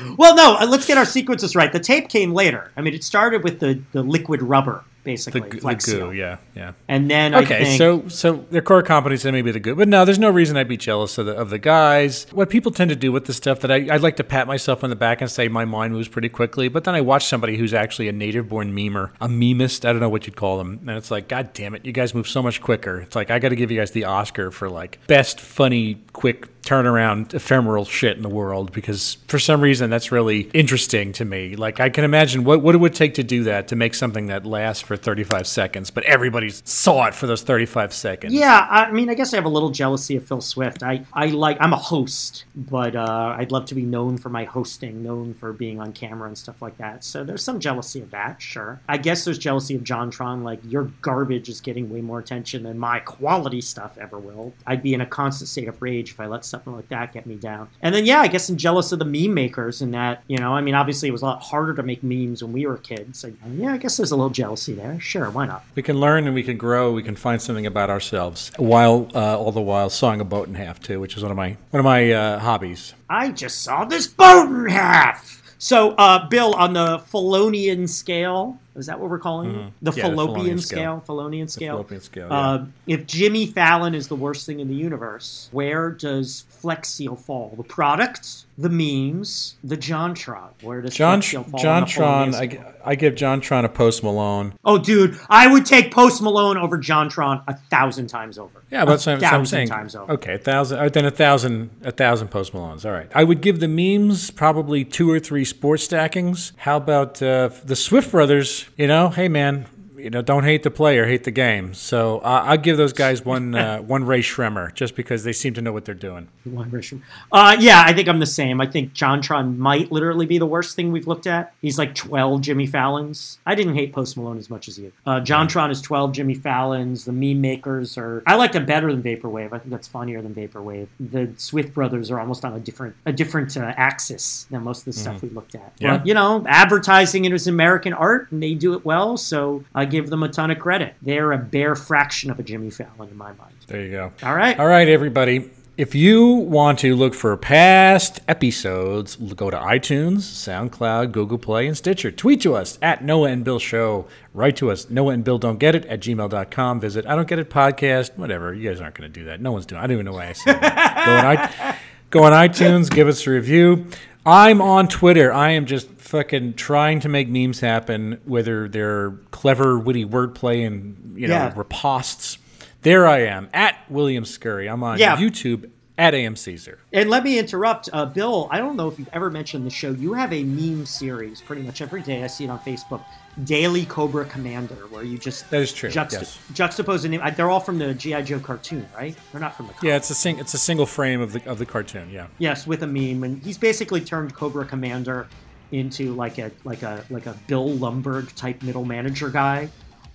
Well, 0.16 0.34
no, 0.34 0.56
uh, 0.56 0.66
let's 0.66 0.86
get 0.86 0.98
our 0.98 1.04
sequences 1.04 1.54
right. 1.54 1.72
The 1.72 1.80
tape 1.80 2.08
came 2.08 2.32
later. 2.32 2.70
I 2.76 2.80
mean, 2.80 2.94
it 2.94 3.04
started 3.04 3.42
with 3.42 3.60
the, 3.60 3.82
the 3.92 4.02
liquid 4.02 4.42
rubber, 4.42 4.84
basically, 5.06 5.40
the 5.48 5.58
Flex 5.58 5.86
goo, 5.86 5.92
Seal. 5.92 6.12
yeah, 6.14 6.36
yeah. 6.54 6.72
and 6.88 7.10
then 7.10 7.34
I 7.34 7.38
Okay, 7.42 7.64
think, 7.64 7.78
so 7.78 8.06
so 8.08 8.44
their 8.50 8.60
core 8.60 8.82
competency 8.82 9.30
may 9.30 9.40
be 9.40 9.52
the 9.52 9.60
goo, 9.60 9.74
but 9.74 9.88
no, 9.88 10.04
there's 10.04 10.18
no 10.18 10.28
reason 10.28 10.56
I'd 10.58 10.68
be 10.68 10.76
jealous 10.76 11.16
of 11.16 11.24
the 11.26 11.32
of 11.32 11.48
the 11.50 11.58
guys. 11.58 12.26
What 12.32 12.50
people 12.50 12.70
tend 12.72 12.90
to 12.90 12.96
do 12.96 13.10
with 13.12 13.24
the 13.24 13.32
stuff 13.32 13.60
that 13.60 13.70
I, 13.70 13.76
I'd 13.90 14.02
like 14.02 14.16
to 14.16 14.24
pat 14.24 14.46
myself 14.46 14.84
on 14.84 14.90
the 14.90 14.96
back 14.96 15.20
and 15.22 15.30
say 15.30 15.48
my 15.48 15.64
mind 15.64 15.94
moves 15.94 16.08
pretty 16.08 16.28
quickly, 16.28 16.68
but 16.68 16.84
then 16.84 16.94
I 16.94 17.00
watch 17.00 17.24
somebody 17.26 17.56
who's 17.56 17.72
actually 17.72 18.08
a 18.08 18.12
native 18.12 18.48
born 18.48 18.74
memer, 18.76 19.12
a 19.20 19.28
memist, 19.28 19.84
I 19.88 19.92
don't 19.92 20.00
know 20.00 20.08
what 20.08 20.26
you'd 20.26 20.36
call 20.36 20.58
them, 20.58 20.80
and 20.86 20.90
it's 20.98 21.10
like, 21.10 21.28
God 21.28 21.52
damn 21.54 21.74
it, 21.74 21.86
you 21.86 21.92
guys 21.92 22.14
move 22.14 22.28
so 22.28 22.42
much 22.42 22.60
quicker. 22.60 23.00
It's 23.00 23.16
like 23.16 23.30
I 23.30 23.38
got 23.38 23.50
to 23.50 23.56
give 23.56 23.70
you 23.70 23.78
guys 23.78 23.92
the 23.92 24.04
Oscar 24.04 24.50
for 24.50 24.68
like 24.68 24.98
best 25.06 25.40
funny 25.40 26.02
quick 26.12 26.48
turn 26.66 26.86
around 26.86 27.32
ephemeral 27.32 27.84
shit 27.84 28.16
in 28.16 28.22
the 28.22 28.28
world 28.28 28.72
because 28.72 29.16
for 29.28 29.38
some 29.38 29.60
reason 29.60 29.88
that's 29.88 30.12
really 30.12 30.42
interesting 30.52 31.12
to 31.12 31.24
me. 31.24 31.56
Like 31.56 31.80
I 31.80 31.88
can 31.88 32.04
imagine 32.04 32.44
what 32.44 32.60
what 32.60 32.74
it 32.74 32.78
would 32.78 32.94
take 32.94 33.14
to 33.14 33.22
do 33.22 33.44
that 33.44 33.68
to 33.68 33.76
make 33.76 33.94
something 33.94 34.26
that 34.26 34.44
lasts 34.44 34.82
for 34.82 34.96
35 34.96 35.46
seconds, 35.46 35.90
but 35.90 36.04
everybody 36.04 36.50
saw 36.50 37.06
it 37.06 37.14
for 37.14 37.26
those 37.26 37.42
35 37.42 37.92
seconds. 37.94 38.34
Yeah, 38.34 38.66
I 38.68 38.90
mean, 38.90 39.08
I 39.08 39.14
guess 39.14 39.32
I 39.32 39.36
have 39.36 39.44
a 39.44 39.50
little 39.50 39.70
jealousy 39.70 40.16
of 40.16 40.26
Phil 40.26 40.40
Swift. 40.40 40.82
I, 40.82 41.04
I 41.12 41.26
like, 41.26 41.56
I'm 41.60 41.72
a 41.72 41.78
host, 41.78 42.44
but 42.54 42.96
uh, 42.96 43.36
I'd 43.38 43.52
love 43.52 43.66
to 43.66 43.74
be 43.74 43.82
known 43.82 44.18
for 44.18 44.28
my 44.28 44.44
hosting, 44.44 45.02
known 45.02 45.32
for 45.34 45.52
being 45.52 45.80
on 45.80 45.92
camera 45.92 46.28
and 46.28 46.36
stuff 46.36 46.60
like 46.60 46.76
that. 46.78 47.04
So 47.04 47.24
there's 47.24 47.42
some 47.42 47.60
jealousy 47.60 48.00
of 48.00 48.10
that, 48.10 48.42
sure. 48.42 48.80
I 48.88 48.98
guess 48.98 49.24
there's 49.24 49.38
jealousy 49.38 49.76
of 49.76 49.82
JonTron, 49.82 50.42
like, 50.42 50.60
your 50.64 50.84
garbage 51.02 51.48
is 51.48 51.60
getting 51.60 51.90
way 51.90 52.00
more 52.00 52.18
attention 52.18 52.64
than 52.64 52.78
my 52.78 52.98
quality 53.00 53.60
stuff 53.60 53.96
ever 53.98 54.18
will. 54.18 54.54
I'd 54.66 54.82
be 54.82 54.94
in 54.94 55.00
a 55.00 55.06
constant 55.06 55.48
state 55.48 55.68
of 55.68 55.80
rage 55.80 56.10
if 56.10 56.20
I 56.20 56.26
let 56.26 56.44
something 56.64 56.76
like 56.76 56.88
that 56.88 57.12
get 57.12 57.26
me 57.26 57.36
down. 57.36 57.68
And 57.82 57.94
then, 57.94 58.06
yeah, 58.06 58.20
I 58.20 58.28
guess 58.28 58.48
I'm 58.48 58.56
jealous 58.56 58.92
of 58.92 58.98
the 58.98 59.04
meme 59.04 59.34
makers 59.34 59.82
in 59.82 59.90
that, 59.92 60.22
you 60.28 60.38
know, 60.38 60.52
I 60.52 60.60
mean, 60.60 60.74
obviously 60.74 61.08
it 61.08 61.12
was 61.12 61.22
a 61.22 61.26
lot 61.26 61.42
harder 61.42 61.74
to 61.74 61.82
make 61.82 62.02
memes 62.02 62.42
when 62.42 62.52
we 62.52 62.66
were 62.66 62.76
kids. 62.78 63.18
So, 63.20 63.32
yeah, 63.54 63.72
I 63.72 63.76
guess 63.76 63.96
there's 63.96 64.10
a 64.10 64.16
little 64.16 64.30
jealousy 64.30 64.74
there. 64.74 64.98
Sure, 65.00 65.30
why 65.30 65.46
not? 65.46 65.64
We 65.74 65.82
can 65.82 65.98
learn 65.98 66.26
and 66.26 66.34
we 66.34 66.42
can 66.42 66.56
grow. 66.56 66.92
We 66.92 67.02
can 67.02 67.16
find 67.16 67.40
something 67.40 67.66
about 67.66 67.90
ourselves 67.90 68.50
while 68.56 69.08
uh, 69.14 69.38
all 69.38 69.52
the 69.52 69.60
while 69.60 69.90
sawing 69.90 70.20
a 70.20 70.24
boat 70.24 70.48
in 70.48 70.54
half 70.54 70.80
too, 70.80 71.00
which 71.00 71.16
is 71.16 71.22
one 71.22 71.30
of 71.30 71.36
my 71.36 71.56
one 71.70 71.80
of 71.80 71.84
my 71.84 72.12
uh, 72.12 72.38
hobbies. 72.38 72.94
I 73.08 73.30
just 73.30 73.62
saw 73.62 73.84
this 73.84 74.06
boat 74.06 74.48
in 74.48 74.68
half. 74.68 75.42
So, 75.58 75.92
uh, 75.92 76.28
Bill, 76.28 76.54
on 76.54 76.74
the 76.74 76.98
Felonian 76.98 77.88
scale, 77.88 78.58
is 78.76 78.86
that 78.86 79.00
what 79.00 79.10
we're 79.10 79.18
calling? 79.18 79.72
The 79.82 79.90
Mm-hmm. 79.92 79.98
Yeah, 79.98 80.08
the 80.08 80.16
fallopian 80.16 80.34
Felonian 80.36 80.60
scale. 80.60 81.00
Fallopian 81.00 81.48
scale. 81.48 81.72
fallopian 81.76 82.00
scale, 82.00 82.28
Uh, 82.30 82.64
if 82.86 83.06
Jimmy 83.06 83.46
Fallon 83.46 83.94
is 83.94 84.08
the 84.08 84.16
worst 84.16 84.46
thing 84.46 84.60
in 84.60 84.68
the 84.68 84.74
universe, 84.74 85.48
where 85.52 85.90
does 85.90 86.44
Flex 86.48 86.88
Seal 86.90 87.16
fall? 87.16 87.54
The 87.56 87.62
product, 87.62 88.44
the 88.58 88.68
memes, 88.68 89.56
the 89.64 89.76
JonTron. 89.76 90.48
Where 90.62 90.80
does 90.82 90.94
John 90.94 91.18
Flex 91.20 91.26
Seal 91.30 91.42
fall? 91.44 91.58
on 91.60 91.62
John 91.62 91.80
the 91.82 91.86
Felonian 91.88 92.32
Tron, 92.32 92.66
I. 92.84 92.90
I 92.90 92.94
give 92.94 93.14
JonTron 93.14 93.64
a 93.64 93.68
Post 93.68 94.04
Malone. 94.04 94.52
Oh, 94.64 94.78
dude, 94.78 95.18
I 95.28 95.46
would 95.50 95.66
take 95.66 95.92
Post 95.92 96.22
Malone 96.22 96.56
over 96.56 96.78
JonTron 96.78 97.42
a 97.48 97.54
thousand 97.54 98.06
times 98.06 98.38
over. 98.38 98.62
Yeah, 98.70 98.84
but 98.84 98.92
that's 98.92 99.06
a 99.06 99.10
what 99.10 99.12
I'm- 99.14 99.20
that's 99.20 99.32
what 99.32 99.36
I'm 99.38 99.40
thousand 99.40 99.56
saying. 99.56 99.68
times 99.68 99.96
over. 99.96 100.12
Okay, 100.12 100.34
a 100.34 100.38
thousand, 100.38 100.78
uh, 100.78 100.88
then 100.88 101.04
a 101.04 101.10
thousand, 101.10 101.70
a 101.82 101.90
thousand 101.90 102.28
Post 102.28 102.52
Malones. 102.52 102.84
All 102.84 102.92
right. 102.92 103.10
I 103.14 103.24
would 103.24 103.40
give 103.40 103.58
the 103.58 103.66
memes 103.68 104.30
probably 104.30 104.84
two 104.84 105.10
or 105.10 105.18
three 105.18 105.44
sports 105.44 105.82
stackings. 105.84 106.52
How 106.58 106.76
about 106.76 107.20
uh, 107.20 107.50
the 107.64 107.74
Swift 107.76 108.12
brothers? 108.12 108.65
You 108.74 108.86
know, 108.86 109.08
hey 109.08 109.28
man, 109.28 109.66
you 109.98 110.10
know, 110.10 110.22
don't 110.22 110.44
hate 110.44 110.62
the 110.62 110.70
player, 110.70 111.06
hate 111.06 111.24
the 111.24 111.30
game. 111.30 111.74
So 111.74 112.18
uh, 112.18 112.44
I'll 112.46 112.58
give 112.58 112.76
those 112.76 112.92
guys 112.92 113.24
one, 113.24 113.54
uh, 113.56 113.78
one 113.78 114.04
Rae 114.04 114.20
Sremmurd 114.20 114.74
just 114.74 114.94
because 114.94 115.24
they 115.24 115.32
seem 115.32 115.54
to 115.54 115.62
know 115.62 115.72
what 115.72 115.84
they're 115.84 115.94
doing. 115.94 116.28
One 116.44 116.70
version. 116.70 117.02
Uh, 117.32 117.56
yeah, 117.58 117.82
I 117.84 117.92
think 117.92 118.08
I'm 118.08 118.20
the 118.20 118.26
same. 118.26 118.60
I 118.60 118.66
think 118.66 118.92
JonTron 118.92 119.56
might 119.56 119.90
literally 119.90 120.26
be 120.26 120.38
the 120.38 120.46
worst 120.46 120.76
thing 120.76 120.92
we've 120.92 121.06
looked 121.06 121.26
at. 121.26 121.54
He's 121.60 121.78
like 121.78 121.94
12 121.94 122.40
Jimmy 122.42 122.66
Fallons. 122.66 123.38
I 123.46 123.54
didn't 123.54 123.74
hate 123.74 123.92
Post 123.92 124.16
Malone 124.16 124.38
as 124.38 124.50
much 124.50 124.68
as 124.68 124.78
you. 124.78 124.92
Uh, 125.06 125.20
JonTron 125.20 125.70
is 125.70 125.80
12 125.80 126.12
Jimmy 126.12 126.34
Fallons. 126.34 127.04
The 127.04 127.12
meme 127.12 127.40
makers 127.40 127.96
are. 127.96 128.22
I 128.26 128.36
like 128.36 128.52
them 128.52 128.66
better 128.66 128.92
than 128.92 129.02
Vaporwave. 129.02 129.52
I 129.52 129.58
think 129.58 129.70
that's 129.70 129.88
funnier 129.88 130.22
than 130.22 130.34
Vaporwave. 130.34 130.88
The 131.00 131.32
Swift 131.36 131.74
brothers 131.74 132.10
are 132.10 132.20
almost 132.20 132.44
on 132.44 132.52
a 132.52 132.60
different 132.60 132.96
a 133.06 133.12
different 133.12 133.56
uh, 133.56 133.72
axis 133.76 134.46
than 134.50 134.62
most 134.62 134.80
of 134.80 134.84
the 134.86 134.92
stuff 134.92 135.22
we 135.22 135.28
looked 135.28 135.54
at. 135.54 135.72
Yeah. 135.78 135.98
But 135.98 136.06
you 136.06 136.14
know, 136.14 136.44
advertising 136.46 137.24
it 137.24 137.32
is 137.32 137.46
American 137.46 137.92
art, 137.92 138.30
and 138.30 138.42
they 138.42 138.54
do 138.54 138.74
it 138.74 138.84
well. 138.84 139.16
So 139.16 139.64
I 139.74 139.85
give 139.90 140.10
them 140.10 140.22
a 140.22 140.28
ton 140.28 140.50
of 140.50 140.58
credit. 140.58 140.94
They're 141.02 141.32
a 141.32 141.38
bare 141.38 141.74
fraction 141.74 142.30
of 142.30 142.38
a 142.38 142.42
Jimmy 142.42 142.70
Fallon 142.70 143.08
in 143.10 143.16
my 143.16 143.32
mind. 143.32 143.54
There 143.66 143.82
you 143.82 143.90
go. 143.90 144.12
All 144.22 144.34
right. 144.34 144.58
All 144.58 144.66
right, 144.66 144.88
everybody. 144.88 145.50
If 145.76 145.94
you 145.94 146.26
want 146.26 146.78
to 146.78 146.96
look 146.96 147.12
for 147.12 147.36
past 147.36 148.20
episodes, 148.26 149.16
go 149.16 149.50
to 149.50 149.58
iTunes, 149.58 150.20
SoundCloud, 150.20 151.12
Google 151.12 151.36
Play, 151.36 151.66
and 151.66 151.76
Stitcher. 151.76 152.10
Tweet 152.10 152.40
to 152.40 152.54
us 152.54 152.78
at 152.80 153.04
Noah 153.04 153.28
and 153.28 153.44
Bill 153.44 153.58
Show. 153.58 154.06
Write 154.32 154.56
to 154.56 154.70
us, 154.70 154.88
Noah 154.88 155.12
and 155.12 155.22
Bill 155.22 155.36
Don't 155.36 155.58
Get 155.58 155.74
It 155.74 155.84
at 155.84 156.00
gmail.com. 156.00 156.80
Visit 156.80 157.06
I 157.06 157.14
Don't 157.14 157.28
Get 157.28 157.38
It 157.38 157.50
podcast. 157.50 158.16
Whatever. 158.16 158.54
You 158.54 158.70
guys 158.70 158.80
aren't 158.80 158.94
going 158.94 159.12
to 159.12 159.20
do 159.20 159.26
that. 159.26 159.42
No 159.42 159.52
one's 159.52 159.66
doing 159.66 159.82
I 159.82 159.86
don't 159.86 159.92
even 159.92 160.06
know 160.06 160.12
why 160.12 160.28
I 160.28 160.32
said 160.32 160.54
that. 160.62 161.78
go, 162.10 162.22
on 162.22 162.32
go 162.32 162.34
on 162.34 162.48
iTunes, 162.48 162.90
give 162.90 163.06
us 163.06 163.26
a 163.26 163.30
review. 163.30 163.86
I'm 164.24 164.62
on 164.62 164.88
Twitter. 164.88 165.30
I 165.30 165.50
am 165.50 165.66
just 165.66 165.95
fucking 166.10 166.54
trying 166.54 167.00
to 167.00 167.08
make 167.08 167.28
memes 167.28 167.60
happen, 167.60 168.20
whether 168.24 168.68
they're 168.68 169.12
clever, 169.30 169.78
witty 169.78 170.04
wordplay 170.04 170.66
and, 170.66 171.14
you 171.16 171.26
know, 171.28 171.34
Yeah. 171.34 171.52
riposts. 171.54 172.38
There 172.82 173.06
I 173.06 173.20
am 173.22 173.48
at 173.52 173.76
William 173.88 174.24
Scurry. 174.24 174.68
I'm 174.68 174.82
on 174.84 174.98
Yeah. 174.98 175.16
YouTube 175.16 175.70
at 175.98 176.14
AM 176.14 176.36
Caesar. 176.36 176.78
And 176.92 177.08
let 177.10 177.24
me 177.24 177.38
interrupt, 177.38 177.88
uh, 177.92 178.04
Bill. 178.04 178.48
I 178.52 178.58
don't 178.58 178.76
know 178.76 178.86
if 178.86 178.98
you've 178.98 179.08
ever 179.12 179.30
mentioned 179.30 179.66
the 179.66 179.70
show. 179.70 179.90
You 179.90 180.12
have 180.12 180.32
a 180.32 180.44
meme 180.44 180.84
series 180.86 181.40
pretty 181.40 181.62
much 181.62 181.80
every 181.80 182.02
day. 182.02 182.22
I 182.22 182.26
see 182.28 182.44
it 182.44 182.50
on 182.50 182.58
Facebook. 182.60 183.00
Daily 183.44 183.84
Cobra 183.86 184.24
Commander, 184.26 184.76
where 184.90 185.02
you 185.02 185.18
just 185.18 185.50
That 185.50 185.60
is 185.62 185.72
true, 185.72 185.90
juxta- 185.90 186.20
yes. 186.20 186.38
juxtapose 186.54 187.04
a 187.04 187.08
name. 187.08 187.20
uh, 187.22 187.30
They're 187.30 187.50
all 187.50 187.60
from 187.60 187.78
the 187.78 187.92
GI 187.92 188.22
Joe 188.22 188.38
cartoon, 188.38 188.86
right? 188.96 189.14
They're 189.32 189.40
not 189.40 189.54
from 189.56 189.66
the. 189.66 189.74
Yeah, 189.86 189.96
it's 189.96 190.08
a 190.10 190.14
sing- 190.14 190.38
it's 190.38 190.54
a 190.54 190.58
single 190.58 190.86
frame 190.86 191.20
of 191.20 191.32
the 191.34 191.42
of 191.46 191.58
the 191.58 191.66
cartoon. 191.66 192.08
Yeah, 192.10 192.26
Yes, 192.38 192.66
with 192.66 192.82
a 192.82 192.86
meme, 192.86 193.24
and 193.24 193.42
he's 193.42 193.58
basically 193.58 194.00
turned 194.00 194.34
Cobra 194.34 194.64
Commander 194.64 195.26
into 195.72 196.14
like 196.14 196.38
a 196.38 196.50
like 196.64 196.82
a 196.82 197.04
like 197.10 197.26
a 197.26 197.34
Bill 197.46 197.68
Lumbergh 197.70 198.34
type 198.34 198.62
middle 198.62 198.84
manager 198.84 199.30
guy, 199.30 199.68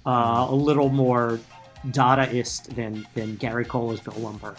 uh, 0.05 0.47
a 0.49 0.55
little 0.55 0.89
more 0.89 1.39
Dadaist 1.87 2.75
than 2.75 3.05
than 3.15 3.35
Gary 3.35 3.65
Cole 3.65 3.91
as 3.91 3.99
Bill 3.99 4.13
Lumbergh. 4.13 4.57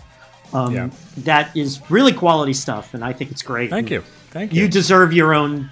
Um, 0.52 0.74
Yeah. 0.74 0.90
That 1.18 1.56
is 1.56 1.80
really 1.90 2.12
quality 2.12 2.52
stuff, 2.52 2.94
and 2.94 3.04
I 3.04 3.12
think 3.12 3.30
it's 3.30 3.42
great. 3.42 3.70
Thank 3.70 3.90
And 3.90 3.90
you. 3.90 4.00
Thank 4.30 4.52
you. 4.52 4.62
You 4.62 4.68
deserve 4.68 5.12
your 5.12 5.32
own 5.34 5.70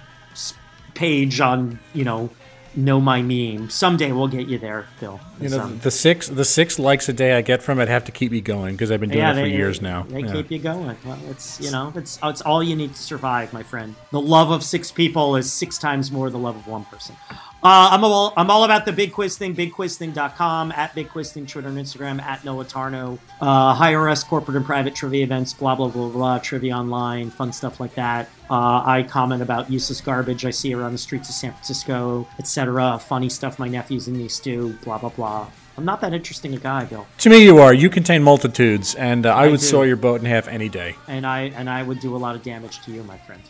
page 0.93 1.39
on 1.39 1.79
you 1.93 2.03
know 2.03 2.29
know 2.75 2.99
my 3.01 3.21
meme. 3.21 3.69
Someday 3.69 4.11
we'll 4.11 4.27
get 4.27 4.47
you 4.47 4.57
there, 4.57 4.87
Phil. 4.97 5.19
You 5.39 5.49
know, 5.49 5.57
Some- 5.57 5.79
the 5.79 5.91
six 5.91 6.27
the 6.27 6.45
six 6.45 6.79
likes 6.79 7.07
a 7.09 7.13
day 7.13 7.33
I 7.33 7.41
get 7.41 7.61
from 7.61 7.79
it 7.79 7.87
have 7.87 8.05
to 8.05 8.11
keep 8.11 8.31
me 8.31 8.41
going 8.41 8.75
because 8.75 8.91
I've 8.91 8.99
been 8.99 9.09
doing 9.09 9.23
it 9.25 9.33
for 9.33 9.41
they, 9.41 9.51
years 9.51 9.81
now. 9.81 10.03
They 10.09 10.21
Yeah. 10.21 10.31
keep 10.33 10.51
you 10.51 10.59
going. 10.59 10.95
Well, 11.05 11.17
it's 11.29 11.59
you 11.59 11.71
know, 11.71 11.91
it's 11.95 12.19
oh, 12.23 12.29
it's 12.29 12.41
all 12.41 12.63
you 12.63 12.75
need 12.75 12.93
to 12.95 13.01
survive, 13.01 13.53
my 13.53 13.63
friend. 13.63 13.95
The 14.11 14.21
love 14.21 14.51
of 14.51 14.63
six 14.63 14.91
people 14.91 15.35
is 15.35 15.51
six 15.51 15.77
times 15.77 16.11
more 16.11 16.29
the 16.29 16.37
love 16.39 16.55
of 16.55 16.67
one 16.67 16.85
person. 16.85 17.15
Uh, 17.63 17.89
I'm 17.91 18.03
all 18.03 18.33
I'm 18.35 18.49
all 18.49 18.63
about 18.63 18.85
the 18.85 18.91
big 18.91 19.13
quiz 19.13 19.37
thing. 19.37 19.55
BigQuizThing.com 19.55 20.71
at 20.71 20.95
Big 20.95 21.09
Quiz 21.09 21.31
Thing, 21.31 21.45
Twitter 21.45 21.67
and 21.67 21.77
Instagram 21.77 22.19
at 22.19 22.43
Noah 22.43 22.65
Tarnow. 22.65 23.19
Uh, 23.39 23.73
hire 23.75 24.09
us, 24.09 24.23
corporate 24.23 24.57
and 24.57 24.65
private 24.65 24.95
trivia 24.95 25.23
events, 25.23 25.53
blah 25.53 25.75
blah 25.75 25.87
blah 25.89 26.09
blah, 26.09 26.39
trivia 26.39 26.73
online, 26.73 27.29
fun 27.29 27.53
stuff 27.53 27.79
like 27.79 27.93
that. 27.93 28.29
Uh, 28.49 28.81
I 28.83 29.03
comment 29.07 29.43
about 29.43 29.69
useless 29.69 30.01
garbage 30.01 30.43
I 30.43 30.49
see 30.49 30.73
around 30.73 30.93
the 30.93 30.97
streets 30.97 31.29
of 31.29 31.35
San 31.35 31.51
Francisco, 31.51 32.27
etc. 32.39 32.97
Funny 32.97 33.29
stuff 33.29 33.59
my 33.59 33.67
nephews 33.67 34.07
and 34.07 34.17
niece 34.17 34.39
do, 34.39 34.73
blah 34.83 34.97
blah 34.97 35.09
blah. 35.09 35.47
I'm 35.77 35.85
not 35.85 36.01
that 36.01 36.13
interesting 36.13 36.55
a 36.55 36.57
guy, 36.57 36.85
Bill. 36.85 37.05
To 37.19 37.29
me, 37.29 37.43
you 37.43 37.59
are. 37.59 37.73
You 37.75 37.89
contain 37.91 38.23
multitudes, 38.23 38.95
and 38.95 39.25
uh, 39.27 39.35
I, 39.35 39.45
I 39.45 39.47
would 39.49 39.59
do. 39.59 39.65
saw 39.67 39.83
your 39.83 39.97
boat 39.97 40.19
in 40.19 40.25
half 40.25 40.47
any 40.47 40.67
day. 40.67 40.95
and 41.07 41.27
I 41.27 41.51
and 41.55 41.69
I 41.69 41.83
would 41.83 41.99
do 41.99 42.15
a 42.15 42.17
lot 42.17 42.35
of 42.35 42.41
damage 42.41 42.81
to 42.85 42.91
you, 42.91 43.03
my 43.03 43.17
friend. 43.19 43.41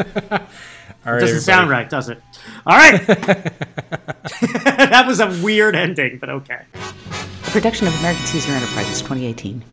All 1.06 1.12
right, 1.12 1.20
Doesn't 1.20 1.40
sound 1.40 1.70
right, 1.70 1.88
does 1.88 2.08
it? 2.08 2.20
All 2.66 2.76
right. 2.76 3.06
that 4.66 5.04
was 5.06 5.20
a 5.20 5.28
weird 5.42 5.74
ending, 5.74 6.18
but 6.18 6.28
okay. 6.28 6.62
A 6.74 7.50
production 7.50 7.86
of 7.86 7.98
American 8.00 8.24
Caesar 8.26 8.52
Enterprises 8.52 9.00
2018. 9.00 9.64